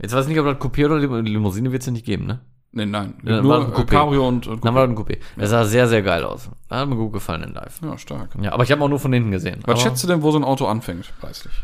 Jetzt 0.00 0.14
weiß 0.14 0.26
ich 0.26 0.30
nicht, 0.30 0.40
ob 0.40 0.46
das 0.46 0.56
Coupé 0.58 0.84
oder 0.84 0.98
Lim- 0.98 1.24
Limousine 1.24 1.72
wird's 1.72 1.86
ja 1.86 1.92
nicht 1.92 2.04
geben, 2.04 2.26
ne? 2.26 2.40
Nee, 2.72 2.84
nein. 2.84 3.14
Ja, 3.24 3.36
war 3.36 3.42
Nur 3.42 3.56
ein 3.66 3.72
äh, 3.72 3.74
Coupé. 3.74 3.86
Cabrio 3.86 4.28
und, 4.28 4.46
und 4.46 4.62
Dann 4.64 4.74
war 4.74 4.86
das 4.86 4.94
ein 4.94 5.02
Coupé. 5.02 5.18
Der 5.36 5.46
sah 5.46 5.64
sehr, 5.64 5.88
sehr 5.88 6.02
geil 6.02 6.24
aus. 6.24 6.50
Hat 6.68 6.86
mir 6.88 6.96
gut 6.96 7.14
gefallen 7.14 7.42
in 7.44 7.54
live. 7.54 7.80
Ja, 7.82 7.96
stark. 7.96 8.30
Ja, 8.42 8.52
aber 8.52 8.64
ich 8.64 8.70
habe 8.72 8.82
auch 8.84 8.88
nur 8.88 8.98
von 8.98 9.12
hinten 9.14 9.30
gesehen. 9.30 9.60
Was 9.64 9.72
aber 9.76 9.80
schätzt 9.80 10.04
du 10.04 10.08
denn, 10.08 10.20
wo 10.22 10.30
so 10.30 10.38
ein 10.38 10.44
Auto 10.44 10.66
anfängt, 10.66 11.10
preislich? 11.20 11.54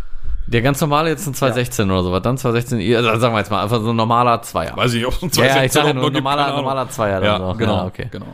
Der 0.47 0.61
ganz 0.63 0.81
normale 0.81 1.09
jetzt 1.11 1.27
ein 1.27 1.35
216 1.35 1.91
oder 1.91 2.03
sowas. 2.03 2.23
Dann 2.23 2.37
216, 2.37 2.97
also 2.97 3.21
sagen 3.21 3.35
wir 3.35 3.39
jetzt 3.39 3.51
mal, 3.51 3.63
einfach 3.63 3.81
so 3.81 3.91
ein 3.91 3.97
normaler 3.97 4.43
Zweier. 4.43 4.77
Weiß 4.77 4.93
ich, 4.95 5.07
ob 5.07 5.15
es 5.15 5.23
ein 5.23 5.31
Ja, 5.35 5.45
ja, 5.57 5.65
ich 5.65 5.73
sage 5.73 5.89
ja 5.89 5.95
nur 5.95 6.05
gibt, 6.05 6.15
normaler, 6.17 6.55
normaler 6.57 6.89
Zweier. 6.89 7.21
dann 7.21 7.41
Ja, 7.43 7.53
so. 7.53 7.59
genau. 7.59 7.77
Ja, 7.77 7.85
okay. 7.87 8.09
genau. 8.11 8.27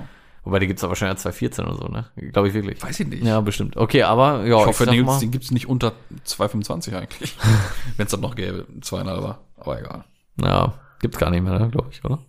Wobei, 0.45 0.61
die 0.61 0.67
gibt's 0.67 0.83
aber 0.83 0.93
wahrscheinlich 0.93 1.17
als 1.17 1.23
214 1.23 1.65
oder 1.67 1.77
so, 1.77 1.89
ne? 1.89 2.07
Glaube 2.33 2.49
ich 2.49 2.55
wirklich. 2.55 2.83
Weiß 2.83 2.99
ich 3.01 3.07
nicht. 3.07 3.23
Ja, 3.23 3.41
bestimmt. 3.43 3.77
Okay, 3.77 4.03
aber 4.05 4.45
ja, 4.47 4.61
ich 4.61 4.67
hoffe, 4.67 4.85
sag 4.85 4.93
den 4.95 5.05
gibt's, 5.05 5.19
den 5.19 5.31
gibt's 5.31 5.51
nicht 5.51 5.69
unter 5.69 5.93
2,25 6.27 6.97
eigentlich. 6.97 7.37
Wenn 7.99 8.07
es 8.07 8.13
das 8.13 8.21
noch 8.21 8.35
gäbe. 8.35 8.67
Zweieinhalber. 8.81 9.41
Aber 9.59 9.79
egal. 9.79 10.05
Ja, 10.43 10.73
gibt's 11.01 11.19
gar 11.19 11.29
nicht 11.31 11.43
mehr, 11.43 11.59
ne, 11.59 11.69
glaube 11.69 11.89
ich, 11.93 12.03
oder? 12.05 12.21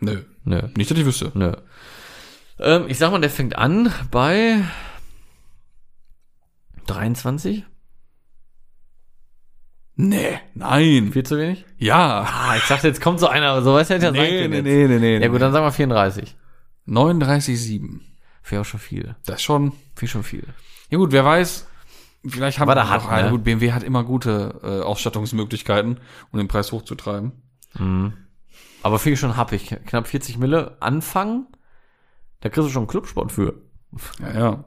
Nö. 0.00 0.22
Nö, 0.44 0.62
Nicht, 0.76 0.90
dass 0.90 0.96
ich 0.98 1.04
wüsste. 1.04 1.30
nö. 1.34 1.52
Ähm, 2.60 2.84
ich 2.88 2.96
sag 2.98 3.10
mal, 3.10 3.20
der 3.20 3.28
fängt 3.30 3.56
an 3.56 3.92
bei 4.10 4.60
23? 6.86 7.64
Nee. 10.00 10.38
Nein. 10.54 11.10
Viel 11.12 11.24
zu 11.24 11.36
wenig? 11.36 11.64
Ja. 11.76 12.20
Ah, 12.22 12.56
ich 12.56 12.64
dachte, 12.68 12.86
jetzt 12.86 13.00
kommt 13.00 13.18
so 13.18 13.26
einer, 13.26 13.48
aber 13.48 13.62
so 13.62 13.74
weiß 13.74 13.90
hätte 13.90 14.06
ja 14.06 14.12
sein 14.12 14.30
können 14.30 14.52
jetzt. 14.52 14.64
nee, 14.64 14.98
nee. 14.98 15.18
Ja 15.18 15.26
gut, 15.26 15.42
dann 15.42 15.52
sagen 15.52 15.66
wir 15.66 15.72
34. 15.72 16.36
39,7. 16.86 17.98
Wäre 18.48 18.60
auch 18.62 18.64
schon 18.64 18.78
viel. 18.78 19.16
Das 19.26 19.36
ist 19.36 19.42
schon. 19.42 19.72
Viel 19.96 20.06
schon 20.06 20.22
viel. 20.22 20.44
Ja 20.90 20.98
gut, 20.98 21.10
wer 21.10 21.24
weiß. 21.24 21.66
Vielleicht 22.24 22.60
haben 22.60 22.68
wir 22.68 22.88
hat, 22.88 23.02
noch 23.02 23.10
einen. 23.10 23.26
ne? 23.26 23.30
Gut, 23.32 23.42
BMW 23.42 23.72
hat 23.72 23.82
immer 23.82 24.04
gute 24.04 24.60
äh, 24.62 24.84
Ausstattungsmöglichkeiten, 24.84 25.98
um 26.30 26.38
den 26.38 26.46
Preis 26.46 26.70
hochzutreiben. 26.70 27.32
Mhm. 27.76 28.12
Aber 28.84 29.00
viel 29.00 29.16
schon 29.16 29.36
happig. 29.36 29.74
Knapp 29.84 30.06
40 30.06 30.38
Mille 30.38 30.76
anfangen, 30.78 31.48
da 32.40 32.50
kriegst 32.50 32.68
du 32.68 32.72
schon 32.72 32.82
einen 32.82 32.88
Clubsport 32.88 33.32
für. 33.32 33.54
Ja, 34.20 34.38
ja. 34.38 34.64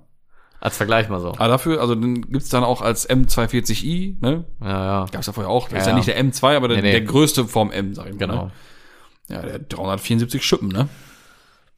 Als 0.61 0.77
Vergleich 0.77 1.09
mal 1.09 1.19
so. 1.19 1.29
Aber 1.29 1.47
dafür, 1.47 1.81
also 1.81 1.95
den 1.95 2.21
gibt's 2.31 2.49
dann 2.49 2.63
auch 2.63 2.81
als 2.81 3.09
M240i, 3.09 4.15
ne? 4.21 4.45
Ja, 4.61 4.67
ja. 4.85 5.05
Gab's 5.11 5.25
ja 5.27 5.33
vorher 5.33 5.49
auch. 5.51 5.65
Das 5.67 5.71
Ja, 5.73 5.77
ist 5.79 5.85
ja 5.85 5.91
ja. 5.91 5.95
nicht 5.97 6.07
der 6.07 6.23
M2, 6.23 6.55
aber 6.55 6.67
der, 6.67 6.77
Nee, 6.77 6.83
nee. 6.83 6.91
der 6.91 7.01
größte 7.01 7.45
vom 7.45 7.71
M, 7.71 7.93
sag 7.95 8.05
ich 8.05 8.11
mal. 8.13 8.17
Genau. 8.19 8.45
Ne? 8.45 8.51
Ja, 9.29 9.41
der 9.41 9.53
hat 9.55 9.61
374 9.73 10.45
Schippen, 10.45 10.67
ne? 10.69 10.87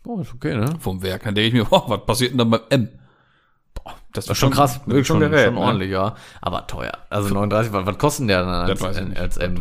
Oh, 0.05 0.19
ist 0.19 0.33
okay, 0.33 0.55
ne? 0.55 0.65
Vom 0.79 1.01
Werk. 1.01 1.23
Dann 1.23 1.33
denke 1.33 1.47
ich 1.47 1.53
mir, 1.53 1.65
boah, 1.65 1.85
was 1.89 2.05
passiert 2.05 2.31
denn 2.31 2.39
da 2.39 2.43
beim 2.43 2.59
M? 2.69 2.89
Boah, 3.73 3.95
das 4.11 4.25
Das 4.25 4.35
ist 4.35 4.39
schon 4.39 4.51
krass. 4.51 4.81
Schon, 4.85 5.05
schon, 5.05 5.19
gerät, 5.21 5.45
schon 5.45 5.53
ne? 5.53 5.59
ordentlich, 5.61 5.89
ja. 5.91 6.15
Aber 6.41 6.67
teuer. 6.67 6.91
Also 7.09 7.33
39, 7.33 7.71
was, 7.71 7.85
was 7.85 7.97
kostet 7.97 8.29
der 8.29 8.43
dann 8.43 8.49
als, 8.49 8.81
nicht. 8.81 9.17
als 9.17 9.37
M? 9.37 9.55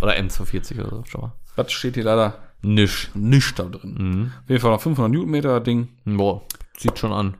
Oder 0.00 0.12
M240 0.16 0.78
oder 0.80 0.90
so, 0.90 1.04
schon 1.04 1.20
mal. 1.22 1.32
Was 1.56 1.72
steht 1.72 1.94
hier 1.94 2.04
leider 2.04 2.34
Nisch. 2.62 3.10
nicht 3.14 3.58
da 3.58 3.64
drin? 3.64 3.94
Mhm. 3.98 4.32
Auf 4.44 4.48
jeden 4.50 4.60
Fall 4.60 4.70
noch 4.70 4.80
500 4.80 5.10
Newtonmeter 5.10 5.58
Ding. 5.60 5.88
Boah, 6.04 6.42
sieht 6.76 6.96
schon 6.96 7.12
an. 7.12 7.36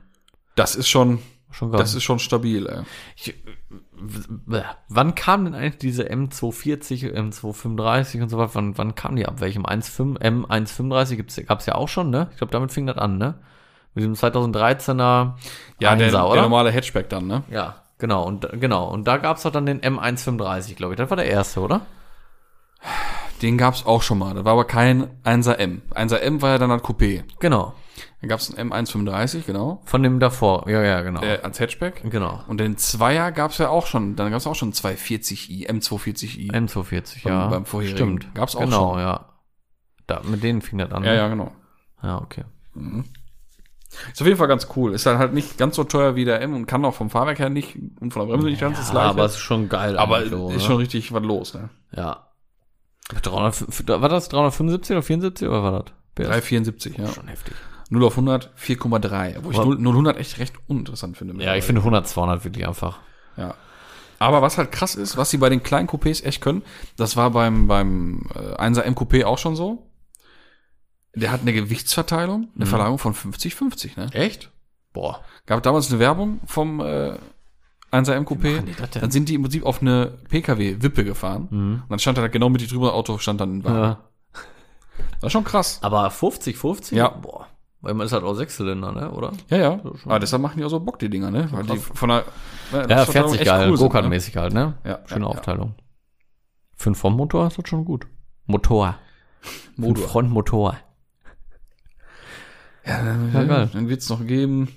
Das 0.59 0.75
ist 0.75 0.87
schon, 0.89 1.19
Schon 1.51 1.71
das 1.71 1.95
ist 1.95 2.03
schon 2.03 2.19
stabil, 2.19 2.67
ey. 2.67 2.83
ich, 3.15 3.33
wann 4.87 5.15
kam 5.15 5.45
denn 5.45 5.55
eigentlich 5.55 5.77
diese 5.77 6.03
M240, 6.03 7.11
M235 7.13 8.21
und 8.21 8.29
so 8.29 8.37
weiter? 8.37 8.51
Wann, 8.53 8.77
wann 8.77 8.95
kam 8.95 9.15
die 9.15 9.25
ab? 9.25 9.41
Welchem 9.41 9.65
1,5, 9.65 10.19
M135 10.19 11.15
gibt's, 11.15 11.41
gab's 11.47 11.65
ja 11.65 11.75
auch 11.75 11.89
schon, 11.89 12.09
ne? 12.09 12.27
Ich 12.31 12.37
glaube, 12.37 12.51
damit 12.51 12.71
fing 12.71 12.85
das 12.85 12.97
an, 12.97 13.17
ne? 13.17 13.39
Mit 13.95 14.03
dem 14.05 14.13
2013er 14.13 15.33
Ja, 15.79 15.95
der, 15.95 16.09
1er, 16.09 16.11
der 16.11 16.27
oder? 16.27 16.41
normale 16.43 16.71
Hatchback 16.71 17.09
dann, 17.09 17.25
ne? 17.25 17.43
Ja, 17.49 17.77
genau. 17.97 18.23
Und 18.25 18.47
genau. 18.59 18.87
Und 18.87 19.07
da 19.07 19.17
gab's 19.17 19.41
doch 19.41 19.51
dann 19.51 19.65
den 19.65 19.81
M135, 19.81 20.75
glaube 20.75 20.93
ich. 20.93 20.97
Das 20.97 21.09
war 21.09 21.17
der 21.17 21.25
erste, 21.25 21.61
oder? 21.61 21.81
Den 23.41 23.57
gab's 23.57 23.85
auch 23.85 24.03
schon 24.03 24.19
mal. 24.19 24.35
Das 24.35 24.45
war 24.45 24.53
aber 24.53 24.65
kein 24.65 25.07
1er 25.23 25.55
M. 25.55 25.81
1er 25.95 26.17
M 26.17 26.41
war 26.41 26.51
ja 26.51 26.57
dann 26.59 26.71
ein 26.71 26.81
Coupé. 26.81 27.23
Genau. 27.39 27.73
Dann 28.21 28.27
gab's 28.29 28.53
einen 28.53 28.71
M135, 28.71 29.45
genau. 29.45 29.81
Von 29.85 30.03
dem 30.03 30.19
davor. 30.19 30.67
Ja, 30.69 30.81
ja, 30.83 31.01
genau. 31.01 31.21
Äh, 31.21 31.39
als 31.41 31.59
Hatchback. 31.59 32.01
genau. 32.09 32.43
Und 32.47 32.59
den 32.59 32.75
Zweier 32.77 33.31
gab's 33.31 33.57
ja 33.59 33.69
auch 33.69 33.87
schon. 33.87 34.15
Dann 34.17 34.31
gab's 34.31 34.45
auch 34.45 34.55
schon 34.55 34.73
240i, 34.73 35.69
M240i. 35.69 36.51
M240, 36.51 37.23
Beim- 37.23 37.33
ja. 37.33 37.47
beim 37.47 37.65
vorherigen. 37.65 37.97
Stimmt. 37.97 38.35
Gab's 38.35 38.55
auch 38.57 38.61
genau, 38.61 38.91
schon. 38.93 38.99
ja. 38.99 39.25
Da, 40.07 40.21
mit 40.25 40.43
denen 40.43 40.61
fing 40.61 40.79
das 40.79 40.91
an. 40.91 41.03
ja, 41.03 41.11
ne? 41.11 41.17
ja, 41.17 41.27
genau. 41.29 41.51
Ja, 42.03 42.17
okay. 42.21 42.43
Ist 44.11 44.21
auf 44.21 44.27
jeden 44.27 44.37
Fall 44.37 44.47
ganz 44.47 44.67
cool. 44.75 44.93
Ist 44.93 45.05
dann 45.05 45.17
halt 45.17 45.33
nicht 45.33 45.57
ganz 45.57 45.75
so 45.75 45.83
teuer 45.83 46.15
wie 46.15 46.25
der 46.25 46.41
M 46.41 46.55
und 46.55 46.65
kann 46.65 46.83
auch 46.85 46.93
vom 46.93 47.09
Fahrwerk 47.09 47.39
her 47.39 47.49
nicht 47.49 47.75
und 47.99 48.11
von 48.11 48.21
der 48.23 48.33
Bremse 48.33 48.47
nicht 48.47 48.61
ganz 48.61 48.77
das 48.77 48.87
Ja, 48.87 48.93
gleiche. 48.93 49.09
aber 49.09 49.25
es 49.25 49.33
ist 49.33 49.39
schon 49.39 49.69
geil. 49.69 49.97
aber 49.97 50.25
so, 50.27 50.49
ist 50.49 50.55
ne? 50.55 50.59
schon 50.61 50.75
richtig 50.77 51.11
was 51.13 51.23
los, 51.23 51.53
ne? 51.53 51.69
Ja. 51.95 52.27
300, 53.21 53.87
war 54.01 54.09
das 54.09 54.29
375 54.29 54.91
oder 54.91 55.01
74 55.01 55.47
oder 55.47 55.63
war 55.63 55.71
das? 55.83 55.93
PS? 56.15 56.27
374, 56.27 56.97
ja. 56.97 57.07
Schon 57.07 57.27
heftig. 57.27 57.55
0 57.89 58.03
auf 58.05 58.13
100, 58.13 58.51
4,3. 58.57 59.37
Wo 59.43 59.51
ich 59.51 59.57
Aber- 59.57 59.65
0, 59.67 59.79
0 59.79 59.93
100 59.93 60.17
echt 60.17 60.39
recht 60.39 60.53
uninteressant 60.67 61.17
finde. 61.17 61.43
Ja, 61.43 61.55
ich 61.55 61.63
finde 61.63 61.81
100, 61.81 62.07
200 62.07 62.43
wirklich 62.43 62.67
einfach. 62.67 62.99
Ja. 63.37 63.55
Aber 64.19 64.41
was 64.41 64.57
halt 64.57 64.71
krass 64.71 64.95
ist, 64.95 65.15
was 65.17 65.29
sie 65.29 65.37
bei 65.37 65.49
den 65.49 65.63
kleinen 65.63 65.87
Coupés 65.87 66.23
echt 66.23 66.41
können, 66.41 66.61
das 66.97 67.15
war 67.15 67.31
beim, 67.31 67.67
beim 67.67 68.27
äh, 68.35 68.55
1er 68.61 68.81
M 68.81 68.93
Coupé 68.95 69.23
auch 69.25 69.37
schon 69.37 69.55
so. 69.55 69.89
Der 71.15 71.31
hat 71.31 71.41
eine 71.41 71.53
Gewichtsverteilung, 71.53 72.49
eine 72.55 72.65
Verlagerung 72.65 72.99
von 72.99 73.13
50-50, 73.15 73.97
ne? 73.99 74.07
Echt? 74.13 74.51
Boah. 74.93 75.23
Gab 75.47 75.63
damals 75.63 75.89
eine 75.89 75.99
Werbung 75.99 76.39
vom 76.45 76.79
äh, 76.81 77.17
1er 77.91 78.13
M 78.13 78.25
Coupé. 78.25 78.55
machen 78.57 78.65
die 78.67 78.73
das 78.75 78.89
denn? 78.91 79.01
Dann 79.01 79.11
sind 79.11 79.29
die 79.29 79.35
im 79.35 79.41
Prinzip 79.41 79.65
auf 79.65 79.81
eine 79.81 80.17
PKW-Wippe 80.29 81.03
gefahren. 81.03 81.47
Und 81.49 81.83
dann 81.89 81.97
stand 81.99 82.17
da 82.19 82.27
genau 82.27 82.49
mit 82.49 82.61
die 82.61 82.67
drüber 82.67 82.93
Auto, 82.93 83.17
stand 83.17 83.41
dann 83.41 83.57
ein 83.57 83.63
Wagen. 83.63 83.75
Ja. 83.77 83.99
Das 85.21 85.27
ist 85.27 85.31
schon 85.31 85.43
krass. 85.45 85.79
Aber 85.81 86.09
50, 86.11 86.57
50? 86.57 86.97
Ja. 86.97 87.07
Boah. 87.09 87.47
Weil 87.81 87.93
man 87.93 88.05
ist 88.05 88.11
halt 88.11 88.23
auch 88.23 88.33
Sechszylinder, 88.33 88.91
ne? 88.91 89.11
Oder? 89.11 89.31
Ja, 89.49 89.57
ja. 89.57 89.79
Aber 90.05 90.19
deshalb 90.19 90.41
machen 90.41 90.57
die 90.57 90.65
auch 90.65 90.69
so 90.69 90.79
Bock, 90.81 90.99
die 90.99 91.09
Dinger, 91.09 91.31
ne? 91.31 91.47
Weil 91.51 91.63
die 91.63 91.77
von 91.77 92.09
der, 92.09 92.25
Ja, 92.73 92.85
das 92.85 93.09
fährt 93.09 93.29
sich 93.29 93.43
geil. 93.45 93.69
cool 93.69 93.77
sind, 93.77 93.83
ne? 93.85 93.89
Go-Kart-mäßig 93.89 94.35
halt, 94.35 94.53
ne? 94.53 94.77
Ja, 94.83 94.99
Schöne 95.05 95.21
ja, 95.21 95.27
ja. 95.31 95.37
Aufteilung. 95.37 95.75
Für 96.75 96.87
einen 96.89 96.95
Frontmotor 96.95 97.47
ist 97.47 97.57
das 97.57 97.69
schon 97.69 97.85
gut. 97.85 98.07
Motor. 98.45 98.97
Motor. 99.77 100.07
Frontmotor. 100.09 100.75
Ja, 102.85 103.03
dann, 103.03 103.31
Ja, 103.33 103.43
geil. 103.43 103.69
dann 103.71 103.87
wird's 103.89 104.09
noch 104.09 104.25
geben. 104.25 104.69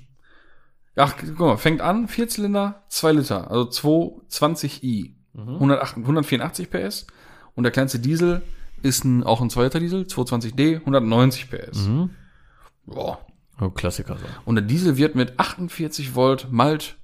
Ach, 0.97 1.15
guck 1.19 1.38
mal, 1.41 1.57
fängt 1.57 1.81
an, 1.81 2.07
Vierzylinder, 2.09 2.83
2 2.88 3.12
Liter, 3.12 3.51
also 3.51 3.65
220i, 3.71 5.15
Mhm. 5.35 5.55
108, 5.55 5.97
184 5.97 6.71
PS. 6.71 7.07
Und 7.55 7.65
der 7.65 7.73
kleinste 7.73 7.99
Diesel 7.99 8.43
ist 8.83 9.05
ein, 9.05 9.25
auch 9.25 9.41
ein 9.41 9.49
2 9.51 9.65
Liter 9.65 9.81
Diesel, 9.81 10.03
220d, 10.07 10.81
190 10.81 11.51
PS. 11.51 11.87
Mhm. 11.88 12.11
Boah. 12.87 13.25
Oh, 13.61 13.71
Klassiker 13.71 14.16
so. 14.16 14.25
Und 14.45 14.57
der 14.57 14.64
Diesel 14.64 14.97
wird 14.97 15.14
mit 15.14 15.38
48 15.38 16.14
Volt 16.14 16.51
Malt 16.51 16.97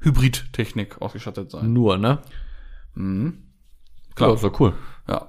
Hybrid-Technik 0.00 1.00
ausgestattet 1.00 1.50
sein. 1.50 1.72
Nur, 1.72 1.96
ne? 1.96 2.18
Mhm. 2.94 3.44
Klar. 4.14 4.28
Klar, 4.28 4.34
ist 4.34 4.44
doch 4.44 4.60
cool. 4.60 4.74
ja. 5.08 5.28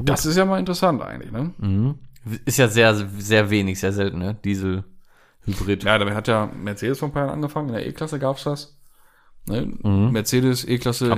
Das 0.00 0.26
ist 0.26 0.36
ja 0.36 0.44
mal 0.44 0.58
interessant 0.58 1.02
eigentlich, 1.02 1.32
ne? 1.32 1.52
Mhm. 1.58 1.98
Ist 2.44 2.58
ja 2.58 2.68
sehr, 2.68 2.94
sehr 2.94 3.50
wenig, 3.50 3.78
sehr 3.80 3.92
selten, 3.92 4.18
ne? 4.18 4.34
Diesel, 4.44 4.84
Hybrid. 5.44 5.84
Ja, 5.84 5.98
damit 5.98 6.14
hat 6.14 6.28
ja 6.28 6.46
Mercedes 6.46 6.98
vor 6.98 7.08
ein 7.08 7.12
paar 7.12 7.22
Jahren 7.26 7.34
angefangen. 7.34 7.68
In 7.68 7.74
der 7.74 7.86
E-Klasse 7.86 8.18
gab's 8.18 8.44
das. 8.44 8.78
Ne? 9.46 9.72
Mhm. 9.82 10.12
Mercedes 10.12 10.64
E-Klasse. 10.66 11.14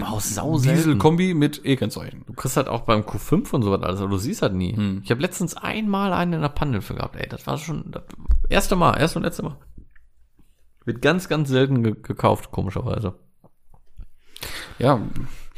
Diesel-Kombi 0.63 1.35
mit 1.35 1.61
E-Kennzeichen. 1.65 2.25
Du 2.27 2.33
kriegst 2.33 2.57
halt 2.57 2.69
auch 2.69 2.83
beim 2.83 3.03
Q5 3.03 3.53
und 3.53 3.63
so 3.63 3.71
was 3.71 3.83
alles, 3.83 4.01
aber 4.01 4.11
du 4.11 4.17
siehst 4.17 4.41
halt 4.43 4.55
nie. 4.55 4.75
Hm. 4.75 5.03
Ich 5.05 5.11
habe 5.11 5.21
letztens 5.21 5.57
einmal 5.57 6.13
einen 6.15 6.33
in 6.35 6.41
der 6.41 6.49
Pandelfe 6.49 6.95
gehabt, 6.95 7.17
ey. 7.17 7.29
Das 7.29 7.47
war 7.47 7.59
schon 7.59 7.91
das 7.91 8.03
erste 8.49 8.77
Mal, 8.77 8.97
erste 8.99 9.19
und 9.19 9.25
letzte 9.25 9.43
Mal. 9.43 9.57
Wird 10.87 11.03
ganz, 11.03 11.29
ganz 11.29 11.49
selten 11.51 11.83
ge 11.83 11.95
gekauft, 12.03 12.51
komischerweise. 12.51 13.15
Ja, 14.79 15.01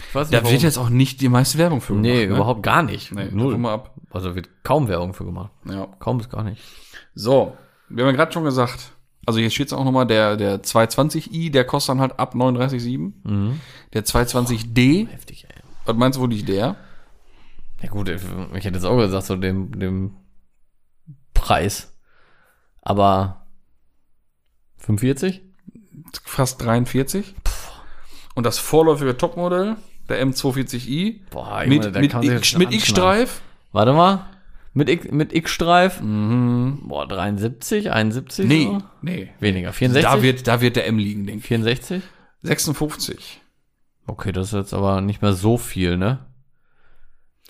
Ich 0.08 0.14
weiß 0.14 0.30
da 0.30 0.44
wird 0.48 0.62
jetzt 0.62 0.78
auch 0.78 0.88
nicht 0.90 1.20
die 1.20 1.28
meiste 1.28 1.58
Werbung 1.58 1.80
für 1.80 1.94
Nee, 1.94 2.12
gemacht, 2.22 2.28
ne? 2.30 2.34
überhaupt 2.36 2.62
gar 2.62 2.82
nicht. 2.82 3.12
Nee. 3.12 3.28
Null. 3.32 3.56
mal 3.58 3.74
ab. 3.74 3.94
Also 4.10 4.34
wird 4.34 4.48
kaum 4.62 4.88
Werbung 4.88 5.14
für 5.14 5.24
gemacht. 5.24 5.52
Ja. 5.64 5.86
Kaum 5.98 6.18
bis 6.18 6.28
gar 6.28 6.42
nicht. 6.44 6.62
So, 7.14 7.56
wir 7.88 8.04
haben 8.04 8.10
ja 8.10 8.16
gerade 8.16 8.32
schon 8.32 8.44
gesagt, 8.44 8.92
also 9.26 9.40
hier 9.40 9.50
steht 9.50 9.72
auch 9.72 9.84
nochmal, 9.84 10.06
der, 10.06 10.36
der 10.36 10.62
220i, 10.62 11.50
der 11.50 11.64
kostet 11.64 11.90
dann 11.90 12.00
halt 12.00 12.18
ab 12.18 12.34
39,7. 12.34 13.12
Mhm. 13.24 13.60
Der 13.92 14.04
220d, 14.04 15.08
Heftig, 15.08 15.44
ey. 15.48 15.62
was 15.84 15.96
meinst 15.96 16.16
du, 16.16 16.22
wo 16.22 16.26
liegt 16.26 16.48
der? 16.48 16.76
Ja 17.82 17.88
gut, 17.90 18.08
ich 18.08 18.22
ich 18.54 18.64
hätte 18.64 18.76
jetzt 18.76 18.84
auch 18.84 18.96
gesagt, 18.96 19.26
so 19.26 19.36
dem, 19.36 19.78
dem 19.78 20.16
Preis. 21.34 21.92
Aber 22.82 23.46
45? 24.78 25.42
Fast 26.24 26.62
43. 26.62 27.34
Und 28.34 28.44
das 28.46 28.58
vorläufige 28.58 29.16
Topmodell, 29.16 29.76
der 30.08 30.24
M240i, 30.24 31.20
Boah, 31.30 31.64
mit, 31.66 31.92
mit, 31.94 32.14
X, 32.14 32.24
jetzt 32.24 32.58
mit. 32.58 32.72
X-Streif. 32.72 33.42
Warte 33.72 33.92
mal. 33.92 34.26
Mit, 34.76 34.90
X, 34.90 35.10
mit 35.10 35.32
X-Streif? 35.32 36.02
Mhm. 36.02 36.82
Boah, 36.86 37.08
73, 37.08 37.90
71? 37.90 38.46
Nee, 38.46 38.64
so? 38.64 38.82
nee. 39.00 39.30
Weniger. 39.40 39.72
64? 39.72 40.02
Da 40.02 40.22
wird, 40.22 40.46
da 40.46 40.60
wird 40.60 40.76
der 40.76 40.86
M 40.86 40.98
liegen, 40.98 41.26
denke 41.26 41.38
ich. 41.38 41.46
64? 41.46 42.02
56. 42.42 43.40
Okay, 44.06 44.32
das 44.32 44.48
ist 44.48 44.52
jetzt 44.52 44.74
aber 44.74 45.00
nicht 45.00 45.22
mehr 45.22 45.32
so 45.32 45.56
viel, 45.56 45.96
ne? 45.96 46.26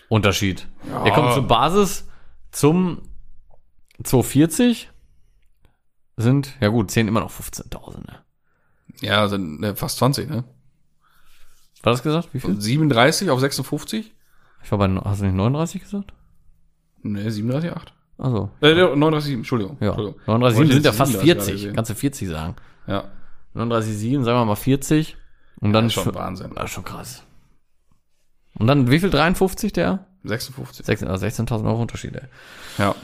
Unterschied. 0.09 0.69
Ja. 0.89 1.05
Er 1.05 1.11
kommt 1.11 1.35
zur 1.35 1.49
Basis 1.49 2.07
zum 2.53 3.03
240 4.05 4.91
sind, 6.17 6.55
ja 6.61 6.69
gut, 6.69 6.93
10 6.93 7.09
immer 7.09 7.21
noch 7.21 7.33
15.000, 7.33 8.07
ne? 8.07 8.21
Ja, 9.01 9.27
sind 9.27 9.65
äh, 9.65 9.75
fast 9.75 9.99
20, 9.99 10.31
ne? 10.31 10.45
War 11.83 11.93
das 11.93 12.05
gesagt? 12.05 12.29
Wie 12.33 12.39
viel? 12.39 12.53
Von 12.53 12.61
37 12.61 13.31
auf 13.31 13.41
56? 13.41 14.15
Ich 14.63 14.71
war 14.71 14.79
bei, 14.79 14.89
hast 14.89 15.23
du 15.23 15.25
nicht 15.25 15.35
39 15.35 15.83
gesagt? 15.83 16.13
Ne, 17.13 17.29
37,8. 17.31 17.93
Also, 18.19 18.51
Äh, 18.61 18.73
39,7, 18.75 19.35
Entschuldigung. 19.35 19.77
ja. 19.81 19.89
Entschuldigung. 19.89 20.21
39 20.27 20.59
Wollte 20.59 20.73
sind 20.75 20.85
ja 20.85 20.93
fast 20.93 21.13
37 21.13 21.35
gerade 21.35 21.41
40. 21.45 21.63
sehen. 21.63 21.77
Kannst 21.77 21.91
du 21.91 21.95
40 21.95 22.29
sagen. 22.29 22.57
Ja, 22.87 23.05
39,7, 23.55 24.23
sagen 24.25 24.39
wir 24.39 24.45
mal 24.45 24.55
40. 24.57 25.17
Und 25.61 25.73
dann 25.73 25.87
ist 25.87 25.95
schon 25.95 26.15
Wahnsinn. 26.15 26.51
Das 26.55 26.65
ist 26.65 26.71
schon 26.73 26.85
krass. 26.85 27.23
Und 28.59 28.67
dann, 28.69 28.91
wie 28.91 28.99
viel? 29.01 29.11
53 29.11 29.73
der? 29.73 30.07
56. 30.25 30.85
16 30.87 31.09
also 31.09 31.25
16.000 31.27 31.67
Euro 31.67 31.81
Unterschied, 31.83 32.15
ey. 32.17 32.23
Ja. 32.79 32.95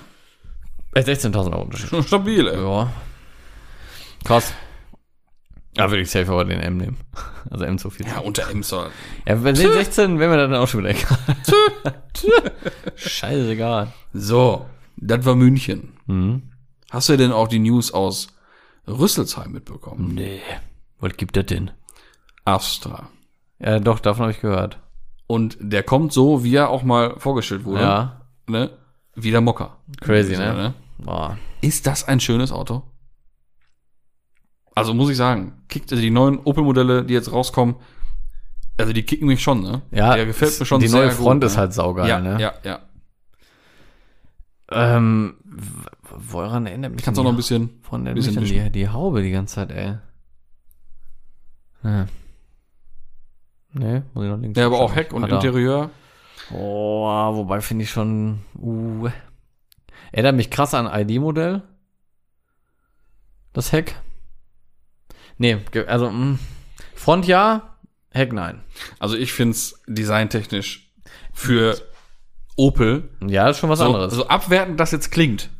Äh, 0.94 1.00
16.000 1.02 1.52
Euro 1.52 1.62
Unterschied. 1.62 1.88
Schon 1.90 2.02
stabil, 2.06 2.46
ey. 2.48 2.60
Ja. 2.62 2.90
Krass. 4.24 4.52
Ja, 5.76 5.90
würde 5.90 6.02
ich 6.02 6.10
safe 6.10 6.30
aber 6.30 6.44
den 6.44 6.60
M 6.60 6.76
nehmen. 6.76 6.96
Also 7.50 7.64
M 7.64 7.76
zu 7.76 7.90
viel. 7.90 8.06
Ja, 8.06 8.20
unter 8.20 8.48
Emser. 8.48 8.90
Ja, 9.28 9.42
wenn 9.44 9.54
den 9.54 9.72
16 9.72 10.18
wären 10.18 10.30
wir 10.30 10.38
dann 10.38 10.54
auch 10.54 10.66
schon 10.68 10.80
wieder 10.80 10.90
egal. 10.90 11.18
Scheißegal. 12.96 13.92
So, 14.14 14.66
das 14.96 15.24
war 15.26 15.34
München. 15.34 15.92
Mhm. 16.06 16.42
Hast 16.90 17.08
du 17.10 17.16
denn 17.16 17.32
auch 17.32 17.48
die 17.48 17.58
News 17.58 17.92
aus 17.92 18.28
Rüsselsheim 18.86 19.52
mitbekommen? 19.52 20.14
Nee. 20.14 20.40
Was 21.00 21.16
gibt 21.16 21.36
das 21.36 21.46
denn? 21.46 21.70
Astra. 22.44 23.08
Ja, 23.58 23.80
doch, 23.80 24.00
davon 24.00 24.22
habe 24.22 24.32
ich 24.32 24.40
gehört. 24.40 24.78
Und 25.26 25.56
der 25.60 25.82
kommt 25.82 26.12
so, 26.12 26.44
wie 26.44 26.54
er 26.56 26.70
auch 26.70 26.82
mal 26.82 27.18
vorgestellt 27.18 27.64
wurde. 27.64 27.82
Ja. 27.82 28.20
Ne? 28.46 28.70
Wie 29.14 29.30
der 29.30 29.40
Mocker. 29.40 29.76
Crazy, 30.00 30.34
So, 30.34 30.42
ne? 30.42 30.74
Boah. 30.98 31.38
Ist 31.60 31.86
das 31.86 32.08
ein 32.08 32.20
schönes 32.20 32.50
Auto? 32.52 32.82
Also 34.74 34.94
muss 34.94 35.10
ich 35.10 35.16
sagen, 35.16 35.52
kickt 35.68 35.92
also 35.92 36.02
die 36.02 36.10
neuen 36.10 36.38
Opel-Modelle, 36.38 37.04
die 37.04 37.14
jetzt 37.14 37.32
rauskommen, 37.32 37.76
also 38.78 38.92
die 38.92 39.02
kicken 39.02 39.26
mich 39.26 39.42
schon, 39.42 39.62
ne? 39.62 39.82
Ja, 39.90 40.16
der 40.16 40.26
gefällt 40.26 40.58
mir 40.58 40.66
schon 40.66 40.80
Die 40.80 40.88
neue 40.88 41.10
Front 41.10 41.42
gut, 41.42 41.48
ist 41.48 41.54
ne? 41.54 41.60
halt 41.60 41.74
saugeil, 41.74 42.08
ja, 42.08 42.20
ne? 42.20 42.40
ja, 42.40 42.52
ja. 42.64 42.80
Ähm, 44.70 45.34
woran 46.10 46.66
erinnert 46.66 46.92
mich 46.92 47.02
Kannst 47.02 47.20
auch 47.20 47.24
noch 47.24 47.30
ein 47.30 47.36
bisschen. 47.36 47.80
Von 47.82 48.04
der 48.04 48.14
bisschen 48.14 48.42
die, 48.42 48.70
die 48.70 48.88
Haube 48.88 49.22
die 49.22 49.30
ganze 49.30 49.56
Zeit, 49.56 49.70
ey. 49.70 49.98
Ja. 51.84 52.06
Nee, 53.74 54.02
muss 54.14 54.24
ich 54.24 54.30
noch 54.30 54.38
links 54.38 54.58
Ja, 54.58 54.66
aber 54.66 54.80
auch. 54.80 54.94
Heck 54.94 55.12
und. 55.12 55.24
Interieur. 55.24 55.90
Oh, 56.52 57.34
wobei 57.34 57.60
finde 57.60 57.84
ich 57.84 57.90
schon. 57.90 58.40
Uh, 58.58 59.08
erinnert 60.10 60.36
mich 60.36 60.50
krass 60.50 60.74
an 60.74 60.86
ID-Modell. 60.86 61.62
Das 63.52 63.72
Heck. 63.72 63.96
Nee, 65.42 65.58
also 65.88 66.08
mh. 66.08 66.38
Front 66.94 67.26
ja, 67.26 67.76
Heck 68.12 68.32
nein. 68.32 68.62
Also 69.00 69.16
ich 69.16 69.32
find's 69.32 69.82
designtechnisch 69.88 70.92
für 71.32 71.76
Opel 72.56 73.08
Ja, 73.26 73.48
ist 73.48 73.58
schon 73.58 73.68
was 73.68 73.80
so, 73.80 73.86
anderes. 73.86 74.14
so 74.14 74.28
abwertend 74.28 74.78
das 74.78 74.92
jetzt 74.92 75.10
klingt. 75.10 75.50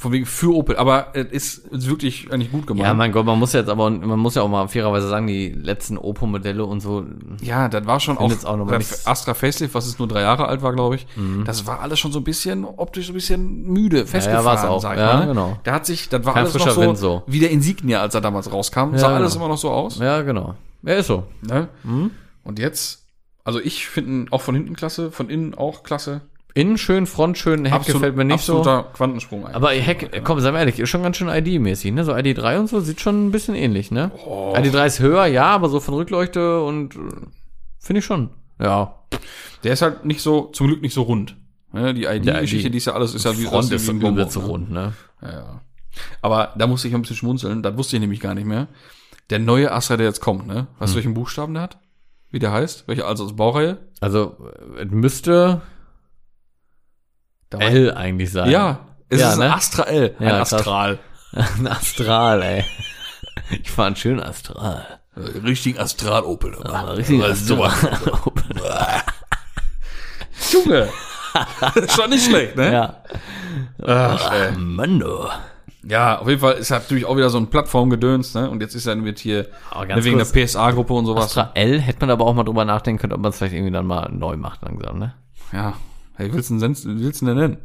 Von 0.00 0.12
wegen 0.12 0.24
für 0.24 0.54
Opel, 0.54 0.76
aber 0.78 1.08
es 1.12 1.26
ist, 1.26 1.66
ist 1.66 1.86
wirklich 1.86 2.32
eigentlich 2.32 2.50
gut 2.50 2.66
gemacht. 2.66 2.86
ja, 2.86 2.94
mein 2.94 3.12
Gott, 3.12 3.26
man 3.26 3.38
muss 3.38 3.52
jetzt 3.52 3.68
aber, 3.68 3.90
man 3.90 4.18
muss 4.18 4.34
ja 4.34 4.40
auch 4.40 4.48
mal 4.48 4.66
fairerweise 4.66 5.06
sagen, 5.10 5.26
die 5.26 5.50
letzten 5.50 5.98
Opel-Modelle 5.98 6.64
und 6.64 6.80
so. 6.80 7.04
Ja, 7.42 7.68
das 7.68 7.84
war 7.84 8.00
schon 8.00 8.16
auch, 8.16 8.30
jetzt 8.30 8.46
auch 8.46 8.56
noch 8.56 8.72
Astra 8.72 9.34
Facelift, 9.34 9.74
was 9.74 9.86
es 9.86 9.98
nur 9.98 10.08
drei 10.08 10.22
Jahre 10.22 10.48
alt 10.48 10.62
war, 10.62 10.72
glaube 10.72 10.94
ich. 10.94 11.06
Mhm. 11.16 11.44
Das 11.44 11.66
war 11.66 11.80
alles 11.80 11.98
schon 11.98 12.12
so 12.12 12.20
ein 12.20 12.24
bisschen 12.24 12.64
optisch 12.64 13.08
so 13.08 13.12
ein 13.12 13.14
bisschen 13.14 13.62
müde, 13.64 14.06
festgefahren, 14.06 14.46
war's 14.46 14.64
auch. 14.64 14.80
sag 14.80 14.94
ich 14.94 15.00
Ja, 15.00 15.12
mal. 15.12 15.20
ne? 15.20 15.26
genau. 15.26 15.58
Da 15.64 15.72
hat 15.74 15.84
sich, 15.84 16.08
das 16.08 16.24
war 16.24 16.32
Kein 16.32 16.44
alles 16.44 16.54
noch 16.54 16.70
so, 16.70 16.80
Wind 16.80 16.96
so. 16.96 17.22
wie 17.26 17.40
der 17.40 17.50
Insignia, 17.50 18.00
als 18.00 18.14
er 18.14 18.22
damals 18.22 18.50
rauskam. 18.50 18.96
Sah 18.96 19.10
Ja, 19.10 19.16
alles 19.16 19.34
genau. 19.34 19.44
immer 19.44 19.52
noch 19.54 19.60
so 19.60 19.70
aus. 19.70 19.98
Ja, 19.98 20.22
genau. 20.22 20.54
Ja, 20.82 20.94
ist 20.94 21.08
so. 21.08 21.24
Ne? 21.42 21.68
Mhm. 21.84 22.10
Und 22.42 22.58
jetzt, 22.58 23.04
also 23.44 23.60
ich 23.60 23.86
finde 23.86 24.32
auch 24.32 24.40
von 24.40 24.54
hinten 24.54 24.74
klasse, 24.76 25.10
von 25.12 25.28
innen 25.28 25.54
auch 25.54 25.82
klasse. 25.82 26.22
Innen 26.54 26.78
schön, 26.78 27.06
Front 27.06 27.38
schön, 27.38 27.64
Heck 27.64 27.74
Absolut- 27.74 28.00
gefällt 28.00 28.16
mir 28.16 28.24
nicht 28.24 28.44
so. 28.44 28.58
absoluter 28.58 28.90
Quantensprung 28.92 29.44
eigentlich. 29.44 29.56
Aber 29.56 29.70
Heck, 29.70 30.24
komm, 30.24 30.40
sei 30.40 30.50
mal 30.50 30.58
ehrlich, 30.58 30.78
ist 30.78 30.88
schon 30.88 31.02
ganz 31.02 31.16
schön 31.16 31.28
ID-mäßig, 31.28 31.92
ne? 31.92 32.04
So 32.04 32.12
ID3 32.12 32.58
und 32.58 32.68
so 32.68 32.80
sieht 32.80 33.00
schon 33.00 33.26
ein 33.26 33.30
bisschen 33.30 33.54
ähnlich, 33.54 33.90
ne? 33.90 34.10
Oh. 34.26 34.54
ID3 34.56 34.86
ist 34.86 35.00
höher, 35.00 35.26
ja, 35.26 35.46
aber 35.46 35.68
so 35.68 35.80
von 35.80 35.94
Rückleuchte 35.94 36.62
und 36.62 36.96
äh, 36.96 36.98
finde 37.78 37.98
ich 38.00 38.04
schon. 38.04 38.30
Ja. 38.60 38.96
Der 39.64 39.72
ist 39.72 39.82
halt 39.82 40.04
nicht 40.04 40.20
so, 40.20 40.46
zum 40.52 40.66
Glück 40.66 40.82
nicht 40.82 40.94
so 40.94 41.02
rund. 41.02 41.36
Ne? 41.72 41.94
Die 41.94 42.04
ID-Geschichte, 42.04 42.66
ID. 42.68 42.74
die 42.74 42.78
ist 42.78 42.86
ja 42.86 42.94
alles, 42.94 43.14
ist 43.14 43.24
ja 43.24 43.36
wie 43.38 43.44
Front 43.44 43.70
ist 43.72 43.86
so 43.86 43.92
wie 43.92 43.96
ein 43.96 44.00
Bonbon, 44.00 44.18
übelst 44.20 44.36
ne? 44.36 44.44
rund, 44.44 44.70
ne? 44.70 44.92
Ja, 45.22 45.30
ja. 45.32 45.60
Aber 46.22 46.52
da 46.56 46.66
musste 46.66 46.88
ich 46.88 46.94
ein 46.94 47.00
bisschen 47.02 47.16
schmunzeln, 47.16 47.62
das 47.62 47.76
wusste 47.76 47.96
ich 47.96 48.00
nämlich 48.00 48.20
gar 48.20 48.34
nicht 48.34 48.46
mehr. 48.46 48.68
Der 49.30 49.38
neue 49.38 49.70
Astra, 49.72 49.96
der 49.96 50.06
jetzt 50.06 50.20
kommt, 50.20 50.46
ne? 50.46 50.66
Weißt 50.78 50.92
du, 50.92 50.96
welchen 50.96 51.14
Buchstaben 51.14 51.54
der 51.54 51.62
hat? 51.64 51.78
Wie 52.30 52.38
der 52.38 52.52
heißt? 52.52 52.88
Welche 52.88 53.06
also 53.06 53.24
aus 53.24 53.36
Baureihe? 53.36 53.78
Also, 54.00 54.36
äh, 54.76 54.84
es 54.84 54.90
müsste 54.90 55.62
L 57.58 57.92
eigentlich 57.94 58.30
sein. 58.32 58.50
Ja, 58.50 58.80
es 59.08 59.20
Ja, 59.20 59.28
ist 59.28 59.34
ein 59.34 59.40
ne? 59.48 59.54
Astra 59.54 59.82
L. 59.84 60.14
Ein 60.18 60.26
Ja, 60.26 60.36
krass. 60.38 60.52
Astral. 60.54 60.98
Ein 61.32 61.66
Astral, 61.66 62.42
ey. 62.42 62.64
Ich 63.62 63.70
fahre 63.70 63.88
einen 63.88 63.96
schönen 63.96 64.20
Astral. 64.20 64.86
Richtig 65.16 65.80
Astral-Opel. 65.80 66.56
Aber 66.62 66.96
richtig 66.96 67.20
so. 67.34 67.56
Junge. 70.52 70.88
Schon 71.88 72.10
nicht 72.10 72.24
schlecht, 72.26 72.56
ne? 72.56 72.72
Ja. 72.72 72.96
Ach, 73.84 74.32
ey. 74.32 74.52
Mann, 74.56 75.00
du. 75.00 75.28
Ja, 75.82 76.18
auf 76.18 76.28
jeden 76.28 76.40
Fall 76.40 76.54
ist 76.54 76.70
natürlich 76.70 77.04
auch 77.06 77.16
wieder 77.16 77.30
so 77.30 77.38
ein 77.38 77.48
Plattformgedöns, 77.48 78.34
ne? 78.34 78.50
Und 78.50 78.60
jetzt 78.60 78.74
ist 78.74 78.86
dann 78.86 79.04
wird 79.04 79.18
hier 79.18 79.46
ne, 79.88 80.04
wegen 80.04 80.18
kurz, 80.18 80.32
der 80.32 80.46
PSA-Gruppe 80.46 80.92
und 80.92 81.06
sowas. 81.06 81.24
Astra 81.26 81.50
L 81.54 81.80
hätte 81.80 82.00
man 82.00 82.10
aber 82.10 82.26
auch 82.26 82.34
mal 82.34 82.44
drüber 82.44 82.64
nachdenken 82.64 83.00
können, 83.00 83.12
ob 83.14 83.20
man 83.20 83.30
es 83.30 83.38
vielleicht 83.38 83.54
irgendwie 83.54 83.72
dann 83.72 83.86
mal 83.86 84.10
neu 84.12 84.36
macht 84.36 84.62
langsam, 84.62 84.98
ne? 84.98 85.14
Ja. 85.52 85.74
Hey, 86.20 86.32
willst 86.34 86.50
du 86.50 86.54
denn, 86.54 86.60
sens- 86.60 86.84
willst 86.86 87.22
du 87.22 87.26
denn 87.26 87.36
nennen? 87.36 87.56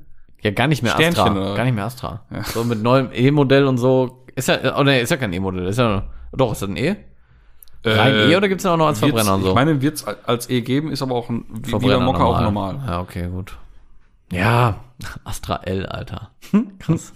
Ja, 0.41 0.51
gar 0.51 0.67
nicht 0.67 0.81
mehr 0.83 0.91
Sternchen, 0.93 1.23
Astra. 1.23 1.31
oder? 1.41 1.55
Gar 1.55 1.65
nicht 1.65 1.73
mehr 1.75 1.85
Astra. 1.85 2.23
So 2.53 2.63
mit 2.63 2.81
neuem 2.81 3.09
E-Modell 3.13 3.65
und 3.65 3.77
so. 3.77 4.25
Ist 4.35 4.47
ja, 4.47 4.77
oh 4.77 4.83
nee, 4.83 5.01
ist 5.01 5.09
ja 5.09 5.17
kein 5.17 5.33
E-Modell. 5.33 5.65
Ist 5.67 5.77
ja, 5.79 6.03
doch, 6.31 6.51
ist 6.51 6.61
das 6.61 6.69
ein 6.69 6.77
E? 6.77 6.95
Rein 7.83 8.13
Äh, 8.13 8.31
E 8.31 8.35
oder 8.37 8.47
gibt's 8.47 8.63
den 8.63 8.71
auch 8.71 8.77
noch 8.77 8.87
als 8.87 8.99
Verbrenner 8.99 9.35
und 9.35 9.41
so? 9.43 9.49
Ich 9.49 9.55
meine, 9.55 9.81
wird 9.81 9.95
es 9.95 10.05
als 10.05 10.49
E 10.49 10.61
geben, 10.61 10.91
ist 10.91 11.01
aber 11.01 11.15
auch 11.15 11.29
ein, 11.29 11.45
wie, 11.49 11.65
wie 11.65 11.69
Verbrenner 11.71 11.99
Mokka 11.99 12.23
auch 12.23 12.41
normal. 12.41 12.79
Ja, 12.85 13.01
okay, 13.01 13.27
gut. 13.29 13.57
Ja, 14.31 14.79
Astra 15.23 15.57
L, 15.63 15.85
Alter. 15.85 16.31
Krass. 16.79 17.13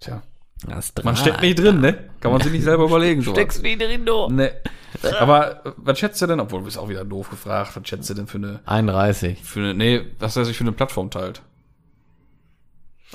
Tja. 0.00 0.22
Astra. 0.68 1.04
Man 1.04 1.16
steckt 1.16 1.40
nicht 1.42 1.58
drin, 1.58 1.80
ne? 1.80 2.10
Kann 2.20 2.32
man 2.32 2.40
sich 2.40 2.52
nicht 2.52 2.64
selber 2.64 2.84
überlegen. 2.84 3.22
sowas. 3.22 3.38
Steckst 3.38 3.62
nie 3.62 3.76
drin, 3.78 4.04
du. 4.04 4.28
Ne. 4.28 4.52
Aber 5.20 5.64
äh, 5.66 5.72
was 5.76 5.98
schätzt 5.98 6.20
du 6.20 6.26
denn, 6.26 6.40
obwohl 6.40 6.60
du 6.60 6.64
bist 6.66 6.76
auch 6.78 6.88
wieder 6.88 7.04
doof 7.04 7.30
gefragt, 7.30 7.72
was 7.74 7.88
schätzt 7.88 8.10
du 8.10 8.14
denn 8.14 8.26
für 8.26 8.38
eine, 8.38 8.60
31. 8.66 9.42
für 9.42 9.60
eine, 9.60 9.74
nee, 9.74 10.02
was 10.18 10.36
er 10.36 10.44
sich 10.44 10.56
für 10.56 10.64
eine 10.64 10.72
Plattform 10.72 11.10
teilt? 11.10 11.42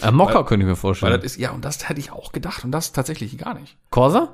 Äh, 0.01 0.11
Mokka 0.11 0.35
Weil- 0.35 0.45
könnte 0.45 0.63
ich 0.63 0.67
mir 0.67 0.71
Weil 0.71 0.75
vorstellen. 0.75 1.13
das 1.13 1.23
ist, 1.23 1.37
ja, 1.37 1.51
und 1.51 1.63
das 1.63 1.87
hätte 1.87 1.99
ich 1.99 2.11
auch 2.11 2.31
gedacht 2.31 2.63
und 2.63 2.71
das 2.71 2.91
tatsächlich 2.91 3.37
gar 3.37 3.53
nicht. 3.53 3.77
Corsa? 3.91 4.29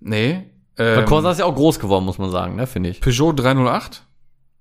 Nee. 0.00 0.50
Weil 0.76 1.00
Ähm, 1.00 1.04
Corsa 1.04 1.30
ist 1.32 1.38
ja 1.38 1.44
auch 1.44 1.54
groß 1.54 1.78
geworden, 1.80 2.04
muss 2.04 2.18
man 2.18 2.30
sagen, 2.30 2.56
ne, 2.56 2.66
finde 2.66 2.90
ich. 2.90 3.00
Peugeot 3.00 3.32
308, 3.34 4.04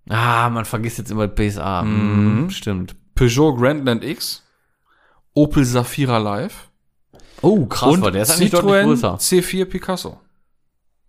Ah, 0.10 0.49
man 0.49 0.66
vergisst 0.66 0.97
jetzt 0.97 1.12
immer 1.12 1.28
PSA. 1.28 1.84
Mhm. 1.84 2.49
Stimmt. 2.49 2.95
Peugeot 3.14 3.56
Grandland 3.56 4.04
X, 4.04 4.43
Opel 5.34 5.64
Safira 5.64 6.18
Live 6.18 6.70
Oh, 7.42 7.66
krass, 7.66 7.94
und 7.94 8.14
der 8.14 8.22
ist 8.22 8.32
eigentlich 8.32 8.52
deutlich 8.52 8.74
Citroën 8.74 8.84
größer. 8.84 9.16
C4 9.16 9.66
Picasso. 9.66 10.20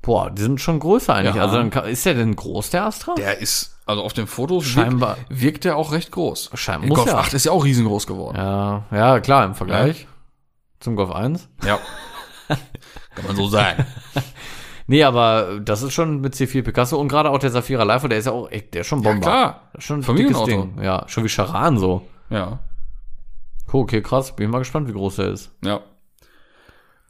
Boah, 0.01 0.31
die 0.31 0.43
sind 0.43 0.61
schon 0.61 0.81
größer 0.81 1.15
eigentlich. 1.15 1.37
Ja. 1.37 1.43
Also 1.43 1.57
dann 1.57 1.71
kann, 1.71 1.85
ist 1.87 2.05
der 2.05 2.15
denn 2.15 2.35
groß, 2.35 2.71
der 2.71 2.87
Astra? 2.87 3.15
Der 3.15 3.39
ist, 3.39 3.79
also 3.87 4.03
auf 4.03 4.13
den 4.13 4.27
Fotos 4.27 4.65
Scheinbar. 4.65 5.17
wirkt, 5.29 5.43
wirkt 5.43 5.65
der 5.65 5.77
auch 5.77 5.93
recht 5.93 6.11
groß. 6.11 6.51
Scheinbar 6.55 6.89
muss 6.89 6.99
Golf 6.99 7.11
ja. 7.11 7.19
8 7.19 7.35
ist 7.35 7.45
ja 7.45 7.53
auch 7.53 7.65
riesengroß 7.65 8.07
geworden. 8.07 8.37
Ja, 8.37 8.85
ja, 8.91 9.21
klar, 9.21 9.45
im 9.45 9.55
Vergleich 9.55 10.09
zum 10.81 10.97
Golf 10.97 11.13
1. 11.13 11.49
Ja. 11.65 11.79
Kann 12.49 13.27
man 13.27 13.37
so 13.37 13.47
sagen. 13.49 13.87
Nee, 14.89 15.05
aber 15.05 15.61
das 15.61 15.83
ist 15.83 15.93
schon 15.93 16.21
mit 16.21 16.35
C4 16.35 16.63
Picasso 16.63 16.99
und 16.99 17.09
gerade 17.09 17.31
auch 17.31 17.39
der 17.39 17.51
Safira 17.51 17.85
Life, 17.85 18.09
der 18.09 18.19
ist 18.19 18.27
ja 18.27 18.33
auch, 18.33 18.51
ey, 18.51 18.63
der 18.63 18.81
ist 18.81 18.89
schon 18.89 19.03
Bomber. 19.03 19.21
klar. 19.21 19.61
Das 19.73 19.85
ist 19.85 19.87
schon 19.87 20.01
ein 20.01 20.03
Familienauto. 20.03 20.47
Ding. 20.47 20.83
Ja, 20.83 21.05
schon 21.07 21.25
wie 21.25 21.29
Charan 21.29 21.79
so. 21.79 22.03
Ja. 22.29 22.59
Cool, 23.73 23.83
okay, 23.83 24.03
krass. 24.03 24.35
Bin 24.35 24.51
mal 24.51 24.59
gespannt, 24.59 24.89
wie 24.89 24.93
groß 24.93 25.17
der 25.17 25.29
ist. 25.31 25.53
Ja. 25.65 25.81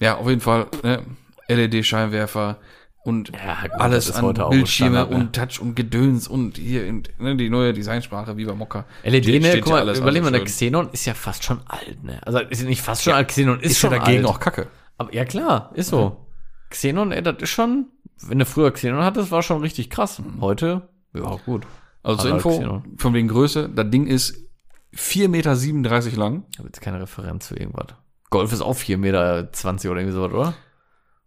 Ja, 0.03 0.17
auf 0.17 0.29
jeden 0.29 0.41
Fall, 0.41 0.67
ne, 0.83 1.03
LED-Scheinwerfer 1.49 2.59
und 3.05 3.31
Ja, 3.31 3.63
gut, 3.63 3.81
alles 3.81 4.13
an 4.13 4.33
Bildschirme 4.51 4.67
Standard, 4.67 5.11
ne? 5.11 5.17
und 5.17 5.33
Touch 5.35 5.61
und 5.61 5.75
Gedöns 5.75 6.29
und 6.29 6.57
hier 6.57 6.87
in, 6.87 7.03
ne, 7.19 7.37
die 7.37 7.51
neue 7.51 7.73
Designsprache 7.73 8.37
Viva 8.37 8.55
Mokka. 8.55 8.85
LED, 9.05 9.25
Steht- 9.25 9.43
ne, 9.43 9.59
guck 9.61 9.67
ja 9.69 9.73
mal, 9.75 9.81
alles 9.81 9.99
überleg 9.99 10.23
mal, 10.23 10.29
also 10.29 10.39
der. 10.39 10.45
Xenon 10.47 10.89
ist 10.93 11.05
ja 11.05 11.15
fast 11.15 11.45
schon 11.45 11.61
alt, 11.67 12.03
ne? 12.05 12.21
Also 12.27 12.39
ist 12.41 12.65
nicht 12.65 12.83
fast 12.83 13.03
schon 13.05 13.13
alt, 13.13 13.29
Xenon 13.29 13.61
ist, 13.61 13.73
Ist 13.73 13.79
schon 13.79 13.93
ja 13.93 13.99
dagegen 13.99 14.25
alt. 14.27 14.35
auch 14.35 14.41
Kacke. 14.41 14.69
Aber 14.99 15.13
ja 15.15 15.25
klar, 15.25 15.71
ist 15.75 15.89
so. 15.91 16.27
Xenon, 16.71 17.13
ey, 17.13 17.23
das 17.23 17.37
ist 17.41 17.51
schon, 17.51 17.87
wenn 18.23 18.39
du 18.39 18.47
früher 18.47 18.71
Xenon 18.73 19.03
hattest, 19.03 19.31
war 19.31 19.43
schon 19.43 19.61
richtig 19.61 19.91
krass. 19.91 20.23
Heute, 20.41 20.89
ja 21.15 21.37
gut. 21.45 21.67
Also 22.03 22.23
zur 22.23 22.31
Info, 22.33 22.51
Xenon. 22.51 22.95
von 22.97 23.15
wegen 23.15 23.29
Größe, 23.29 23.69
das 23.69 23.91
Ding 23.91 24.07
ist 24.07 24.49
4,37 24.95 25.29
Meter 25.29 26.17
lang. 26.19 26.45
Ich 26.53 26.59
habe 26.59 26.69
jetzt 26.69 26.81
keine 26.81 27.01
Referenz 27.01 27.49
zu 27.49 27.57
irgendwas. 27.57 27.87
Golf 28.33 28.53
ist 28.53 28.61
auch 28.63 28.75
4,20 28.75 28.97
Meter 28.99 29.49
oder 29.91 30.01
irgendwie 30.01 30.11
sowas, 30.13 30.33
oder? 30.33 30.55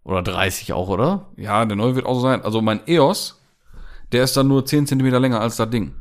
Oder 0.03 0.22
30 0.22 0.74
auch, 0.74 0.89
oder? 0.89 1.28
Ja, 1.38 1.64
der 1.66 1.78
neue 1.78 1.95
wird 1.95 2.06
auch 2.06 2.16
so 2.16 2.20
sein. 2.22 2.41
Also 2.43 2.62
mein 2.62 2.82
EOS, 2.88 3.41
der 4.12 4.24
ist 4.24 4.36
dann 4.38 4.47
nur 4.47 4.66
10 4.66 4.86
Zentimeter 4.88 5.20
länger 5.20 5.39
als 5.39 5.56
das 5.56 5.70
Ding. 5.70 5.95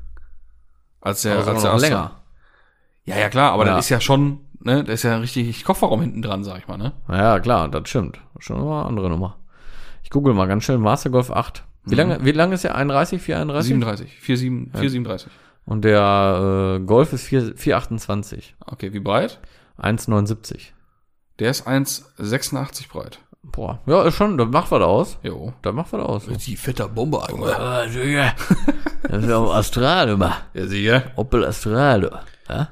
Als 1.01 1.23
der, 1.23 1.37
Also 1.37 1.51
als 1.53 1.63
der 1.63 1.73
Astra. 1.73 1.89
länger. 1.89 2.11
Ja, 3.05 3.19
ja, 3.19 3.29
klar, 3.29 3.53
aber 3.53 3.67
Ja. 3.67 3.77
das 3.77 3.87
ist 3.87 3.91
ja 3.91 4.01
schon, 4.01 4.41
ne, 4.61 4.83
da 4.85 4.93
ist 4.93 5.03
ja 5.05 5.17
richtig 5.19 5.65
Kofferraum 5.65 6.01
hinten 6.01 6.23
dran, 6.23 6.43
sag 6.45 6.59
ich 6.59 6.69
mal, 6.69 6.77
ne? 6.79 6.93
Ja, 7.09 7.39
klar, 7.41 7.69
das 7.69 7.89
stimmt. 7.89 8.21
Schon 8.39 8.65
mal 8.65 8.81
eine 8.81 8.89
andere 8.89 9.09
Nummer. 9.11 9.37
Ich 10.03 10.11
google 10.11 10.35
mal 10.35 10.47
ganz 10.47 10.65
schnell 10.65 10.79
Master 10.79 11.11
Golf 11.11 11.31
8. 11.31 11.65
Wie 11.87 11.95
lange, 11.95 12.25
wie 12.25 12.33
lange 12.33 12.55
ist 12.55 12.65
der? 12.65 12.75
31, 12.75 13.21
431? 13.21 13.69
37, 13.69 14.19
4,7, 14.23 14.73
4,37. 15.07 15.27
Und 15.67 15.85
der 15.85 16.79
äh, 16.81 16.85
Golf 16.85 17.13
ist 17.13 17.25
4, 17.25 17.57
428. 17.57 18.57
Okay, 18.67 18.93
wie 18.95 19.01
breit? 19.01 19.39
1,79. 19.79 20.73
Der 21.39 21.51
ist 21.51 21.67
1,86 21.67 22.89
breit. 22.89 23.19
Boah, 23.43 23.81
ja, 23.87 24.03
ist 24.05 24.15
schon, 24.15 24.39
da 24.39 24.47
macht 24.47 24.71
was 24.71 24.83
aus. 24.83 25.19
Jo. 25.23 25.53
Da 25.63 25.73
macht 25.73 25.93
was 25.93 26.01
aus. 26.01 26.23
Die 26.27 26.57
fette 26.57 26.89
Bombe 26.89 27.23
eigentlich. 27.29 27.55
Digga. 28.03 28.33
Das 29.07 29.23
ist 29.23 29.29
ja 29.29 29.37
auch 29.37 29.55
Astral 29.55 30.09
immer. 30.09 30.39
Ja, 30.55 30.67
sicher. 30.67 31.03
Opel 31.17 31.45
Astral. 31.45 32.23
Ja? 32.49 32.69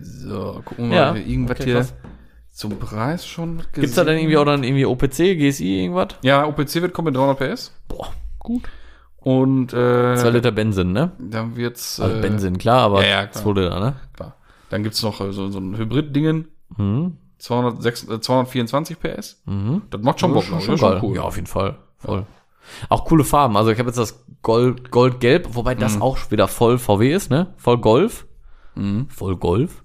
So, 0.00 0.60
gucken 0.64 0.90
wir 0.90 0.96
Ja, 0.96 1.12
mal, 1.12 1.20
irgendwas 1.20 1.56
okay, 1.56 1.64
hier 1.64 1.74
krass. 1.76 1.94
zum 2.52 2.78
Preis 2.78 3.26
schon 3.26 3.62
Gibt's 3.72 3.94
da 3.94 4.04
denn 4.04 4.18
irgendwie 4.18 4.36
auch 4.36 4.44
dann 4.44 4.62
irgendwie 4.62 4.84
OPC, 4.84 5.38
GSI, 5.38 5.80
irgendwas? 5.84 6.08
Ja, 6.22 6.46
OPC 6.46 6.74
wird 6.82 6.92
kommen 6.92 7.06
mit 7.06 7.16
300 7.16 7.38
PS. 7.38 7.72
Boah, 7.88 8.12
gut. 8.38 8.64
Und, 9.16 9.72
äh, 9.72 10.16
2 10.16 10.30
Liter 10.30 10.52
Benzin, 10.52 10.92
ne? 10.92 11.12
dann 11.18 11.56
wird's, 11.56 11.98
Also 11.98 12.16
äh, 12.16 12.20
Benzin, 12.20 12.58
klar, 12.58 12.82
aber 12.82 13.02
ja, 13.02 13.08
ja, 13.22 13.26
klar. 13.26 13.42
2 13.42 13.60
Liter, 13.60 13.80
ne? 13.80 13.96
klar. 14.14 14.36
Dann 14.68 14.82
gibt's 14.82 15.02
noch 15.02 15.20
äh, 15.20 15.32
so, 15.32 15.48
so 15.50 15.58
ein 15.58 15.76
Hybrid-Dingen. 15.76 16.48
Mhm. 16.76 17.16
206, 17.38 18.08
äh, 18.08 18.20
224 18.20 18.98
PS. 19.00 19.42
Mhm. 19.46 19.82
Das 19.90 20.02
macht 20.02 20.20
schon 20.20 20.32
Bock, 20.34 20.44
schon, 20.44 20.58
ich. 20.58 20.64
schon 20.80 21.02
cool. 21.02 21.16
Ja, 21.16 21.22
auf 21.22 21.36
jeden 21.36 21.46
Fall. 21.46 21.78
Voll. 21.98 22.26
Auch 22.88 23.04
coole 23.06 23.24
Farben. 23.24 23.56
Also 23.56 23.70
ich 23.70 23.78
habe 23.78 23.88
jetzt 23.88 23.98
das 23.98 24.24
Gold, 24.42 24.90
Goldgelb, 24.90 25.54
wobei 25.54 25.74
das 25.74 25.96
Mhm. 25.96 26.02
auch 26.02 26.18
wieder 26.30 26.48
voll 26.48 26.78
VW 26.78 27.12
ist, 27.12 27.30
ne? 27.30 27.52
Voll 27.56 27.78
Golf. 27.78 28.26
Voll 29.08 29.36
Golf. 29.36 29.82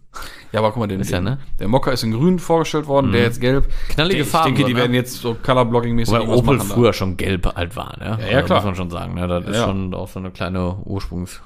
Ja, 0.53 0.59
aber 0.59 0.69
guck 0.71 0.79
mal, 0.79 0.87
den, 0.87 1.01
Ist 1.01 1.09
ja, 1.11 1.19
ne? 1.19 1.39
der 1.59 1.67
Mocker 1.67 1.91
ist 1.91 2.03
in 2.03 2.11
grün 2.13 2.39
vorgestellt 2.39 2.87
worden, 2.87 3.11
der 3.11 3.23
jetzt 3.23 3.41
gelb. 3.41 3.67
Knallige 3.89 4.21
ich 4.21 4.27
Farben, 4.29 4.55
denke, 4.55 4.65
die 4.65 4.73
ne? 4.73 4.79
werden 4.79 4.93
jetzt 4.93 5.15
so 5.15 5.33
Colorblocking-mäßig 5.33 6.13
Weil 6.13 6.21
Opel 6.21 6.55
machen 6.55 6.69
da. 6.69 6.73
früher 6.75 6.93
schon 6.93 7.17
gelb 7.17 7.53
halt 7.53 7.75
war, 7.75 7.97
ne? 7.97 8.17
Ja, 8.21 8.25
ja, 8.27 8.35
Also 8.37 8.45
klar. 8.45 8.59
Muss 8.59 8.65
man 8.65 8.75
schon 8.75 8.89
sagen, 8.89 9.13
ne? 9.15 9.27
Das 9.27 9.45
ist 9.45 9.55
Ja. 9.57 9.65
schon 9.65 9.93
auch 9.93 10.07
so 10.07 10.19
eine 10.19 10.31
kleine 10.31 10.77
Ursprungs 10.85 11.41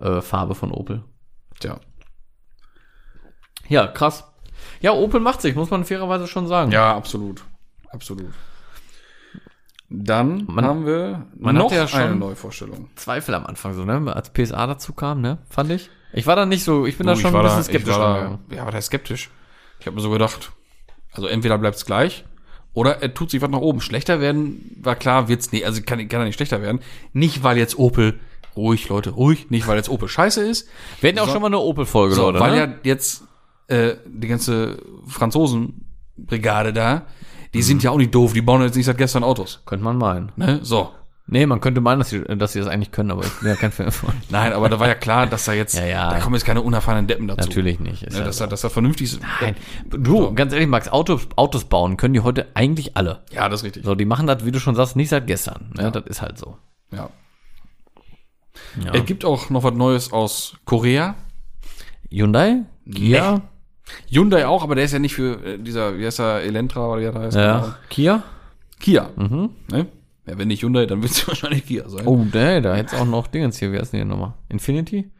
äh, 0.00 0.22
von 0.22 0.70
Opel. 0.72 1.04
Tja. 1.60 1.78
Ja, 3.68 3.86
krass. 3.86 4.24
Ja, 4.80 4.92
Opel 4.92 5.20
macht 5.20 5.40
sich, 5.40 5.54
muss 5.54 5.70
man 5.70 5.84
fairerweise 5.84 6.26
schon 6.26 6.46
sagen. 6.46 6.70
Ja, 6.70 6.94
absolut. 6.94 7.42
Absolut. 7.90 8.32
Dann 9.90 10.44
Man- 10.46 10.64
haben 10.64 10.86
wir 10.86 11.26
man 11.38 11.54
noch 11.56 11.70
ja 11.70 11.86
schon- 11.86 12.00
eine 12.00 12.16
Neuvorstellung. 12.16 12.88
Zweifel 12.96 13.34
am 13.34 13.46
Anfang 13.46 13.74
so, 13.74 13.84
ne? 13.84 14.12
Als 14.14 14.30
PSA 14.30 14.66
dazu 14.66 14.92
kam, 14.92 15.20
ne? 15.20 15.38
Fand 15.48 15.70
ich. 15.70 15.90
Ich 16.12 16.26
war 16.26 16.36
da 16.36 16.46
nicht 16.46 16.64
so, 16.64 16.86
ich 16.86 16.96
bin 16.96 17.06
Du, 17.06 17.12
da 17.12 17.16
schon 17.16 17.30
ich 17.30 17.34
war 17.34 17.40
ein 17.42 17.46
bisschen 17.46 17.58
da, 17.58 17.64
skeptisch 17.64 17.94
war 17.94 18.38
da, 18.48 18.54
ja, 18.56 18.64
war 18.64 18.72
da 18.72 18.80
skeptisch. 18.80 19.30
Ich 19.80 19.86
habe 19.86 19.96
mir 19.96 20.02
so 20.02 20.10
gedacht, 20.10 20.52
also 21.12 21.26
entweder 21.28 21.58
bleibt 21.58 21.76
es 21.76 21.84
gleich 21.86 22.24
oder 22.72 23.02
er 23.02 23.12
tut 23.14 23.30
sich 23.30 23.42
was 23.42 23.50
nach 23.50 23.58
oben. 23.60 23.80
Schlechter 23.80 24.20
werden, 24.20 24.76
war 24.80 24.96
klar, 24.96 25.28
wird's 25.28 25.52
nicht. 25.52 25.66
Also 25.66 25.82
kann, 25.82 25.98
kann 26.08 26.20
er 26.20 26.24
nicht 26.26 26.36
schlechter 26.36 26.62
werden. 26.62 26.80
Nicht, 27.12 27.42
weil 27.42 27.58
jetzt 27.58 27.78
Opel, 27.78 28.18
ruhig, 28.56 28.88
Leute, 28.88 29.10
ruhig, 29.10 29.50
nicht, 29.50 29.66
weil 29.66 29.76
jetzt 29.76 29.88
Opel 29.90 30.08
scheiße 30.08 30.42
ist, 30.44 30.68
Wir 31.00 31.10
hatten 31.10 31.18
auch 31.20 31.26
So. 31.26 31.32
schon 31.32 31.42
mal 31.42 31.48
eine 31.48 31.58
Opel-Folge, 31.58 32.14
so, 32.14 32.22
Leute, 32.30 32.40
weil 32.40 32.52
ne? 32.52 32.58
ja 32.58 32.74
jetzt 32.84 33.24
äh, 33.68 33.94
die 34.06 34.28
ganze 34.28 34.78
Franzosenbrigade 35.06 36.72
da, 36.72 37.02
die 37.54 37.62
sind 37.62 37.78
Mhm. 37.78 37.82
ja 37.82 37.90
auch 37.90 37.96
nicht 37.98 38.14
doof, 38.14 38.32
die 38.32 38.42
bauen 38.42 38.62
jetzt 38.62 38.76
nicht 38.76 38.86
seit 38.86 38.98
gestern 38.98 39.24
Autos. 39.24 39.62
Könnte 39.66 39.84
man 39.84 39.96
meinen. 39.96 40.32
Ne? 40.36 40.60
So. 40.62 40.90
Nee, 41.26 41.46
man 41.46 41.62
könnte 41.62 41.80
meinen, 41.80 42.00
dass 42.00 42.10
sie, 42.10 42.20
dass 42.22 42.52
sie 42.52 42.58
das 42.58 42.68
eigentlich 42.68 42.90
können, 42.92 43.10
aber 43.10 43.24
ich 43.24 43.32
bin 43.40 43.48
ja 43.48 43.54
kein 43.56 43.72
Fan 43.72 43.90
von. 43.90 44.12
Nein, 44.28 44.52
aber 44.52 44.68
da 44.68 44.78
war 44.78 44.88
ja 44.88 44.94
klar, 44.94 45.26
dass 45.26 45.46
da 45.46 45.54
jetzt, 45.54 45.74
Ja, 45.74 45.86
ja. 45.86 46.10
da 46.10 46.18
kommen 46.20 46.34
jetzt 46.34 46.44
keine 46.44 46.60
unerfahrenen 46.60 47.06
Deppen 47.06 47.28
dazu. 47.28 47.48
Natürlich 47.48 47.80
nicht. 47.80 48.02
Ist 48.02 48.12
Ne, 48.12 48.18
ja 48.18 48.24
dass, 48.26 48.36
so. 48.36 48.44
da, 48.44 48.50
dass 48.50 48.60
da 48.60 48.68
vernünftig 48.68 49.12
ist. 49.14 49.20
Nein. 49.40 49.56
Du, 49.88 50.34
ganz 50.34 50.52
ehrlich, 50.52 50.68
Max, 50.68 50.88
Autos, 50.88 51.26
Autos 51.36 51.64
bauen 51.64 51.96
können 51.96 52.12
die 52.12 52.20
heute 52.20 52.48
eigentlich 52.52 52.98
alle. 52.98 53.22
Ja, 53.32 53.48
das 53.48 53.60
ist 53.60 53.64
richtig. 53.64 53.84
So, 53.86 53.94
die 53.94 54.04
machen 54.04 54.26
das, 54.26 54.44
wie 54.44 54.52
du 54.52 54.60
schon 54.60 54.74
sagst, 54.74 54.96
nicht 54.96 55.08
seit 55.08 55.26
gestern. 55.26 55.70
Ne? 55.74 55.90
Das 55.90 56.04
ist 56.04 56.20
halt 56.20 56.36
so. 56.36 56.58
Ja. 56.92 57.08
Ja. 58.84 58.92
Es 58.92 59.06
gibt 59.06 59.24
auch 59.24 59.48
noch 59.48 59.64
was 59.64 59.72
Neues 59.74 60.12
aus 60.12 60.56
Korea. 60.66 61.14
Hyundai? 62.10 62.64
Kia? 62.92 63.40
Hyundai 64.10 64.46
auch, 64.46 64.62
aber 64.62 64.74
der 64.74 64.84
ist 64.84 64.92
ja 64.92 64.98
nicht 64.98 65.14
für 65.14 65.44
äh, 65.44 65.58
dieser, 65.58 65.98
wie 65.98 66.06
heißt 66.06 66.20
er, 66.20 66.42
Elantra 66.42 66.86
oder 66.88 67.00
wie 67.00 67.04
er 67.06 67.14
heißt. 67.14 67.36
Ja. 67.36 67.76
Kia? 67.90 68.22
Kia. 68.80 69.10
Mhm. 69.16 69.50
Ne? 69.70 69.86
Ja, 70.26 70.38
wenn 70.38 70.48
nicht 70.48 70.62
Hyundai, 70.62 70.86
dann 70.86 71.02
wird 71.02 71.12
es 71.12 71.26
wahrscheinlich 71.28 71.66
Kia 71.66 71.88
sein. 71.88 72.06
Oh, 72.06 72.16
nee, 72.32 72.60
da 72.60 72.74
hätte 72.74 72.94
es 72.96 73.00
auch 73.00 73.06
noch 73.06 73.26
Dingens 73.26 73.58
hier. 73.58 73.72
Wie 73.72 73.78
heißt 73.78 73.92
denn 73.92 74.00
die 74.00 74.06
nochmal? 74.06 74.34
Infinity? 74.48 75.10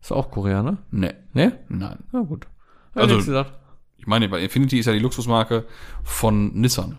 Ist 0.00 0.12
auch 0.12 0.30
Korea, 0.30 0.62
ne? 0.62 0.78
Ne. 0.90 1.14
Ne? 1.32 1.58
Nein. 1.68 1.98
Na 2.12 2.20
gut. 2.20 2.46
Also- 2.94 3.14
Also, 3.16 3.26
gesagt. 3.26 3.52
Ich 3.96 4.06
meine, 4.06 4.30
weil 4.30 4.42
Infinity 4.42 4.78
ist 4.78 4.86
ja 4.86 4.92
die 4.92 4.98
Luxusmarke 4.98 5.64
von 6.02 6.52
Nissan. 6.54 6.98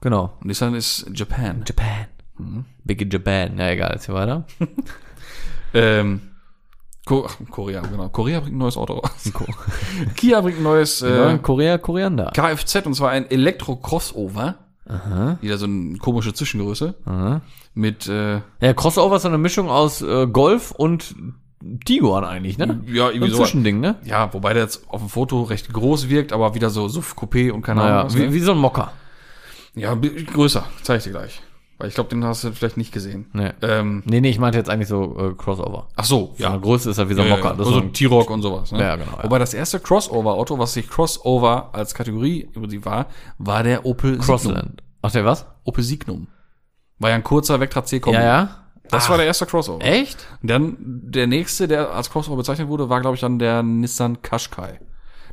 Genau. 0.00 0.36
Und 0.40 0.46
Nissan 0.46 0.74
ist 0.74 1.08
Japan. 1.14 1.62
Japan. 1.66 2.64
Big 2.84 3.00
in 3.00 3.10
Japan. 3.10 3.56
Ja, 3.58 3.68
egal, 3.70 3.92
jetzt 3.94 4.06
hier 4.06 4.14
weiter. 4.14 4.44
Ähm, 5.74 6.20
Ko 7.04 7.26
Korea, 7.50 7.80
genau. 7.80 8.08
Korea 8.10 8.40
bringt 8.40 8.54
ein 8.54 8.58
neues 8.58 8.76
Auto 8.76 8.94
raus. 8.94 9.32
Kia 10.16 10.40
bringt 10.40 10.58
ein 10.58 10.62
neues 10.62 11.02
Äh, 11.02 11.38
Korea, 11.42 11.78
Koriander. 11.78 12.30
Kfz 12.34 12.86
und 12.86 12.94
zwar 12.94 13.10
ein 13.10 13.28
Elektro-Crossover. 13.30 14.54
Aha. 14.88 15.38
Wieder 15.40 15.58
so 15.58 15.66
eine 15.66 15.96
komische 15.98 16.32
Zwischengröße. 16.32 16.94
Aha. 17.04 17.40
Mit, 17.74 18.06
äh, 18.08 18.40
Ja, 18.60 18.72
Crossover 18.74 19.16
ist 19.16 19.22
so 19.22 19.28
eine 19.28 19.38
Mischung 19.38 19.68
aus 19.70 20.02
äh, 20.02 20.26
Golf 20.26 20.70
und 20.70 21.14
Tiguan 21.84 22.24
eigentlich, 22.24 22.58
ne? 22.58 22.80
ja, 22.86 23.06
So 23.06 23.10
irgendwie 23.10 23.24
ein 23.26 23.30
so. 23.30 23.36
Zwischending, 23.38 23.80
ne? 23.80 23.96
Ja, 24.04 24.32
wobei 24.34 24.52
der 24.52 24.64
jetzt 24.64 24.84
auf 24.88 25.00
dem 25.00 25.08
Foto 25.08 25.42
recht 25.42 25.72
groß 25.72 26.08
wirkt, 26.08 26.32
aber 26.32 26.54
wieder 26.54 26.70
so 26.70 26.88
Suff-Coupé 26.88 27.52
und 27.52 27.62
keine 27.62 27.82
Ahnung. 27.82 27.92
Naja, 27.94 28.04
was, 28.06 28.16
wie, 28.16 28.20
ne? 28.26 28.32
wie 28.32 28.40
so 28.40 28.52
ein 28.52 28.58
Mocker. 28.58 28.92
Ja, 29.74 29.94
größer. 29.94 30.64
Zeig 30.82 30.98
ich 30.98 31.04
dir 31.04 31.10
gleich. 31.10 31.40
Weil 31.82 31.88
ich 31.88 31.96
glaube, 31.96 32.10
den 32.10 32.24
hast 32.24 32.44
du 32.44 32.52
vielleicht 32.52 32.76
nicht 32.76 32.92
gesehen. 32.92 33.26
Nee. 33.32 33.50
Ähm, 33.60 34.04
Nee, 34.06 34.20
nee, 34.20 34.28
ich 34.30 34.38
meinte 34.38 34.56
jetzt 34.56 34.70
eigentlich 34.70 34.86
so 34.86 35.18
äh, 35.18 35.34
Crossover. 35.34 35.88
ach 35.96 36.04
so, 36.04 36.32
Ja. 36.38 36.50
ja. 36.50 36.56
Größe 36.56 36.90
ist 36.90 36.96
ja 36.98 37.08
wie 37.08 37.14
so 37.14 37.22
ein 37.22 37.28
Mocker. 37.28 37.54
Das 37.58 37.66
also 37.66 37.72
so 37.72 37.80
T-Rock 37.80 38.30
und 38.30 38.40
sowas. 38.40 38.70
Ne? 38.70 38.78
Ja, 38.80 38.94
genau, 38.94 39.16
ja. 39.16 39.24
Wobei 39.24 39.40
das 39.40 39.52
erste 39.52 39.80
Crossover-Auto, 39.80 40.56
was 40.60 40.74
sich 40.74 40.88
Crossover 40.88 41.70
als 41.72 41.92
Kategorie 41.92 42.48
im 42.54 42.62
Prinzip 42.62 42.84
war, 42.84 43.06
war 43.38 43.64
der 43.64 43.84
Opel 43.84 44.10
Signum. 44.12 44.24
Crossland. 44.26 44.82
Ach, 45.02 45.10
der 45.10 45.24
was? 45.24 45.44
Opel 45.64 45.82
Signum. 45.82 46.28
War 47.00 47.10
ja 47.10 47.16
ein 47.16 47.24
kurzer 47.24 47.58
Vectra 47.58 47.84
C-Kombi. 47.84 48.16
Ja, 48.16 48.24
ja. 48.24 48.56
Das 48.88 49.08
war 49.10 49.16
der 49.16 49.26
erste 49.26 49.46
Crossover. 49.46 49.84
Echt? 49.84 50.24
Und 50.40 50.48
dann 50.50 50.76
der 50.78 51.26
nächste, 51.26 51.66
der 51.66 51.90
als 51.90 52.10
Crossover 52.10 52.36
bezeichnet 52.36 52.68
wurde, 52.68 52.88
war, 52.88 53.00
glaube 53.00 53.16
ich, 53.16 53.22
dann 53.22 53.40
der 53.40 53.64
Nissan 53.64 54.22
Qashqai. 54.22 54.78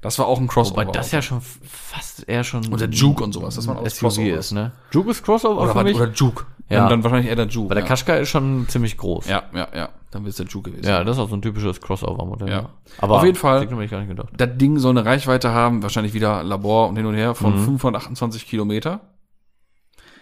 Das 0.02 0.18
war 0.18 0.28
auch 0.28 0.40
ein 0.40 0.48
Crossover. 0.48 0.82
Wobei 0.82 0.92
das 0.92 1.12
ja 1.12 1.22
schon 1.22 1.42
fast 1.42 2.28
eher 2.28 2.44
schon 2.46 2.66
und 2.68 2.80
der 2.80 2.90
Juke 2.90 3.24
und 3.24 3.34
sowas, 3.34 3.56
das 3.56 3.68
waren 3.68 3.78
alles 3.78 3.96
SUV 3.98 4.02
Crossovers. 4.16 4.46
ist, 4.48 4.52
ne? 4.54 4.72
Juke 4.92 5.12
ist 5.12 5.24
Crossover 5.24 5.62
Oder, 5.62 5.70
für 5.72 5.76
war- 5.76 5.84
mich. 5.84 5.96
oder 5.96 6.10
Juke. 6.12 6.46
Ja. 6.70 6.82
Dann, 6.82 6.90
dann 6.90 7.04
wahrscheinlich 7.04 7.28
eher 7.30 7.36
der 7.36 7.48
Juke. 7.48 7.70
Weil 7.70 7.76
der 7.76 7.84
ja. 7.84 7.90
Qashqai 7.90 8.20
ist 8.22 8.30
schon 8.30 8.68
ziemlich 8.70 8.96
groß. 8.96 9.28
ja, 9.28 9.44
ja, 9.54 9.68
ja. 9.76 9.90
Dann 10.12 10.24
wird 10.24 10.32
es 10.32 10.38
der 10.38 10.46
Juke 10.46 10.72
gewesen. 10.72 10.88
Ja, 10.88 11.04
das 11.04 11.18
ist 11.18 11.24
auch 11.24 11.30
so 11.30 11.36
ein 11.36 11.42
typisches 11.42 11.82
Crossover-Modell. 11.82 12.50
Ja. 12.50 12.62
ne? 12.64 12.70
Aber 13.00 13.18
Auf 13.18 13.24
jeden 13.26 13.36
Fall- 13.36 13.62
hätte 13.62 13.84
ich 13.84 13.92
gar 13.92 14.00
nicht 14.00 14.10
gedacht. 14.10 14.30
Das 14.38 14.50
Ding 14.56 14.78
soll 14.78 14.92
eine 14.92 15.04
Reichweite 15.06 15.52
haben, 15.52 15.82
wahrscheinlich 15.84 16.14
wieder 16.14 16.44
Labor 16.44 16.88
und 16.90 16.96
hin 16.96 17.06
und 17.06 17.16
her, 17.16 17.36
von 17.36 17.56
Mhm. 17.60 17.66
528 17.66 18.48
Kilometer. 18.48 19.02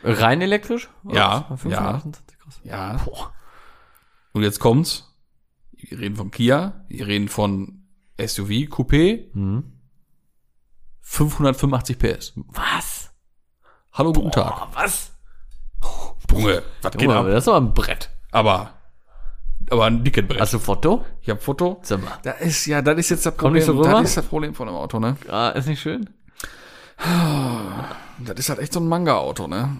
Rein 0.03 0.41
elektrisch? 0.41 0.89
Ja, 1.11 1.37
Oder 1.39 1.45
was? 1.49 1.61
528, 1.61 2.37
krass. 2.39 2.59
Ja. 2.63 2.97
Boah. 3.03 3.31
Und 4.33 4.43
jetzt 4.43 4.59
kommt's. 4.59 5.03
Wir 5.73 5.99
reden 5.99 6.15
von 6.15 6.31
Kia, 6.31 6.85
wir 6.87 7.07
reden 7.07 7.27
von 7.27 7.76
SUV, 8.17 8.67
Coupé, 8.69 9.29
Mhm. 9.33 9.63
585 11.01 11.97
PS. 11.97 12.33
Was? 12.47 13.11
Hallo, 13.93 14.11
guten 14.13 14.31
Tag. 14.31 14.49
Boah, 14.55 14.69
was? 14.73 15.11
Junge, 16.31 16.61
was 16.81 16.91
geht 16.91 17.09
ab? 17.09 17.25
das 17.27 17.43
ist 17.43 17.47
aber 17.47 17.61
ein 17.61 17.73
Brett. 17.73 18.09
Aber, 18.31 18.73
aber 19.69 19.85
ein 19.85 20.03
dickes 20.03 20.27
Brett. 20.27 20.41
Hast 20.41 20.53
du 20.53 20.57
ein 20.57 20.61
Foto? 20.61 21.05
ich 21.21 21.29
hab 21.29 21.41
Foto. 21.41 21.79
Sag 21.83 22.03
mal. 22.03 22.17
Da 22.23 22.31
ist, 22.31 22.65
ja, 22.65 22.81
das 22.81 22.97
ist 22.99 23.09
jetzt 23.09 23.25
das 23.25 23.35
Problem. 23.35 23.53
nicht 23.53 23.65
so 23.65 23.81
das 23.81 24.03
ist 24.09 24.17
das 24.17 24.25
Problem 24.25 24.53
von 24.53 24.67
dem 24.67 24.75
Auto, 24.75 24.99
ne? 24.99 25.15
Ah, 25.29 25.49
ist 25.49 25.67
nicht 25.67 25.79
schön? 25.81 26.09
Das 26.97 28.37
ist 28.37 28.49
halt 28.49 28.59
echt 28.59 28.73
so 28.73 28.79
ein 28.79 28.87
Manga-Auto, 28.87 29.47
ne? 29.47 29.77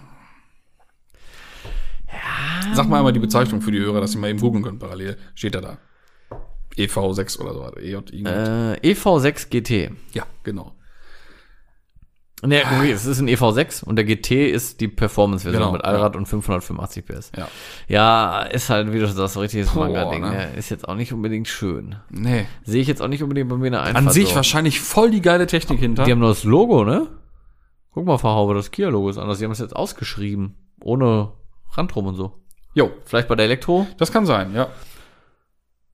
Ja. 2.06 2.74
Sag 2.74 2.88
mal 2.88 2.98
einmal 2.98 3.12
die 3.12 3.18
Bezeichnung 3.20 3.60
für 3.60 3.70
die 3.72 3.80
Hörer, 3.80 4.00
dass 4.00 4.12
sie 4.12 4.18
mal 4.18 4.30
eben 4.30 4.40
googeln 4.40 4.64
können 4.64 4.78
parallel. 4.78 5.18
Steht 5.34 5.54
da 5.54 5.60
da. 5.60 5.78
EV6 6.78 7.40
oder 7.40 7.54
so. 7.54 7.64
oder 7.64 7.76
EJ, 7.82 7.92
irgendwas. 8.12 8.48
Äh, 8.82 8.92
EV6 8.92 9.48
GT. 9.50 9.90
Ja, 10.14 10.24
genau. 10.44 10.72
Ne, 12.40 12.62
okay, 12.64 12.92
es 12.92 13.04
ist 13.04 13.18
ein 13.18 13.28
EV6 13.28 13.82
und 13.82 13.96
der 13.96 14.04
GT 14.04 14.30
ist 14.48 14.80
die 14.80 14.86
Performance-Version 14.86 15.60
Genau, 15.60 15.72
mit 15.72 15.84
Allrad 15.84 16.14
und 16.14 16.26
585 16.26 17.04
PS. 17.04 17.32
Ja. 17.36 17.48
Ja, 17.88 18.42
ist 18.42 18.70
halt, 18.70 18.92
wie 18.92 19.00
du 19.00 19.08
sagst, 19.08 19.34
so 19.34 19.40
richtiges 19.40 19.74
Manga-Ding. 19.74 20.20
ne? 20.22 20.30
Ne? 20.30 20.54
Ist 20.56 20.68
jetzt 20.70 20.86
auch 20.88 20.94
nicht 20.94 21.12
unbedingt 21.12 21.48
schön. 21.48 21.96
Nee. 22.10 22.46
Sehe 22.62 22.80
ich 22.80 22.86
jetzt 22.86 23.02
auch 23.02 23.08
nicht 23.08 23.24
unbedingt 23.24 23.48
bei 23.48 23.56
mir 23.56 23.66
in 23.66 23.72
der 23.72 23.82
Einfahrt. 23.82 24.06
An 24.06 24.12
sich 24.12 24.28
so. 24.28 24.34
wahrscheinlich 24.36 24.78
voll 24.78 25.10
die 25.10 25.20
geile 25.20 25.48
Technik 25.48 25.80
hinter. 25.80 26.04
Die 26.04 26.12
haben 26.12 26.20
nur 26.20 26.28
das 26.28 26.44
Logo, 26.44 26.84
ne? 26.84 27.08
Guck 27.92 28.06
mal, 28.06 28.18
Verhaube, 28.18 28.54
das 28.54 28.70
Kia-Logo 28.70 29.08
ist 29.08 29.18
anders. 29.18 29.38
Die 29.38 29.44
haben 29.44 29.50
es 29.50 29.58
jetzt 29.58 29.74
ausgeschrieben. 29.74 30.54
Ohne 30.80 31.32
Rand 31.72 31.92
drum 31.92 32.06
und 32.06 32.14
so. 32.14 32.38
Jo, 32.72 32.92
Vielleicht 33.04 33.26
bei 33.26 33.34
der 33.34 33.46
Elektro, 33.46 33.88
das 33.96 34.12
kann 34.12 34.26
sein, 34.26 34.54
ja. 34.54 34.68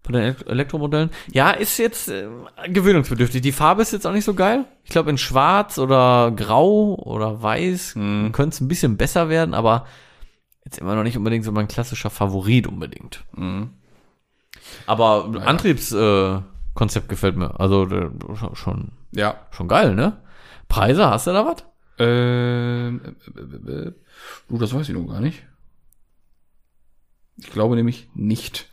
Bei 0.04 0.12
den 0.12 0.22
Elekt- 0.22 0.46
Elektromodellen. 0.48 1.10
Ja, 1.32 1.50
ist 1.50 1.78
jetzt 1.78 2.08
äh, 2.08 2.28
gewöhnungsbedürftig. 2.68 3.40
Die 3.42 3.52
Farbe 3.52 3.82
ist 3.82 3.92
jetzt 3.92 4.06
auch 4.06 4.12
nicht 4.12 4.24
so 4.24 4.34
geil. 4.34 4.64
Ich 4.84 4.90
glaube, 4.90 5.10
in 5.10 5.18
schwarz 5.18 5.78
oder 5.78 6.30
grau 6.36 6.94
oder 6.94 7.42
weiß 7.42 7.96
Mhm. 7.96 8.32
könnte 8.32 8.54
es 8.54 8.60
ein 8.60 8.68
bisschen 8.68 8.96
besser 8.96 9.28
werden, 9.28 9.54
aber 9.54 9.86
jetzt 10.64 10.78
immer 10.78 10.94
noch 10.94 11.02
nicht 11.02 11.16
unbedingt 11.16 11.44
so 11.44 11.52
mein 11.52 11.68
klassischer 11.68 12.10
Favorit 12.10 12.66
unbedingt. 12.66 13.24
Mhm. 13.34 13.70
Aber 14.86 15.24
Antriebskonzept 15.44 17.06
äh, 17.06 17.08
gefällt 17.08 17.36
mir. 17.36 17.58
Also 17.58 17.84
äh, 17.86 18.10
schon- 18.36 18.56
schon, 18.56 18.92
Ja. 19.12 19.36
schon 19.50 19.68
geil, 19.68 19.94
ne? 19.94 20.18
Preise, 20.68 21.08
hast 21.08 21.26
du 21.26 21.32
da 21.32 21.44
was? 21.46 21.64
Ähm, 21.98 23.00
äh, 23.36 23.40
äh, 23.40 23.86
äh, 23.88 23.92
du, 24.48 24.58
das 24.58 24.74
weiß 24.74 24.88
ich 24.88 24.94
noch 24.94 25.06
gar 25.06 25.20
nicht. 25.20 25.44
Ich 27.36 27.50
glaube 27.50 27.74
nämlich 27.76 28.08
nicht, 28.14 28.68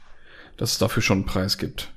dass 0.61 0.73
es 0.73 0.77
dafür 0.77 1.01
schon 1.01 1.17
einen 1.19 1.25
Preis 1.25 1.57
gibt. 1.57 1.91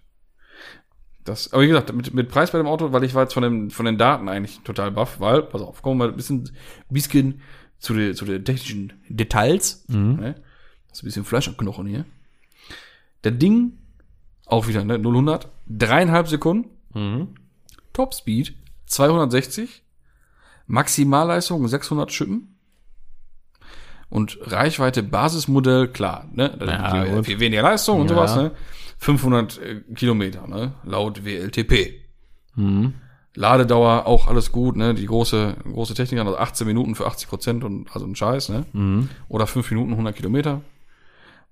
Das, 1.23 1.53
aber 1.53 1.63
wie 1.63 1.69
gesagt, 1.69 1.93
mit, 1.93 2.15
mit 2.15 2.31
Preis 2.31 2.51
bei 2.51 2.57
dem 2.57 2.67
Auto, 2.67 2.93
weil 2.93 3.05
ich 3.05 3.13
war 3.13 3.25
jetzt 3.25 3.35
von, 3.35 3.43
dem, 3.43 3.71
von 3.71 3.85
den 3.85 3.99
Daten 3.99 4.27
eigentlich 4.31 4.61
total 4.61 4.91
baff, 4.91 5.21
weil, 5.21 5.43
pass 5.43 5.61
auf, 5.61 5.83
kommen 5.83 6.01
wir 6.01 6.07
mal 6.07 6.11
ein 6.13 6.17
bisschen, 6.17 6.51
bisschen 6.89 7.43
zu 7.79 7.93
den 7.93 8.15
zu 8.15 8.25
den 8.25 8.43
technischen 8.43 8.95
Details. 9.11 9.85
Ne? 10.17 10.35
Das 10.89 10.99
ist 10.99 11.03
ein 11.03 11.07
bisschen 11.07 11.25
Fleisch 11.27 11.47
am 11.47 11.59
Knochen 11.59 11.87
hier. 11.87 12.07
Der 13.23 13.33
Ding, 13.33 13.79
auch 14.47 14.67
wieder, 14.67 14.83
ne, 14.83 14.99
0 14.99 15.13
100, 15.13 15.49
dreieinhalb 15.67 16.29
Sekunden, 16.29 16.71
Mhm. 16.95 17.35
Topspeed 17.93 18.55
260, 18.87 19.83
Maximalleistung 20.67 21.69
600 21.69 22.13
Schippen 22.13 22.54
und 24.15 24.39
Reichweite 24.43 25.03
Basismodell, 25.03 25.89
klar, 25.89 26.27
ne? 26.33 26.57
Ja, 26.65 27.05
gut. 27.05 27.27
viel 27.27 27.41
weniger 27.41 27.63
Leistung 27.63 28.01
und 28.01 28.11
Ja. 28.11 28.17
sowas, 28.17 28.37
ne? 28.37 28.51
500 28.99 29.59
äh, 29.59 29.81
Kilometer, 29.95 30.47
ne? 30.47 30.73
Laut 30.85 31.25
WLTP. 31.25 32.01
Mhm. 32.55 32.95
Ladedauer 33.35 34.07
auch 34.07 34.29
alles 34.29 34.53
gut, 34.53 34.77
ne? 34.77 34.95
Die 34.95 35.07
große, 35.07 35.57
große 35.73 35.95
Technik, 35.95 36.21
also 36.21 36.39
18 36.39 36.67
Minuten 36.67 36.95
für 36.95 37.07
80 37.07 37.29
Prozent 37.29 37.65
und 37.65 37.89
also 37.93 38.07
ein 38.07 38.15
Scheiß, 38.15 38.49
ne? 38.51 38.65
Mhm. 38.73 39.09
Oder 39.29 39.47
5 39.49 39.69
Minuten 39.73 39.91
100 39.93 40.15
Kilometer. 40.15 40.61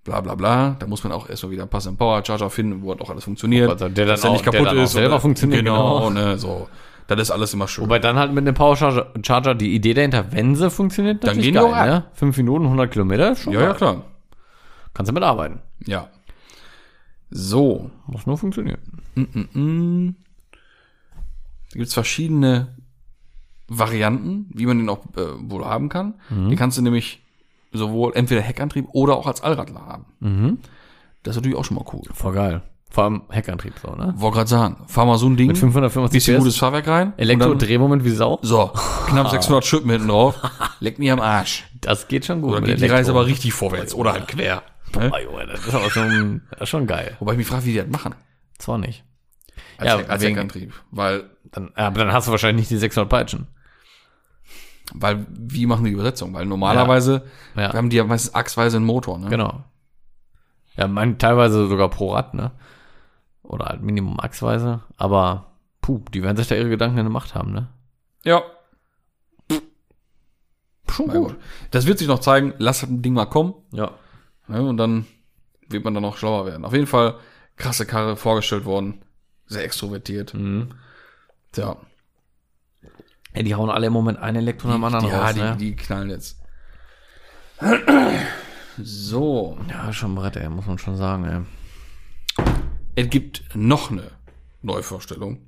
Bla 0.04 0.20
bla 0.20 0.34
bla. 0.36 0.76
Da 0.78 0.86
muss 0.86 1.02
man 1.04 1.12
auch 1.12 1.28
erstmal 1.28 1.50
wieder 1.52 1.62
einen 1.62 1.70
passenden 1.70 1.96
Power 1.96 2.24
Charger 2.24 2.50
finden, 2.50 2.82
wo 2.82 2.90
halt 2.90 3.00
auch 3.00 3.10
alles 3.10 3.24
funktioniert. 3.24 3.70
Also 3.70 3.88
der 3.88 4.06
dann 4.06 4.14
dass 4.14 4.24
auch- 4.24 4.32
nicht 4.32 4.44
der 4.46 4.52
kaputt 4.52 4.68
dann 4.68 4.78
auch 4.78 4.82
ist. 4.84 4.92
selber 4.92 5.20
funktioniert, 5.20 5.60
Genau, 5.64 6.08
genau. 6.08 6.10
ne? 6.10 6.38
So. 6.38 6.68
Das 7.07 7.20
ist 7.20 7.30
alles 7.30 7.53
immer 7.53 7.68
schön. 7.68 7.84
Wobei 7.84 7.98
dann 7.98 8.16
halt 8.16 8.32
mit 8.32 8.46
dem 8.46 8.55
Power 8.55 8.76
Charger, 8.76 9.12
Charger 9.22 9.55
die 9.55 9.74
Idee 9.74 9.94
dahinter, 9.94 10.32
wenn 10.32 10.55
sie 10.55 10.70
funktioniert, 10.70 11.24
Dann 11.24 11.38
gehen 11.38 11.53
die 11.53 11.59
auch 11.59 11.74
ne? 11.74 12.05
Fünf 12.14 12.36
Minuten, 12.36 12.64
100 12.64 12.90
Kilometer, 12.90 13.36
schon 13.36 13.53
ja, 13.53 13.61
ja, 13.61 13.66
geil. 13.68 13.76
klar. 13.76 14.05
Kannst 14.94 15.11
du 15.11 15.14
mitarbeiten. 15.14 15.61
Ja. 15.86 16.09
So. 17.30 17.90
Muss 18.07 18.26
nur 18.26 18.38
funktionieren. 18.38 18.80
Mm. 19.14 20.11
Da 21.72 21.78
gibt's 21.78 21.94
verschiedene 21.94 22.76
Varianten, 23.68 24.50
wie 24.53 24.66
man 24.66 24.78
den 24.78 24.88
auch 24.88 25.05
äh, 25.16 25.50
wohl 25.50 25.64
haben 25.64 25.88
kann. 25.88 26.14
Mhm. 26.28 26.50
Den 26.50 26.59
kannst 26.59 26.76
du 26.76 26.82
nämlich 26.82 27.22
sowohl 27.72 28.12
entweder 28.14 28.42
Heckantrieb 28.42 28.86
oder 28.92 29.16
auch 29.16 29.26
als 29.26 29.42
Allradler 29.42 29.86
haben. 29.86 30.05
Mhm. 30.20 30.59
Das 31.22 31.32
ist 31.32 31.36
natürlich 31.36 31.57
auch 31.57 31.64
schon 31.64 31.76
mal 31.76 31.84
cool. 31.92 32.03
Voll 32.12 32.34
geil. 32.34 32.62
Vor 32.93 33.05
allem 33.05 33.22
Heckantrieb 33.30 33.74
so, 33.80 33.95
ne? 33.95 34.12
Wollte 34.16 34.36
gerade 34.36 34.51
sagen, 34.51 34.76
fahr 34.86 35.07
mal 35.07 35.16
so 35.16 35.26
ein 35.26 35.36
Ding, 35.36 35.47
Mit 35.49 35.57
550 35.59 36.12
bisschen 36.12 36.36
PS, 36.36 36.40
gutes 36.43 36.57
Fahrwerk 36.59 36.86
rein. 36.88 37.12
Elektro-Drehmoment 37.16 38.05
wie 38.05 38.11
Sau. 38.11 38.38
So, 38.43 38.70
knapp 39.07 39.30
600 39.30 39.64
Schippen 39.64 39.90
hinten 39.90 40.09
drauf. 40.09 40.34
Leck 40.80 40.99
mir 40.99 41.14
am 41.14 41.20
Arsch. 41.20 41.64
Das 41.80 42.07
geht 42.09 42.26
schon 42.26 42.43
gut. 42.43 42.53
Oder 42.53 42.61
geht 42.61 42.80
die. 42.82 42.86
Reise 42.86 43.12
aber 43.12 43.24
richtig 43.26 43.55
vorwärts 43.55 43.95
oder 43.95 44.12
halt 44.12 44.28
quer. 44.28 44.62
Ne? 44.95 45.09
Boah, 45.09 45.20
Junge, 45.20 45.47
das 45.47 45.66
ist 45.66 45.74
aber 45.74 45.88
schon, 45.90 46.43
das 46.51 46.61
ist 46.62 46.68
schon 46.68 46.86
geil. 46.86 47.16
Wobei 47.18 47.32
ich 47.32 47.38
mich 47.38 47.47
frage, 47.47 47.64
wie 47.64 47.72
die 47.72 47.78
das 47.78 47.88
machen. 47.88 48.14
Zwar 48.59 48.76
nicht. 48.76 49.05
Als, 49.78 49.88
Ja, 49.88 49.97
Heck- 49.99 50.11
als 50.11 50.22
wegen- 50.22 50.34
Heckantrieb. 50.34 50.74
Weil, 50.90 51.30
Dann, 51.51 51.70
ja, 51.76 51.86
aber 51.86 51.99
dann 52.05 52.12
hast 52.12 52.26
du 52.26 52.30
wahrscheinlich 52.30 52.61
nicht 52.64 52.70
die 52.72 52.76
600 52.76 53.09
Peitschen. 53.09 53.47
weil, 54.95 55.26
wie 55.30 55.64
machen 55.64 55.84
die 55.86 55.93
Übersetzung? 55.93 56.34
Weil 56.34 56.45
normalerweise 56.45 57.24
Ja, 57.57 57.72
haben 57.72 57.88
die 57.88 57.97
ja 57.97 58.05
meistens 58.05 58.34
achsweise 58.34 58.76
einen 58.76 58.84
Motor, 58.86 59.18
ne? 59.18 59.30
genau. 59.30 59.64
Ja, 60.76 60.86
man, 60.88 61.18
teilweise 61.18 61.66
sogar 61.68 61.88
pro 61.88 62.14
Rad, 62.14 62.34
ne? 62.34 62.51
Oder 63.43 63.66
halt 63.66 63.82
Minimum 63.82 64.20
achsweise. 64.20 64.82
Aber, 64.97 65.53
puh, 65.80 66.01
die 66.12 66.22
werden 66.22 66.36
sich 66.36 66.49
da 66.49 66.55
ihre 66.55 66.68
Gedanken 66.68 66.97
gemacht 66.97 67.34
haben, 67.34 67.53
ne? 67.53 67.68
Ja. 68.24 68.43
Schon 70.90 71.07
Mein 71.07 71.22
Gott. 71.22 71.36
Das 71.70 71.86
wird 71.86 71.99
sich 71.99 72.09
noch 72.09 72.20
zeigen. 72.20 72.55
Lass 72.59 72.80
das 72.80 72.88
Ding 72.90 73.14
mal 73.14 73.26
kommen. 73.26 73.55
Ja. 73.72 73.93
Ne? 74.47 74.62
Und 74.62 74.76
dann 74.76 75.07
wird 75.68 75.84
man 75.84 75.95
dann 75.95 76.03
noch 76.03 76.16
schlauer 76.16 76.47
werden. 76.47 76.64
Auf 76.64 76.72
jeden 76.72 76.86
Fall 76.86 77.16
krasse 77.57 77.86
Karre 77.86 78.16
vorgestellt 78.16 78.64
worden. 78.64 79.03
Sehr 79.47 79.64
extrovertiert. 79.64 80.34
Mhm. 80.34 80.70
Tja. 81.53 81.76
Ja, 83.34 83.43
die 83.43 83.55
hauen 83.55 83.70
alle 83.70 83.86
im 83.86 83.93
Moment 83.93 84.18
ein 84.18 84.36
Elektro 84.36 84.68
nach 84.68 84.74
dem 84.74 84.84
anderen 84.84 85.09
ja, 85.09 85.22
raus, 85.22 85.34
die, 85.34 85.40
ne? 85.40 85.57
die 85.59 85.76
knallen 85.76 86.11
jetzt. 86.11 86.40
So. 88.78 89.59
Ja, 89.68 89.93
schon 89.93 90.14
Brett, 90.14 90.36
ey, 90.36 90.49
muss 90.49 90.64
man 90.64 90.78
schon 90.78 90.97
sagen, 90.97 91.24
ey. 91.24 91.40
Es 92.95 93.09
gibt 93.11 93.45
noch 93.55 93.90
eine 93.90 94.11
Neuvorstellung. 94.62 95.38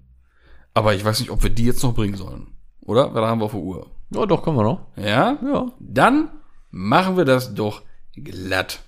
Aber 0.73 0.95
ich 0.95 1.05
weiß 1.05 1.21
nicht, 1.21 1.31
ob 1.31 1.43
wir 1.43 1.51
die 1.51 1.67
jetzt 1.67 1.83
noch 1.83 1.95
bringen 1.95 2.17
sollen. 2.17 2.49
Oder? 2.81 3.15
Was 3.15 3.25
haben 3.25 3.41
wir 3.41 3.45
auf 3.47 3.53
der 3.53 3.61
Uhr? 3.61 3.91
Ja, 4.11 4.27
doch, 4.27 4.43
können 4.43 4.57
wir 4.57 4.65
noch. 4.65 4.87
Ja? 4.97 5.39
Ja. 5.43 5.73
Dann 5.79 6.31
machen 6.71 7.17
wir 7.17 7.25
das 7.25 7.55
doch 7.55 7.83
glatt. 8.15 8.83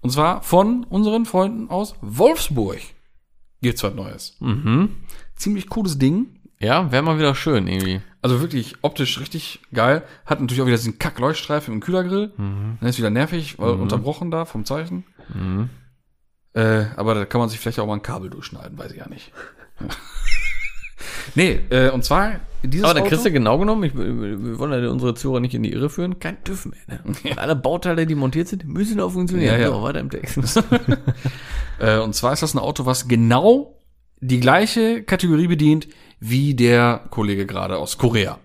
Und 0.00 0.10
zwar 0.10 0.42
von 0.42 0.84
unseren 0.84 1.26
Freunden 1.26 1.68
aus 1.68 1.96
Wolfsburg. 2.00 2.78
Gibt's 3.60 3.82
was 3.82 3.94
Neues. 3.94 4.36
Mhm. 4.40 4.90
Ziemlich 5.34 5.68
cooles 5.68 5.98
Ding. 5.98 6.38
Ja, 6.60 6.92
wäre 6.92 7.02
mal 7.02 7.18
wieder 7.18 7.34
schön, 7.34 7.66
irgendwie. 7.66 8.00
Also 8.22 8.40
wirklich 8.40 8.76
optisch 8.82 9.20
richtig 9.20 9.60
geil. 9.74 10.02
Hat 10.24 10.40
natürlich 10.40 10.62
auch 10.62 10.66
wieder 10.66 10.76
diesen 10.76 10.98
Kack-Leuchtstreifen 10.98 11.74
im 11.74 11.80
Kühlergrill. 11.80 12.32
Dann 12.36 12.78
ist 12.80 12.98
wieder 12.98 13.10
nervig, 13.10 13.58
weil 13.58 13.72
unterbrochen 13.72 14.30
da 14.30 14.44
vom 14.44 14.64
Zeichen. 14.64 15.04
Äh, 16.56 16.86
aber 16.96 17.14
da 17.14 17.26
kann 17.26 17.38
man 17.38 17.50
sich 17.50 17.60
vielleicht 17.60 17.78
auch 17.78 17.86
mal 17.86 17.94
ein 17.94 18.02
Kabel 18.02 18.30
durchschneiden, 18.30 18.78
weiß 18.78 18.90
ich 18.92 18.96
ja 18.96 19.08
nicht. 19.10 19.30
nee, 21.34 21.60
äh, 21.68 21.90
und 21.90 22.02
zwar 22.02 22.40
dieses 22.62 22.82
Aber 22.82 22.94
dann 22.94 23.02
Auto, 23.02 23.10
kriegst 23.10 23.26
du 23.26 23.30
genau 23.30 23.58
genommen, 23.58 23.82
ich, 23.84 23.94
wir 23.94 24.58
wollen 24.58 24.82
ja 24.82 24.88
unsere 24.88 25.14
Zuhörer 25.14 25.40
nicht 25.40 25.54
in 25.54 25.62
die 25.62 25.72
Irre 25.72 25.90
führen, 25.90 26.18
kein 26.18 26.42
TÜV 26.44 26.66
mehr. 26.66 27.00
Ne? 27.04 27.14
Alle 27.36 27.56
Bauteile, 27.56 28.06
die 28.06 28.14
montiert 28.14 28.48
sind, 28.48 28.66
müssen 28.66 28.98
auch 29.00 29.12
funktionieren. 29.12 29.52
Ja, 29.52 29.60
ja. 29.60 29.68
So, 29.68 29.82
weiter 29.82 30.00
im 30.00 30.08
Text. 30.08 30.38
äh, 31.78 31.98
und 31.98 32.14
zwar 32.14 32.32
ist 32.32 32.42
das 32.42 32.54
ein 32.54 32.58
Auto, 32.58 32.86
was 32.86 33.06
genau 33.06 33.78
die 34.20 34.40
gleiche 34.40 35.02
Kategorie 35.02 35.48
bedient 35.48 35.88
wie 36.20 36.54
der 36.54 37.04
Kollege 37.10 37.44
gerade 37.44 37.76
aus 37.76 37.98
Korea. 37.98 38.38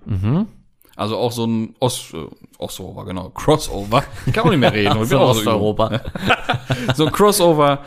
Also 0.97 1.15
auch 1.15 1.31
so 1.31 1.45
ein 1.45 1.75
Ost, 1.79 2.13
äh, 2.13 2.27
Crossover, 2.61 3.05
genau, 3.05 3.29
Crossover. 3.29 4.03
Ich 4.27 4.33
kann 4.33 4.45
auch 4.45 4.51
nicht 4.51 4.59
mehr 4.59 4.71
reden. 4.71 4.95
jung. 5.03 5.21
Osteuropa. 5.21 6.01
so 6.95 7.07
ein 7.07 7.11
Crossover 7.11 7.83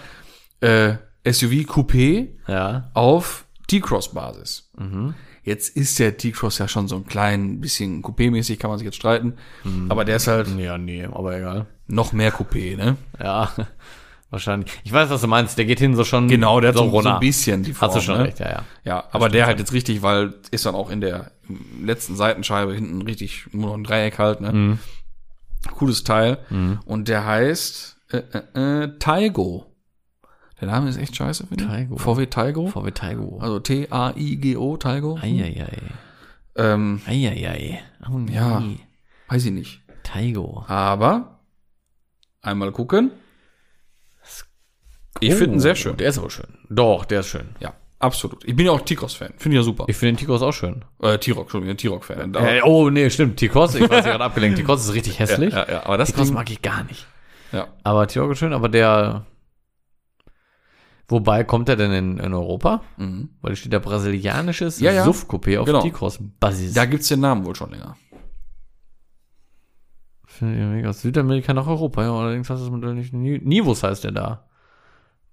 äh, 0.60 0.94
SUV 1.24 1.64
Coupé 1.64 2.30
ja. 2.48 2.90
auf 2.92 3.44
T-Cross-Basis. 3.68 4.70
Jetzt 5.44 5.76
ist 5.76 5.98
der 6.00 6.16
T-Cross 6.16 6.58
ja 6.58 6.66
schon 6.66 6.88
so 6.88 6.96
ein 6.96 7.06
klein 7.06 7.60
bisschen 7.60 8.02
Coupé-mäßig, 8.02 8.58
kann 8.58 8.70
man 8.70 8.78
sich 8.78 8.84
jetzt 8.84 8.96
streiten. 8.96 9.34
Aber 9.88 10.04
der 10.04 10.16
ist 10.16 10.26
halt 10.26 10.48
Ja, 10.58 10.76
nee, 10.76 11.04
aber 11.04 11.36
egal. 11.36 11.66
noch 11.86 12.12
mehr 12.12 12.32
Coupé, 12.32 12.76
ne? 12.76 12.96
Ja, 13.22 13.52
wahrscheinlich. 14.34 14.70
Ich 14.84 14.92
weiß, 14.92 15.10
was 15.10 15.20
du 15.22 15.26
meinst. 15.26 15.56
Der 15.56 15.64
geht 15.64 15.78
hin 15.78 15.96
so 15.96 16.04
schon. 16.04 16.28
Genau, 16.28 16.60
der 16.60 16.68
hat 16.68 16.76
so, 16.76 16.84
so 16.84 16.90
runter. 16.90 17.14
ein 17.14 17.20
bisschen 17.20 17.62
die 17.62 17.72
Form. 17.72 17.88
Hast 17.88 17.96
du 17.96 18.00
schon 18.02 18.18
ne? 18.18 18.24
recht, 18.24 18.40
ja, 18.40 18.50
ja. 18.50 18.64
Ja, 18.84 19.04
aber 19.10 19.28
der 19.28 19.46
halt 19.46 19.58
jetzt 19.58 19.72
richtig, 19.72 20.02
weil 20.02 20.34
ist 20.50 20.66
dann 20.66 20.74
auch 20.74 20.90
in 20.90 21.00
der 21.00 21.30
letzten 21.82 22.16
Seitenscheibe 22.16 22.74
hinten 22.74 23.02
richtig 23.02 23.46
nur 23.52 23.70
noch 23.70 23.74
ein 23.76 23.84
Dreieck 23.84 24.18
halt, 24.18 24.40
ne? 24.40 24.52
Mhm. 24.52 24.78
Cooles 25.72 26.04
Teil. 26.04 26.38
Und 26.84 27.08
der 27.08 27.24
heißt 27.24 27.94
äh, 28.10 28.22
äh, 28.32 28.82
äh, 28.82 28.98
Taigo. 28.98 29.66
Der 30.60 30.68
Name 30.68 30.88
ist 30.88 30.96
echt 30.96 31.16
scheiße, 31.16 31.46
finde 31.46 31.64
ich. 31.64 31.70
Taigo. 31.70 31.96
VW 31.96 32.26
Taigo. 32.26 32.66
VW 32.68 32.90
Taigo. 32.92 33.38
Also 33.40 33.60
T-A-I-G-O, 33.60 34.76
Taigo. 34.76 35.18
Eieiei. 35.20 35.82
Ähm, 36.56 37.00
Eieiei. 37.06 37.80
Oh, 38.08 38.18
nee. 38.18 38.34
Ja. 38.34 38.62
weiß 39.28 39.46
ich 39.46 39.52
nicht. 39.52 39.80
Taigo. 40.04 40.64
Aber 40.68 41.40
einmal 42.40 42.70
gucken. 42.72 43.10
Ich 45.20 45.34
finde 45.34 45.54
ihn 45.56 45.60
sehr 45.60 45.74
schön. 45.76 45.92
Oh, 45.92 45.96
Der 45.96 46.08
ist 46.08 46.18
aber 46.18 46.30
schön. 46.30 46.46
Doch, 46.68 47.04
der 47.04 47.20
ist 47.20 47.28
schön. 47.28 47.48
Ja, 47.60 47.74
absolut. 47.98 48.44
Ich 48.44 48.54
bin 48.56 48.66
ja 48.66 48.72
auch 48.72 48.80
T-Cross-Fan. 48.80 49.34
Finde 49.36 49.56
ich 49.56 49.60
ja 49.60 49.62
super. 49.64 49.84
Ich 49.88 49.96
finde 49.96 50.12
den 50.14 50.18
T-Cross 50.18 50.42
auch 50.42 50.52
schön. 50.52 50.84
Äh, 51.00 51.18
T-Rock, 51.18 51.44
Entschuldigung, 51.44 51.76
T-Rock-Fan. 51.76 52.34
Äh, 52.34 52.60
oh, 52.64 52.90
nee, 52.90 53.08
stimmt. 53.10 53.36
T-Cross, 53.38 53.76
ich 53.76 53.88
war 53.88 54.02
gerade 54.02 54.24
abgelenkt. 54.24 54.58
T-Cross 54.58 54.84
ist 54.88 54.94
richtig 54.94 55.18
hässlich. 55.20 55.54
ja, 55.54 55.70
ja, 55.70 55.86
aber 55.86 55.96
das 55.98 56.10
T-Cross 56.10 56.32
mag 56.32 56.50
ich 56.50 56.62
gar 56.62 56.84
nicht. 56.84 57.06
Ja. 57.52 57.68
Aber 57.84 58.06
T-Cross 58.06 58.32
ist 58.32 58.38
schön, 58.38 58.52
aber 58.52 58.68
der. 58.68 59.24
Wobei 61.06 61.44
kommt 61.44 61.68
er 61.68 61.76
denn 61.76 61.92
in, 61.92 62.18
in 62.18 62.32
Europa? 62.32 62.82
Mhm. 62.96 63.28
Weil 63.42 63.52
da 63.52 63.56
steht 63.56 63.72
der 63.74 63.78
brasilianisches 63.80 64.80
Ja, 64.80 64.90
ja. 64.90 65.04
SUV-Coupé 65.04 65.58
auf 65.60 65.66
Genau. 65.66 65.82
T-Cross-Basis. 65.82 66.72
Da 66.72 66.86
gibt's 66.86 67.08
den 67.08 67.20
Namen 67.20 67.44
wohl 67.44 67.54
schon 67.54 67.70
länger. 67.70 67.96
Finde 70.26 70.58
ich 70.58 70.64
mega. 70.66 70.88
Aus 70.88 71.02
Südamerika 71.02 71.52
nach 71.54 71.66
Europa, 71.66 72.02
ja. 72.02 72.12
Allerdings 72.12 72.48
du 72.48 72.54
das 72.54 72.70
Modell 72.70 72.94
nicht. 72.94 73.12
Ni- 73.12 73.38
Nivus 73.38 73.82
heißt 73.82 74.02
der 74.04 74.12
da. 74.12 74.43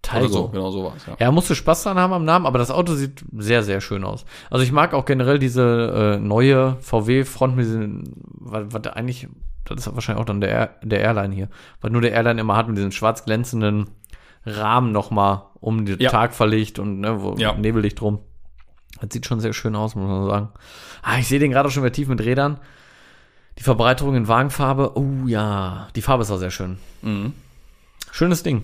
Taigo. 0.01 0.27
So, 0.27 0.47
genau 0.49 0.71
so 0.71 0.83
war's, 0.85 1.05
ja. 1.05 1.15
Ja, 1.19 1.31
musst 1.31 1.49
du 1.49 1.55
Spaß 1.55 1.83
dran 1.83 1.97
haben 1.97 2.13
am 2.13 2.25
Namen, 2.25 2.45
aber 2.47 2.57
das 2.57 2.71
Auto 2.71 2.93
sieht 2.95 3.23
sehr, 3.37 3.61
sehr 3.63 3.81
schön 3.81 4.03
aus. 4.03 4.25
Also 4.49 4.63
ich 4.63 4.71
mag 4.71 4.93
auch 4.93 5.05
generell 5.05 5.37
diese 5.39 6.15
äh, 6.17 6.19
neue 6.19 6.77
VW-Front 6.81 7.55
mit 7.55 7.65
diesen, 7.65 8.03
was, 8.39 8.63
was 8.69 8.87
eigentlich, 8.93 9.27
das 9.65 9.85
ist 9.85 9.93
wahrscheinlich 9.93 10.21
auch 10.21 10.25
dann 10.25 10.41
der, 10.41 10.49
Air- 10.49 10.75
der 10.81 11.01
Airline 11.01 11.35
hier, 11.35 11.49
was 11.81 11.91
nur 11.91 12.01
der 12.01 12.13
Airline 12.13 12.41
immer 12.41 12.55
hat 12.57 12.67
mit 12.67 12.77
diesen 12.77 12.91
schwarz 12.91 13.25
glänzenden 13.25 13.91
Rahmen 14.45 14.91
nochmal 14.91 15.43
um 15.59 15.85
den 15.85 15.99
Ja. 15.99 16.09
Tag 16.09 16.33
verlegt 16.33 16.79
und 16.79 16.99
ne, 16.99 17.21
wo 17.21 17.35
Ja. 17.37 17.53
Nebellicht 17.53 17.99
drum. 17.99 18.19
Das 18.99 19.09
sieht 19.13 19.25
schon 19.27 19.39
sehr 19.39 19.53
schön 19.53 19.75
aus, 19.75 19.95
muss 19.95 20.07
man 20.07 20.25
sagen. 20.27 20.49
Ah, 21.03 21.19
ich 21.19 21.27
sehe 21.27 21.39
den 21.39 21.51
gerade 21.51 21.69
schon 21.69 21.83
wieder 21.83 21.93
tief 21.93 22.07
mit 22.07 22.21
Rädern. 22.21 22.59
Die 23.59 23.63
Verbreiterung 23.63 24.15
in 24.15 24.27
Wagenfarbe, 24.27 24.97
oh 24.97 25.27
ja, 25.27 25.87
die 25.95 26.01
Farbe 26.01 26.23
ist 26.23 26.31
auch 26.31 26.37
sehr 26.37 26.49
schön. 26.51 26.77
Mhm. 27.03 27.33
Schönes 28.11 28.41
Ding. 28.43 28.63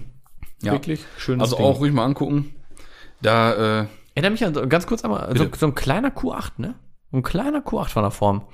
Ja. 0.62 0.72
Wirklich 0.74 1.02
schönes 1.18 1.44
Also 1.44 1.58
Ding. 1.58 1.66
auch 1.66 1.80
ruhig 1.80 1.94
mal 1.94 2.06
angucken. 2.06 2.56
Da, 3.22 3.82
äh, 3.82 3.88
Erinnere 4.16 4.32
mich 4.32 4.46
an, 4.46 4.70
ganz 4.70 4.88
kurz 4.88 5.04
einmal, 5.04 5.28
so, 5.38 5.44
Bitte. 5.46 5.58
so 5.60 5.68
ein 5.68 5.76
kleiner 5.76 6.10
Q8, 6.10 6.54
ne? 6.58 6.76
Ein 7.14 7.22
kleiner 7.24 7.60
Q8 7.60 7.90
von 7.90 8.02
der 8.04 8.12
Form. 8.12 8.48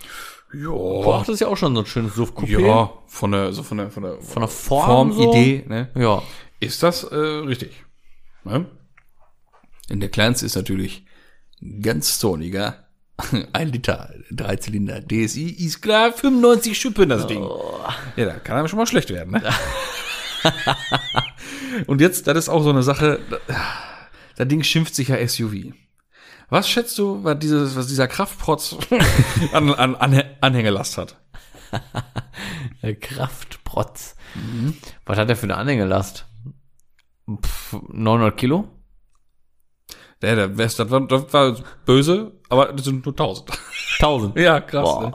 ja, 0.54 0.68
Q8 0.70 1.32
ist 1.32 1.40
ja 1.40 1.48
auch 1.48 1.56
schon 1.58 1.74
so 1.76 1.82
ein 1.82 1.86
schönes 1.86 2.14
SUV-Coupé. 2.18 2.60
ja, 2.60 2.92
von 3.08 3.32
der, 3.32 3.54
so 3.54 3.64
von 3.64 3.78
der, 3.78 3.90
von 3.90 4.04
der, 4.04 4.20
Von 4.22 4.42
der 4.42 4.50
Form 4.50 5.14
so. 5.14 5.32
Idee, 5.32 5.64
ne? 5.68 5.90
Ja. 5.96 6.22
Ist 6.60 6.84
das 6.84 7.04
äh, 7.06 7.16
richtig? 7.16 7.84
Ne? 8.44 8.66
Denn 9.90 10.00
der 10.02 10.10
kleinste 10.10 10.46
ist 10.46 10.56
natürlich 10.56 11.06
ganz 11.82 12.20
zorniger. 12.20 12.88
Ein 13.54 13.70
Liter, 13.72 14.14
drei 14.32 14.56
Zylinder, 14.58 15.00
DSI, 15.02 15.50
ist 15.50 15.82
klar, 15.82 16.12
95 16.12 16.78
Schippen 16.78 17.08
das 17.10 17.28
Ding. 17.28 17.42
Ja, 18.18 18.26
da 18.26 18.34
kann 18.34 18.58
einem 18.58 18.68
schon 18.68 18.80
mal 18.80 18.86
schlecht 18.88 19.10
werden, 19.12 19.32
ne? 19.32 19.44
Und 21.88 22.02
jetzt, 22.02 22.28
das 22.28 22.38
ist 22.38 22.50
auch 22.50 22.64
so 22.64 22.70
eine 22.70 22.84
Sache, 22.84 23.20
da- 23.30 23.56
das 24.36 24.48
Ding 24.48 24.64
schimpft 24.64 24.96
sich 24.96 25.10
ja 25.10 25.28
SUV. 25.28 25.74
Was 26.50 26.70
schätzt 26.70 26.98
du, 27.00 27.24
was, 27.24 27.40
dieses, 27.40 27.76
was 27.76 27.88
dieser 27.88 28.08
Kraftprotz 28.08 28.76
an, 29.54 29.74
an, 29.74 29.96
an 29.96 30.24
Anhängelast 30.42 30.98
hat? 30.98 31.18
Kraftprotz. 33.02 34.16
Was 35.06 35.18
hat 35.18 35.30
der 35.30 35.36
für 35.38 35.44
eine 35.44 35.58
Anhängelast? 35.58 36.26
Pff, 37.42 37.78
900 37.90 38.38
Kilo? 38.38 38.68
Der, 40.22 40.36
der 40.36 40.58
West, 40.58 40.80
das 40.80 40.90
war, 40.90 41.06
das 41.08 41.32
war 41.34 41.56
böse, 41.86 42.32
aber 42.50 42.72
das 42.74 42.86
sind 42.86 43.06
nur 43.06 43.14
1000. 43.14 43.50
1000. 44.00 44.38
Ja, 44.40 44.60
krass. 44.62 45.00
Ne? 45.00 45.14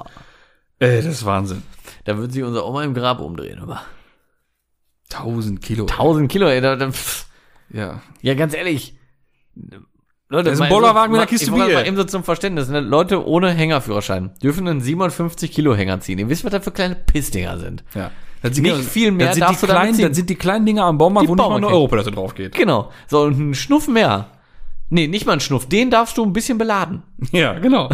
Ey, 0.80 0.96
das 1.02 1.06
ist 1.06 1.24
Wahnsinn. 1.24 1.62
Da 2.04 2.16
würde 2.16 2.32
sich 2.32 2.42
unser 2.42 2.66
Oma 2.66 2.84
im 2.84 2.94
Grab 2.94 3.20
umdrehen, 3.20 3.58
aber. 3.58 3.82
1000 5.12 5.60
Kilo. 5.62 5.86
1000 5.86 6.30
Kilo, 6.30 6.46
ey. 6.48 6.60
Da, 6.60 6.76
da. 6.76 6.90
Ja. 7.70 8.02
ja, 8.22 8.34
ganz 8.34 8.54
ehrlich. 8.54 8.96
Leute, 10.30 10.50
Das 10.50 10.58
ist 10.58 10.60
ein 10.62 10.68
Bollerwagen 10.68 11.10
mit 11.12 11.20
einer 11.20 11.26
Kiste 11.28 11.50
Bier. 11.50 11.58
Mal 11.74 11.86
eben 11.86 11.96
so 11.96 12.04
zum 12.04 12.22
Verständnis. 12.24 12.68
Ne? 12.68 12.80
Leute 12.80 13.26
ohne 13.26 13.50
Hängerführerschein 13.52 14.32
dürfen 14.42 14.68
einen 14.68 14.80
57 14.82 15.50
Kilo 15.50 15.74
Hänger 15.74 16.00
ziehen. 16.00 16.18
Ihr 16.18 16.28
wisst, 16.28 16.44
was 16.44 16.52
das 16.52 16.64
für 16.64 16.70
kleine 16.72 16.94
Pissdinger 16.96 17.58
sind. 17.58 17.84
ja. 17.94 18.10
Das 18.40 18.54
sind 18.54 18.62
Nicht 18.62 18.84
viel 18.84 19.10
mehr 19.10 19.26
das 19.28 19.34
sind, 19.34 19.42
die 19.42 19.46
darfst 19.48 19.62
damit 19.64 19.74
kleinen, 19.74 19.94
ziehen. 19.94 20.08
das 20.08 20.16
sind 20.16 20.30
die 20.30 20.36
kleinen 20.36 20.64
Dinger 20.64 20.84
am 20.84 20.96
Baumarkt, 20.96 21.24
Die 21.26 21.28
wo 21.28 21.34
nicht 21.34 21.48
mal 21.48 21.56
eine. 21.56 21.66
Europalässe 21.66 22.12
drauf 22.12 22.36
geht. 22.36 22.54
Genau. 22.54 22.92
So, 23.08 23.22
und 23.22 23.36
ein 23.36 23.54
Schnuff 23.54 23.88
mehr. 23.88 24.30
Nee, 24.90 25.08
nicht 25.08 25.26
mal 25.26 25.32
ein 25.32 25.40
Schnuff. 25.40 25.68
Den 25.68 25.90
darfst 25.90 26.16
du 26.18 26.24
ein 26.24 26.32
bisschen 26.32 26.56
beladen. 26.56 27.02
Ja, 27.32 27.58
genau. 27.58 27.90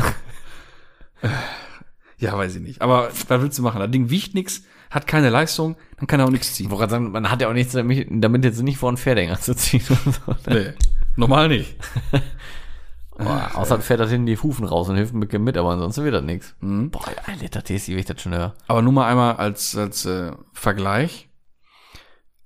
ja, 2.19 2.37
weiß 2.37 2.57
ich 2.57 2.63
nicht. 2.63 2.83
Aber 2.83 3.09
was 3.29 3.41
willst 3.41 3.59
du 3.59 3.63
machen? 3.63 3.81
Das 3.81 3.91
Ding 3.91 4.11
wiegt 4.11 4.35
nix, 4.35 4.63
hat 4.95 5.07
keine 5.09 5.29
Leistung, 5.29 5.77
dann 5.97 6.07
kann 6.07 6.21
er 6.21 6.27
auch 6.27 6.31
nichts 6.31 6.49
Ich 6.51 6.55
ziehen. 6.55 6.69
gerade 6.69 6.91
sagen, 6.91 7.11
man 7.11 7.31
hat 7.31 7.41
ja 7.41 7.49
auch 7.49 7.53
nichts 7.53 7.73
damit, 7.73 8.07
damit 8.11 8.45
jetzt 8.45 8.63
nicht 8.63 8.79
vor 8.79 8.89
einen 8.89 8.97
Pferdehänger 8.97 9.41
zu 9.41 9.55
ziehen. 9.57 9.81
So, 9.83 9.95
ne? 10.07 10.37
Nee, 10.47 10.73
normal 11.17 11.49
nicht. 11.49 11.77
Boah, 13.19 13.51
außer 13.55 13.81
fährt 13.81 14.01
das 14.01 14.11
hinten 14.11 14.27
die 14.27 14.39
Hufen 14.39 14.65
raus 14.65 14.89
und 14.89 14.97
hilft 14.97 15.15
mit, 15.15 15.33
mit 15.33 15.57
aber 15.57 15.71
ansonsten 15.71 16.05
wird 16.05 16.15
das 16.15 16.23
nichts. 16.25 16.55
Mhm. 16.61 16.91
Boah, 16.91 17.05
ein 17.27 17.39
Liter 17.41 17.63
TSI, 17.65 17.93
wenn 17.93 17.99
ich 17.99 18.07
das 18.07 18.21
schon 18.21 18.35
höre. 18.35 18.55
Aber 18.67 18.83
nur 18.83 18.93
mal 18.93 19.09
einmal 19.09 19.37
als, 19.37 19.77
als 19.77 20.05
äh, 20.05 20.33
Vergleich. 20.53 21.29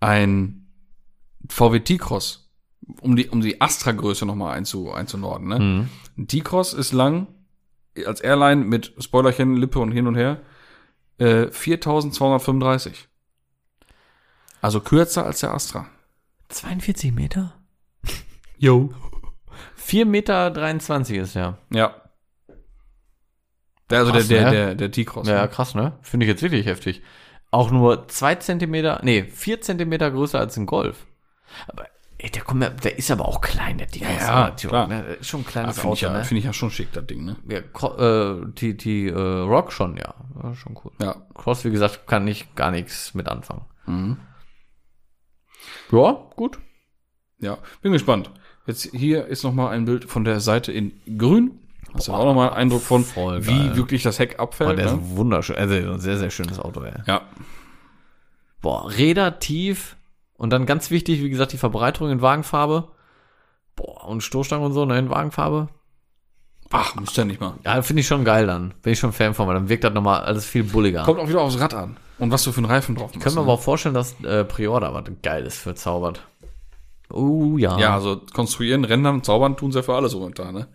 Ein 0.01 0.68
VW 1.49 1.80
T-Cross, 1.80 2.51
um 3.01 3.16
die, 3.16 3.28
um 3.28 3.40
die 3.40 3.61
Astra-Größe 3.61 4.26
nochmal 4.26 4.57
einzu, 4.57 4.92
einzunorden. 4.92 5.49
Ne? 5.49 5.59
Mhm. 5.59 5.88
Ein 6.18 6.28
T-Cross 6.28 6.74
ist 6.74 6.92
lang, 6.92 7.26
als 8.07 8.20
Airline 8.20 8.64
mit 8.64 8.94
Spoilerchen, 8.99 9.57
Lippe 9.57 9.80
und 9.80 9.90
hin 9.92 10.07
und 10.07 10.14
her, 10.14 10.40
äh, 11.18 11.50
4235. 11.50 13.08
Also 14.60 14.80
kürzer 14.80 15.24
als 15.24 15.40
der 15.40 15.54
Astra. 15.54 15.86
42 16.48 17.12
Meter? 17.12 17.54
Jo. 18.60 18.92
4,23 19.78 20.04
Meter 20.04 21.22
ist 21.22 21.34
ja. 21.34 21.58
Ja. 21.72 21.94
Der, 23.88 24.00
also 24.00 24.12
Krass, 24.12 24.28
der, 24.28 24.38
der, 24.38 24.50
ne? 24.50 24.56
der, 24.56 24.74
der 24.74 24.90
T-Cross. 24.90 25.28
Ja, 25.28 25.42
ne? 25.42 25.48
krass, 25.48 25.74
ne? 25.74 25.92
Finde 26.02 26.26
ich 26.26 26.30
jetzt 26.30 26.42
wirklich 26.42 26.66
heftig. 26.66 27.02
Auch 27.50 27.70
nur 27.70 28.08
zwei 28.08 28.34
Zentimeter, 28.34 29.00
nee, 29.02 29.22
vier 29.22 29.60
Zentimeter 29.60 30.10
größer 30.10 30.38
als 30.38 30.56
ein 30.56 30.66
Golf. 30.66 31.06
Aber, 31.68 31.86
ey, 32.18 32.30
der, 32.30 32.42
kommt 32.42 32.62
ja, 32.62 32.70
der 32.70 32.98
ist 32.98 33.10
aber 33.10 33.26
auch 33.26 33.40
klein, 33.40 33.78
der 33.78 33.86
Ding. 33.86 34.02
Ja, 34.02 34.50
klar. 34.50 34.86
Ne? 34.88 35.02
Ist 35.20 35.28
schon 35.28 35.40
ein 35.40 35.44
Ja, 35.44 35.50
kleines 35.50 35.78
Finde 35.80 35.94
ich, 35.96 36.04
Auto, 36.06 36.12
ja, 36.12 36.18
ne? 36.18 36.24
find 36.24 36.38
ich 36.38 36.44
ja 36.44 36.52
schon 36.52 36.70
schick, 36.70 36.92
das 36.92 37.06
Ding, 37.06 37.24
ne? 37.24 37.36
Ja, 37.48 37.60
Cro- 37.60 38.42
äh, 38.42 38.52
die, 38.52 38.76
die 38.76 39.06
äh, 39.08 39.14
Rock 39.18 39.72
schon, 39.72 39.96
ja. 39.96 40.14
ja. 40.42 40.54
Schon 40.54 40.78
cool. 40.84 40.92
Ja. 41.00 41.14
Cross, 41.34 41.64
wie 41.64 41.70
gesagt, 41.70 42.06
kann 42.06 42.26
ich 42.28 42.54
gar 42.54 42.70
nichts 42.70 43.14
mit 43.14 43.28
anfangen. 43.28 43.64
Mhm. 43.86 44.16
Ja, 45.92 46.12
gut. 46.36 46.58
Ja, 47.38 47.58
bin 47.82 47.92
gespannt. 47.92 48.30
Jetzt 48.66 48.90
hier 48.92 49.26
ist 49.26 49.44
noch 49.44 49.52
mal 49.54 49.70
ein 49.70 49.84
Bild 49.84 50.04
von 50.04 50.24
der 50.24 50.40
Seite 50.40 50.72
in 50.72 50.92
grün. 51.18 51.60
Hast 51.94 52.08
du 52.08 52.12
auch 52.12 52.24
noch 52.26 52.34
mal 52.34 52.48
einen 52.48 52.56
Eindruck 52.56 52.82
von, 52.82 53.02
voll 53.04 53.46
wie 53.46 53.68
geil. 53.68 53.76
wirklich 53.76 54.02
das 54.02 54.18
Heck 54.18 54.36
Boah, 54.36 54.42
abfällt. 54.42 54.78
der 54.78 54.92
Ne? 54.92 55.00
ist 55.00 55.16
wunderschön. 55.16 55.56
Also 55.56 55.74
ein 55.74 56.00
sehr, 56.00 56.18
sehr 56.18 56.30
schönes 56.30 56.58
Auto, 56.58 56.82
ey. 56.82 56.92
Ja, 57.06 57.22
Boah, 58.60 58.90
Räder 58.90 59.38
tief 59.38 59.96
und 60.39 60.51
dann 60.51 60.64
ganz 60.66 60.91
wichtig, 60.91 61.22
wie 61.22 61.28
gesagt, 61.28 61.53
die 61.53 61.59
Verbreiterung 61.59 62.11
in 62.11 62.22
Wagenfarbe. 62.22 62.89
Boah, 63.76 64.07
und 64.07 64.22
Stoßstange 64.22 64.64
und 64.64 64.72
so, 64.72 64.86
ne, 64.86 64.99
in 64.99 65.11
Wagenfarbe. 65.11 65.68
ach, 66.70 66.95
muss 66.95 67.14
ja 67.16 67.24
nicht 67.24 67.41
mal. 67.41 67.55
Ja, 67.64 67.82
finde 67.82 68.01
ich 68.01 68.07
schon 68.07 68.24
geil 68.24 68.47
dann. 68.47 68.72
Bin 68.82 68.93
ich 68.93 68.99
schon 68.99 69.12
Fan 69.12 69.34
von, 69.34 69.49
weil 69.49 69.55
dann 69.55 69.68
wirkt 69.68 69.84
das 69.84 69.93
nochmal 69.93 70.20
alles 70.20 70.47
viel 70.47 70.64
bulliger. 70.64 71.03
Kommt 71.03 71.20
auch 71.20 71.28
wieder 71.28 71.41
aufs 71.43 71.61
Rad 71.61 71.74
an. 71.74 71.97
Und 72.18 72.30
was 72.30 72.45
du 72.45 72.53
für 72.53 72.59
einen 72.59 72.66
Reifen 72.66 72.95
drauf 72.95 73.11
machst. 73.11 73.20
Können 73.20 73.36
wir 73.36 73.43
ne? 73.43 73.47
aber 73.47 73.55
auch 73.55 73.62
vorstellen, 73.62 73.95
dass 73.95 74.18
äh, 74.22 74.45
Prior 74.45 74.80
da 74.80 74.95
was 74.95 75.05
Geiles 75.22 75.59
für 75.59 75.74
zaubert. 75.74 76.26
Oh 77.11 77.57
ja. 77.57 77.78
Ja, 77.78 77.95
also 77.95 78.20
konstruieren, 78.32 78.84
rendern, 78.84 79.24
zaubern 79.24 79.57
tun 79.57 79.72
sie 79.72 79.78
ja 79.78 79.82
für 79.82 79.95
alles 79.95 80.14
momentan, 80.14 80.55
ne? 80.55 80.68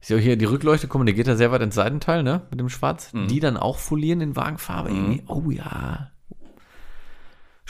Ist 0.00 0.10
ja 0.10 0.16
hier 0.16 0.36
die 0.36 0.44
Rückleuchte, 0.44 0.86
mal, 0.86 1.04
die 1.04 1.14
geht 1.14 1.26
ja 1.26 1.34
sehr 1.34 1.50
weit 1.50 1.62
ins 1.62 1.74
Seitenteil, 1.74 2.22
ne? 2.22 2.42
Mit 2.50 2.60
dem 2.60 2.68
Schwarz. 2.68 3.12
Mhm. 3.12 3.26
Die 3.26 3.40
dann 3.40 3.56
auch 3.56 3.78
folieren 3.78 4.20
in 4.20 4.36
Wagenfarbe. 4.36 4.90
irgendwie. 4.90 5.24
Oh 5.26 5.50
ja. 5.50 6.10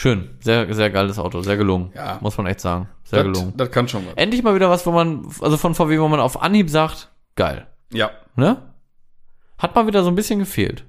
Schön. 0.01 0.28
Sehr, 0.38 0.72
sehr 0.72 0.90
geiles 0.90 1.18
Auto. 1.18 1.42
Sehr 1.42 1.57
gelungen. 1.57 1.90
Ja. 1.92 2.18
Muss 2.20 2.38
man 2.38 2.46
echt 2.46 2.61
sagen. 2.61 2.88
Sehr 3.03 3.24
Das, 3.24 3.32
gelungen. 3.32 3.57
das 3.57 3.68
kann 3.72 3.88
schon 3.88 4.07
was. 4.07 4.14
Endlich 4.14 4.44
mal 4.44 4.55
wieder 4.55 4.70
was, 4.70 4.86
wo 4.86 4.92
man, 4.92 5.26
also 5.40 5.57
von 5.57 5.74
VW, 5.74 5.99
wo 5.99 6.07
man 6.07 6.20
auf 6.20 6.40
Anhieb 6.40 6.70
sagt, 6.70 7.09
geil. 7.34 7.66
Ja. 7.92 8.12
Ne? 8.36 8.62
Hat 9.59 9.74
mal 9.74 9.88
wieder 9.88 10.05
so 10.05 10.09
ein 10.09 10.14
bisschen 10.14 10.38
gefehlt. 10.38 10.84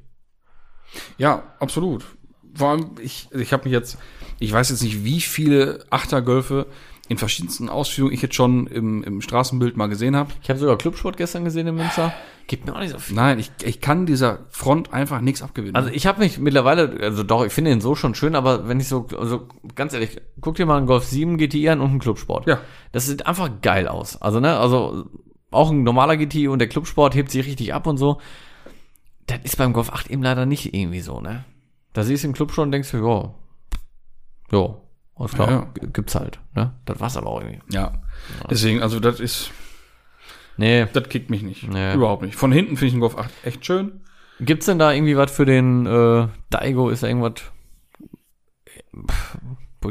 Ja, 1.17 1.41
absolut. 1.59 2.05
Vor 2.53 2.69
allem, 2.69 2.91
ich, 3.01 3.27
ich 3.31 3.51
habe 3.51 3.63
mich 3.63 3.73
jetzt, 3.73 3.97
ich 4.37 4.53
weiß 4.53 4.69
jetzt 4.69 4.83
nicht, 4.83 5.03
wie 5.03 5.21
viele 5.21 5.83
Achtergölfe 5.89 6.67
in 7.09 7.17
verschiedensten 7.17 7.69
Ausführungen 7.69 8.13
ich 8.13 8.21
jetzt 8.21 8.35
schon 8.35 8.67
im, 8.67 9.03
im 9.03 9.21
Straßenbild 9.21 9.75
mal 9.75 9.87
gesehen 9.87 10.15
habe. 10.15 10.31
Ich 10.43 10.49
habe 10.49 10.59
sogar 10.59 10.77
Clubsport 10.77 11.17
gestern 11.17 11.43
gesehen 11.43 11.65
in 11.65 11.75
Münster. 11.75 12.13
Gibt 12.45 12.67
mir 12.67 12.75
auch 12.75 12.79
nicht 12.79 12.91
so 12.91 12.99
viel. 12.99 13.15
Nein, 13.15 13.39
ich, 13.39 13.51
ich 13.63 13.81
kann 13.81 14.05
dieser 14.05 14.45
Front 14.49 14.93
einfach 14.93 15.19
nichts 15.19 15.41
abgewinnen. 15.41 15.75
Also 15.75 15.89
ich 15.89 16.05
habe 16.05 16.19
mich 16.19 16.37
mittlerweile, 16.37 16.99
also 17.01 17.23
doch, 17.23 17.43
ich 17.43 17.51
finde 17.51 17.71
ihn 17.71 17.81
so 17.81 17.95
schon 17.95 18.13
schön, 18.13 18.35
aber 18.35 18.67
wenn 18.67 18.79
ich 18.79 18.87
so, 18.87 19.07
also 19.19 19.47
ganz 19.73 19.93
ehrlich, 19.93 20.21
guck 20.39 20.55
dir 20.55 20.67
mal 20.67 20.77
einen 20.77 20.85
Golf 20.85 21.05
7 21.05 21.37
GTI 21.37 21.69
an 21.69 21.81
und 21.81 21.89
einen 21.89 21.99
Clubsport. 21.99 22.45
Ja. 22.45 22.59
Das 22.91 23.07
sieht 23.07 23.25
einfach 23.25 23.49
geil 23.61 23.87
aus. 23.87 24.21
Also, 24.21 24.39
ne, 24.39 24.57
also 24.57 25.09
auch 25.49 25.71
ein 25.71 25.83
normaler 25.83 26.15
GTI 26.15 26.47
und 26.47 26.59
der 26.59 26.69
Clubsport 26.69 27.15
hebt 27.15 27.31
sich 27.31 27.43
richtig 27.45 27.73
ab 27.73 27.87
und 27.87 27.97
so. 27.97 28.19
Das 29.25 29.39
ist 29.43 29.57
beim 29.57 29.73
Golf 29.73 29.91
8 29.91 30.11
eben 30.11 30.21
leider 30.21 30.45
nicht 30.45 30.75
irgendwie 30.75 31.01
so, 31.01 31.21
ne? 31.21 31.43
Da 31.93 32.03
siehst 32.03 32.23
du 32.23 32.27
im 32.27 32.33
Club 32.33 32.51
schon 32.51 32.65
und 32.65 32.71
denkst 32.71 32.91
du, 32.91 32.97
ja, 32.97 33.33
ja, 34.51 34.75
alles 35.19 35.33
klar, 35.33 35.49
Ja. 35.49 35.67
gibt's 35.93 36.15
halt, 36.15 36.39
ne? 36.55 36.71
Das 36.85 36.99
war's 36.99 37.17
aber 37.17 37.27
auch 37.27 37.41
irgendwie. 37.41 37.59
ja. 37.71 37.93
Deswegen, 38.49 38.81
also 38.81 38.99
das 38.99 39.19
ist, 39.19 39.51
Nee. 40.57 40.87
das 40.91 41.07
kickt 41.09 41.29
mich 41.29 41.41
nicht. 41.43 41.67
Nee. 41.69 41.93
Überhaupt 41.93 42.21
nicht. 42.23 42.35
Von 42.35 42.51
hinten 42.51 42.75
finde 42.77 42.87
ich 42.87 42.93
den 42.93 42.99
Golf 42.99 43.17
8 43.17 43.29
echt 43.43 43.65
schön. 43.65 44.01
Gibt's 44.41 44.65
denn 44.67 44.79
da 44.79 44.91
irgendwie 44.93 45.17
was 45.17 45.31
für 45.31 45.45
den 45.45 45.85
äh, 45.85 46.27
Daigo? 46.49 46.89
Ist 46.89 47.03
da 47.03 47.07
irgendwas 47.07 47.33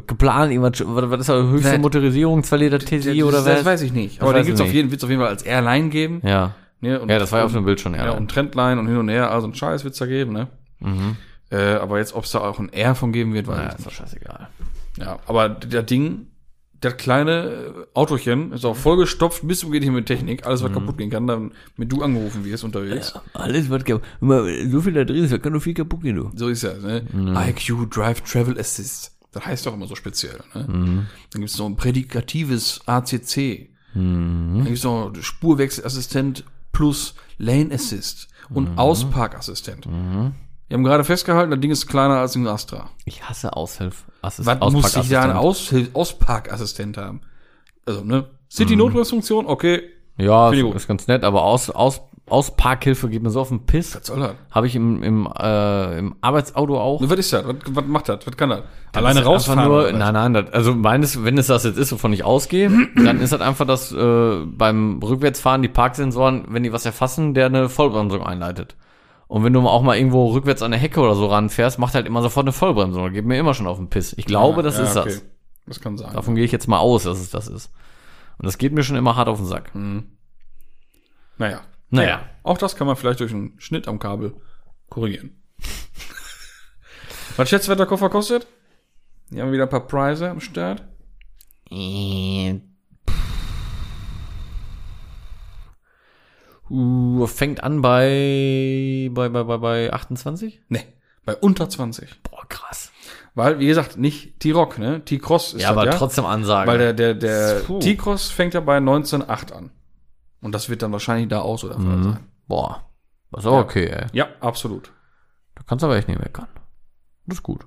geplant? 0.06 0.52
Irgendwas, 0.52 0.82
was 0.86 1.20
ist 1.20 1.28
da 1.28 1.34
höchste 1.42 1.72
Wer- 1.72 1.78
Motorisierung? 1.78 2.42
2 2.42 2.56
Liter 2.56 2.78
TSI 2.78 3.22
oder 3.22 3.38
was? 3.38 3.44
das 3.44 3.64
weiß 3.64 3.82
ich 3.82 3.92
nicht. 3.92 4.20
Aber 4.22 4.32
den 4.34 4.44
gibt's 4.46 4.60
auf 4.60 4.72
jeden, 4.72 4.90
wird's 4.90 5.04
auf 5.04 5.10
jeden 5.10 5.20
Fall 5.22 5.30
als 5.30 5.42
Airline 5.42 5.88
geben. 5.88 6.20
Ja. 6.24 6.54
Ne? 6.80 7.00
Und, 7.00 7.10
Ja, 7.10 7.18
das 7.18 7.32
war 7.32 7.40
ja 7.40 7.44
auf 7.44 7.52
dem 7.52 7.64
Bild 7.64 7.80
schon, 7.80 7.94
ja. 7.94 8.06
Ja, 8.06 8.10
und 8.12 8.30
Trendline 8.30 8.78
und 8.78 8.86
hin 8.86 8.98
und 8.98 9.08
her, 9.08 9.30
also 9.30 9.48
ein 9.48 9.54
Scheiß 9.54 9.84
wird's 9.84 9.98
da 9.98 10.06
geben, 10.06 10.32
ne? 10.32 10.48
mhm. 10.80 11.16
Äh, 11.50 11.74
aber 11.76 11.96
jetzt, 11.98 12.14
ob 12.14 12.24
es 12.24 12.30
da 12.30 12.40
auch 12.40 12.58
ein 12.58 12.70
R 12.72 12.94
von 12.94 13.10
geben 13.10 13.32
wird, 13.32 13.46
weiß 13.46 13.56
Ja, 13.56 13.62
ich 13.64 13.68
ist 13.70 13.78
nicht. 13.78 13.86
doch 13.88 13.92
scheißegal. 13.92 14.48
Ja, 15.01 15.18
aber 15.26 15.49
der 15.49 15.82
Ding, 15.82 16.26
der 16.82 16.92
kleine 16.92 17.32
äh, 17.32 17.72
Autochen 17.94 18.53
ist 18.53 18.64
auch 18.64 18.76
vollgestopft 18.76 19.46
bis 19.49 19.61
zum 19.61 19.72
geht 19.72 19.82
hier 19.82 19.90
mit 19.92 20.07
Technik. 20.07 20.46
Alles, 20.46 20.61
Mhm. 20.62 20.66
was 20.66 20.72
kaputt 20.74 20.99
gehen 20.99 21.11
kann, 21.11 21.26
damit 21.26 21.53
du 21.76 22.03
angerufen 22.03 22.44
wirst 22.44 22.62
unterwegs. 22.64 23.14
Alles 23.32 23.68
wird 23.68 23.86
so 23.88 24.80
viel 24.80 24.92
da 24.92 25.05
drin 25.05 25.24
ist, 25.24 25.32
da 25.32 25.38
kann 25.38 25.53
nur 25.53 25.61
viel 25.61 25.74
kaputt 25.74 26.03
gehen, 26.03 26.16
du. 26.16 26.30
So 26.36 26.49
ist 26.49 26.62
ja, 26.62 26.74
ne? 26.74 27.05
IQ 27.49 27.90
Drive 27.90 28.20
Travel 28.22 28.59
Assist. 28.61 29.16
Das 29.32 29.44
heißt 29.44 29.66
doch 29.66 29.74
immer 29.74 29.86
so 29.86 29.94
speziell, 29.94 30.38
ne? 30.55 30.64
Mhm. 30.68 31.07
Dann 31.32 31.40
gibt's 31.42 31.59
noch 31.59 31.66
ein 31.66 31.76
prädikatives 31.76 32.80
ACC. 32.86 33.70
Dann 33.94 34.62
gibt's 34.64 34.84
noch 34.84 35.12
Spurwechselassistent 35.20 36.44
plus 36.72 37.14
Lane 37.38 37.74
Assist 37.74 38.28
und 38.51 38.72
Mhm. 38.72 38.78
Ausparkassistent. 38.78 39.86
Wir 40.68 40.76
haben 40.76 40.84
gerade 40.84 41.02
festgehalten, 41.02 41.50
das 41.50 41.60
Ding 41.60 41.70
ist 41.70 41.86
kleiner 41.86 42.18
als 42.18 42.36
ein 42.36 42.46
Astra. 42.46 42.90
Ich 43.06 43.26
hasse 43.26 43.56
Aushilf. 43.56 44.04
Assist, 44.20 44.46
Was 44.46 44.72
muss 44.72 44.96
ich 44.96 45.08
da 45.08 45.22
einen 45.22 45.32
Ausparkassistent. 45.32 45.96
Aus 45.96 46.10
Ausparkassistent 46.10 46.96
haben? 46.98 47.20
Also, 47.86 48.04
ne? 48.04 48.26
City-Notbremsfunktion, 48.50 49.46
okay. 49.46 49.82
Ja, 50.18 50.50
ist, 50.50 50.88
ganz 50.88 51.06
nett, 51.06 51.24
aber 51.24 51.42
aus, 51.42 51.70
aus, 51.70 52.02
Ausparkhilfe 52.26 53.08
geht 53.08 53.22
mir 53.22 53.30
so 53.30 53.40
auf 53.40 53.48
den 53.48 53.64
Piss. 53.64 53.94
Was 53.94 54.06
soll 54.08 54.20
das? 54.20 54.32
Habe 54.50 54.66
ich 54.66 54.74
im, 54.74 55.02
im, 55.02 55.28
äh, 55.38 55.98
im 55.98 56.16
Arbeitsauto 56.20 56.78
auch. 56.78 57.00
Was 57.00 57.18
ist 57.18 57.32
das? 57.32 57.46
Was, 57.46 57.56
was 57.66 57.84
macht 57.86 58.08
das? 58.10 58.26
Was 58.26 58.36
kann 58.36 58.50
das? 58.50 58.62
Das 58.92 59.02
Alleine 59.02 59.24
rausfahren? 59.24 59.64
Nur, 59.64 59.92
nein, 59.92 60.12
nein, 60.12 60.34
das, 60.34 60.52
also 60.52 60.74
meines, 60.74 61.24
wenn 61.24 61.38
es 61.38 61.46
das 61.46 61.64
jetzt 61.64 61.78
ist, 61.78 61.92
wovon 61.92 62.12
ich 62.12 62.24
ausgehe, 62.24 62.70
dann 62.96 63.20
ist 63.20 63.32
das 63.32 63.40
einfach, 63.40 63.66
dass 63.66 63.92
äh, 63.92 64.40
beim 64.44 65.00
Rückwärtsfahren 65.02 65.62
die 65.62 65.68
Parksensoren, 65.68 66.44
wenn 66.48 66.62
die 66.62 66.72
was 66.72 66.84
erfassen, 66.84 67.32
der 67.32 67.46
eine 67.46 67.68
Vollbremsung 67.70 68.22
einleitet. 68.22 68.76
Und 69.28 69.44
wenn 69.44 69.52
du 69.52 69.60
auch 69.68 69.82
mal 69.82 69.96
irgendwo 69.96 70.32
rückwärts 70.32 70.62
an 70.62 70.70
der 70.70 70.80
Hecke 70.80 71.00
oder 71.00 71.14
so 71.14 71.26
ranfährst, 71.26 71.78
macht 71.78 71.94
halt 71.94 72.06
immer 72.06 72.22
sofort 72.22 72.44
eine 72.44 72.52
Vollbremsung. 72.52 73.04
Das 73.04 73.12
geht 73.12 73.26
mir 73.26 73.38
immer 73.38 73.54
schon 73.54 73.66
auf 73.66 73.76
den 73.76 73.90
Piss. 73.90 74.14
Ich 74.16 74.24
glaube, 74.24 74.62
das 74.62 74.78
Ja, 74.78 74.84
ist 74.84 74.96
okay. 74.96 75.08
das. 75.10 75.24
Das 75.66 75.80
kann 75.80 75.98
sein. 75.98 76.14
Davon 76.14 76.34
gehe 76.34 76.44
ich 76.44 76.52
jetzt 76.52 76.66
mal 76.66 76.78
aus, 76.78 77.02
dass 77.02 77.18
es 77.20 77.28
das 77.30 77.46
ist. 77.46 77.70
Und 78.38 78.46
das 78.46 78.56
geht 78.56 78.72
mir 78.72 78.82
schon 78.82 78.96
immer 78.96 79.16
hart 79.16 79.28
auf 79.28 79.36
den 79.38 79.46
Sack. 79.46 79.72
Naja. 81.36 81.60
Naja. 81.90 82.22
Auch 82.42 82.56
das 82.56 82.74
kann 82.74 82.86
man 82.86 82.96
vielleicht 82.96 83.20
durch 83.20 83.32
einen 83.32 83.52
Schnitt 83.58 83.86
am 83.86 83.98
Kabel 83.98 84.34
korrigieren. 84.88 85.42
was 87.36 87.48
schätzt, 87.50 87.68
was 87.68 87.76
der 87.76 87.86
Koffer 87.86 88.08
kostet? 88.08 88.46
Hier 89.30 89.42
haben 89.42 89.48
wir 89.48 89.54
wieder 89.54 89.64
ein 89.64 89.68
paar 89.70 89.86
Preise 89.86 90.30
am 90.30 90.40
Start. 90.40 90.82
Äh, 91.70 92.60
Uh, 96.70 97.26
fängt 97.26 97.62
an 97.62 97.80
bei, 97.82 99.08
bei, 99.12 99.28
bei, 99.28 99.42
bei, 99.44 99.56
bei 99.58 99.92
28? 99.92 100.60
Nee, 100.68 100.84
bei 101.24 101.34
unter 101.36 101.68
20. 101.68 102.22
Boah, 102.22 102.44
krass. 102.48 102.92
Weil, 103.34 103.58
wie 103.58 103.66
gesagt, 103.66 103.96
nicht 103.96 104.40
T-Rock, 104.40 104.78
ne? 104.78 105.04
T-Cross 105.04 105.54
ist 105.54 105.62
Ja, 105.62 105.68
das, 105.68 105.76
aber 105.78 105.86
ja? 105.86 105.92
trotzdem 105.96 106.24
Ansage. 106.26 106.68
Weil 106.70 106.78
der, 106.78 106.92
der, 106.92 107.14
der 107.14 107.60
Puh. 107.60 107.78
T-Cross 107.78 108.30
fängt 108.30 108.54
ja 108.54 108.60
bei 108.60 108.78
19,8 108.78 109.52
an. 109.52 109.70
Und 110.40 110.52
das 110.54 110.68
wird 110.68 110.82
dann 110.82 110.92
wahrscheinlich 110.92 111.28
da 111.28 111.40
auch 111.40 111.58
so 111.58 111.68
der 111.68 111.76
Fall 111.78 111.84
Mhm. 111.96 112.02
sein. 112.04 112.18
Boah. 112.48 112.84
Das 113.30 113.44
ist 113.44 113.46
auch 113.46 113.54
Ja. 113.54 113.60
okay, 113.60 113.86
ey. 113.86 114.06
Ja, 114.12 114.28
absolut. 114.40 114.90
Da 115.54 115.62
kannst 115.66 115.82
du 115.82 115.86
aber 115.86 115.96
echt 115.96 116.08
nicht 116.08 116.20
meckern. 116.20 116.48
Das 117.26 117.38
ist 117.38 117.42
gut. 117.42 117.66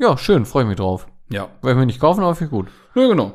Ja, 0.00 0.16
schön, 0.18 0.44
freue 0.46 0.62
ich 0.64 0.68
mich 0.68 0.76
drauf. 0.76 1.06
Ja. 1.30 1.48
Werde 1.62 1.70
ich 1.72 1.76
mir 1.76 1.86
nicht 1.86 2.00
kaufen, 2.00 2.22
aber 2.22 2.34
finde 2.34 2.46
ich 2.46 2.58
gut. 2.58 2.68
Ja, 2.94 3.08
genau. 3.08 3.34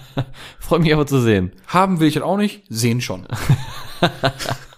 Freue 0.60 0.78
mich 0.80 0.92
aber 0.94 1.06
zu 1.06 1.20
sehen. 1.20 1.52
Haben 1.66 1.98
will 2.00 2.08
ich 2.08 2.14
das 2.14 2.22
auch 2.22 2.36
nicht, 2.36 2.64
sehen 2.68 3.00
schon. 3.00 3.26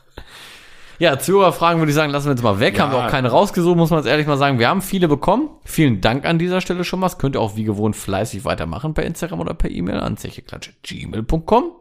Ja, 0.99 1.19
Zuhörerfragen 1.19 1.81
würde 1.81 1.91
ich 1.91 1.95
sagen, 1.95 2.11
lassen 2.11 2.27
wir 2.27 2.33
jetzt 2.33 2.43
mal 2.43 2.59
weg. 2.59 2.77
Ja. 2.79 2.85
Haben 2.85 2.93
wir 2.93 3.05
auch 3.05 3.11
keine 3.11 3.29
rausgesucht, 3.29 3.77
muss 3.77 3.91
man 3.91 3.99
jetzt 4.01 4.09
ehrlich 4.09 4.27
mal 4.27 4.39
sagen. 4.39 4.59
Wir 4.59 4.69
haben 4.69 4.81
viele 4.81 5.09
bekommen. 5.09 5.51
Vielen 5.65 6.01
Dank 6.01 6.25
an 6.25 6.39
dieser 6.39 6.61
Stelle 6.61 6.85
schon 6.85 7.01
mal. 7.01 7.07
Das 7.07 7.19
könnt 7.19 7.37
ihr 7.37 7.41
auch 7.41 7.57
wie 7.57 7.65
gewohnt 7.65 7.97
fleißig 7.97 8.45
weitermachen 8.45 8.95
per 8.95 9.05
Instagram 9.05 9.41
oder 9.41 9.55
per 9.55 9.71
E-Mail 9.71 10.01
an 10.01 10.17
zecheklatsche.gmail.com. 10.17 11.73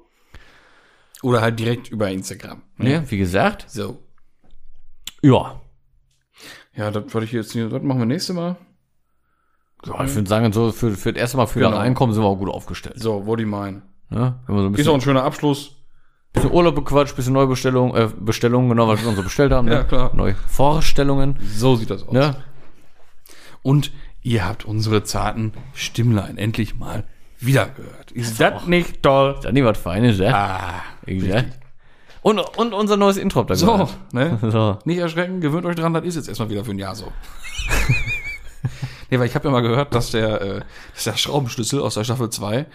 Oder 1.23 1.41
halt 1.41 1.59
direkt 1.59 1.89
über 1.89 2.09
Instagram. 2.09 2.61
ne? 2.77 2.91
Ja, 2.91 3.09
wie 3.11 3.17
gesagt. 3.17 3.65
So. 3.69 3.99
Ja. 5.21 5.61
Ja, 6.75 6.91
das 6.91 7.13
wollte 7.13 7.25
ich 7.25 7.31
jetzt 7.31 7.55
nicht. 7.55 7.71
Das 7.71 7.81
machen 7.81 7.99
wir 7.99 8.05
nächste 8.05 8.33
Mal. 8.33 8.57
ja 9.85 10.03
ich 10.03 10.13
würde 10.13 10.27
sagen, 10.27 10.51
so 10.51 10.73
für, 10.73 10.91
für 10.91 11.13
das 11.13 11.21
erste 11.21 11.37
Mal 11.37 11.47
für 11.47 11.59
Genau. 11.59 11.77
Einkommen 11.77 12.13
sind 12.13 12.21
wir 12.21 12.27
auch 12.27 12.35
gut 12.35 12.49
aufgestellt. 12.49 12.99
So, 12.99 13.25
wo 13.25 13.37
die 13.37 13.45
meinen. 13.45 13.81
Ne? 14.09 14.39
Wir 14.47 14.55
so 14.57 14.69
Ist 14.71 14.87
auch 14.89 14.93
ein 14.95 15.01
schöner 15.01 15.23
Abschluss. 15.23 15.74
Bisschen 16.36 16.51
Urlaub 16.51 16.75
bequatscht, 16.75 17.15
bisschen 17.15 17.33
Neubestellung, 17.33 17.95
äh, 17.95 18.09
Bestellungen, 18.19 18.69
genau, 18.69 18.88
was 18.88 19.01
wir 19.01 19.07
uns 19.07 19.17
so 19.17 19.23
bestellt 19.23 19.51
haben. 19.51 19.67
Ja, 19.67 19.79
ne? 19.79 19.86
klar. 19.86 20.11
Neue 20.13 20.36
Vorstellungen. 20.36 21.39
So 21.55 21.75
sieht 21.75 21.89
das 21.89 22.03
aus. 22.03 22.13
Ne? 22.13 22.36
Und 23.61 23.91
ihr 24.21 24.45
habt 24.45 24.65
unsere 24.65 25.03
zarten 25.03 25.53
Stimmlein 25.73 26.38
endlich 26.38 26.77
mal 26.77 27.03
wieder 27.39 27.67
gehört. 27.67 28.11
Ist 28.11 28.39
das 28.39 28.65
nicht 28.67 29.01
toll? 29.03 29.39
Dann 29.41 29.53
nicht 29.53 29.65
was 29.65 29.77
Feines, 29.77 30.19
ja? 30.19 30.33
Ah. 30.33 30.81
Und, 32.21 32.39
und 32.57 32.73
unser 32.73 32.97
neues 32.97 33.17
Intro 33.17 33.41
habt 33.41 33.51
ihr 33.51 33.55
So, 33.55 33.71
gehört. 33.71 34.13
ne? 34.13 34.39
So. 34.51 34.79
Nicht 34.86 34.97
erschrecken, 34.97 35.41
gewöhnt 35.41 35.65
euch 35.65 35.75
dran, 35.75 35.93
das 35.93 36.03
ist 36.05 36.15
jetzt 36.15 36.27
erstmal 36.27 36.49
wieder 36.49 36.65
für 36.65 36.71
ein 36.71 36.79
Jahr 36.79 36.95
so. 36.95 37.11
nee, 39.11 39.19
weil 39.19 39.27
ich 39.27 39.36
habe 39.36 39.45
ja 39.47 39.51
mal 39.51 39.61
gehört, 39.61 39.93
dass 39.93 40.11
der, 40.11 40.41
äh, 40.41 40.61
dass 40.95 41.03
der 41.03 41.17
Schraubenschlüssel 41.17 41.79
aus 41.81 41.93
der 41.93 42.03
Staffel 42.03 42.29
2 42.29 42.65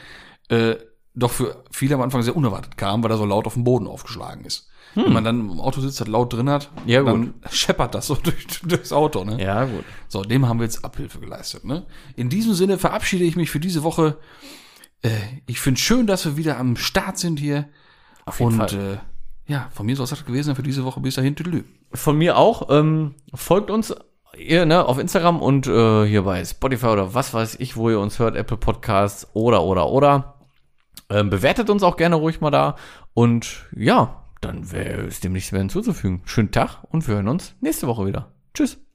äh, 0.50 0.76
doch 1.14 1.30
für 1.30 1.64
viele 1.70 1.94
am 1.94 2.02
Anfang 2.02 2.22
sehr 2.22 2.36
unerwartet 2.36 2.76
kam, 2.76 3.02
weil 3.02 3.10
er 3.10 3.16
so 3.16 3.24
laut 3.24 3.46
auf 3.46 3.54
dem 3.54 3.64
Boden 3.64 3.86
aufgeschlagen 3.86 4.44
ist. 4.44 4.68
Wenn 4.94 5.12
man 5.12 5.22
dann 5.22 5.40
im 5.40 5.60
Auto 5.60 5.80
sitzt, 5.80 6.00
das 6.00 6.08
laut 6.08 6.32
drin 6.32 6.50
hat, 6.50 6.70
Hm. 6.84 6.88
Ja, 6.88 7.02
dann 7.02 7.34
scheppert 7.50 7.94
das 7.94 8.08
so 8.08 8.14
durch, 8.22 8.46
durchs 8.62 8.92
Auto, 8.92 9.24
ne? 9.24 9.40
Ja, 9.42 9.64
gut. 9.64 9.84
So, 10.08 10.22
dem 10.22 10.48
haben 10.48 10.58
wir 10.58 10.64
jetzt 10.64 10.84
Abhilfe 10.84 11.20
geleistet. 11.20 11.64
Ne? 11.64 11.86
In 12.16 12.28
diesem 12.28 12.54
Sinne 12.54 12.76
verabschiede 12.78 13.24
ich 13.24 13.36
mich 13.36 13.50
für 13.50 13.60
diese 13.60 13.82
Woche. 13.84 14.16
Äh, 15.02 15.10
ich 15.46 15.60
finde 15.60 15.80
schön, 15.80 16.06
dass 16.06 16.24
wir 16.24 16.36
wieder 16.36 16.58
am 16.58 16.76
Start 16.76 17.18
sind 17.18 17.38
hier. 17.38 17.68
Auf 18.24 18.40
jeden 18.40 18.60
Und 18.60 18.70
Fall. 18.70 19.00
Äh, 19.48 19.52
ja, 19.52 19.68
von 19.72 19.86
mir 19.86 19.96
soll 19.96 20.04
es 20.04 20.10
das 20.10 20.24
gewesen 20.24 20.46
sein 20.46 20.56
für 20.56 20.62
diese 20.62 20.84
Woche. 20.84 21.00
Bis 21.00 21.14
dahin, 21.14 21.36
tüdelü. 21.36 21.64
Von 21.92 22.18
mir 22.18 22.36
auch. 22.36 22.68
Ähm, 22.70 23.14
folgt 23.34 23.70
uns 23.70 23.94
ihr, 24.36 24.64
ne, 24.64 24.84
auf 24.84 24.98
Instagram 24.98 25.40
und 25.40 25.66
äh, 25.66 26.06
hier 26.06 26.22
bei 26.22 26.44
Spotify 26.44 26.86
oder 26.86 27.14
was 27.14 27.34
weiß 27.34 27.56
ich, 27.60 27.76
wo 27.76 27.90
ihr 27.90 28.00
uns 28.00 28.18
hört, 28.18 28.36
Apple 28.36 28.56
Podcasts 28.56 29.28
oder, 29.34 29.62
oder, 29.62 29.88
oder. 29.88 30.39
Ähm, 31.10 31.28
bewertet 31.28 31.68
uns 31.70 31.82
auch 31.82 31.96
gerne 31.96 32.16
ruhig 32.16 32.40
mal 32.40 32.50
da. 32.50 32.76
Und 33.14 33.66
ja, 33.74 34.24
dann 34.40 34.72
wäre 34.72 35.02
es 35.02 35.20
dem 35.20 35.32
nichts 35.32 35.52
mehr 35.52 35.60
hinzuzufügen. 35.60 36.22
Schönen 36.24 36.50
Tag 36.50 36.84
und 36.90 37.06
wir 37.06 37.16
hören 37.16 37.28
uns 37.28 37.54
nächste 37.60 37.86
Woche 37.86 38.06
wieder. 38.06 38.32
Tschüss. 38.54 38.80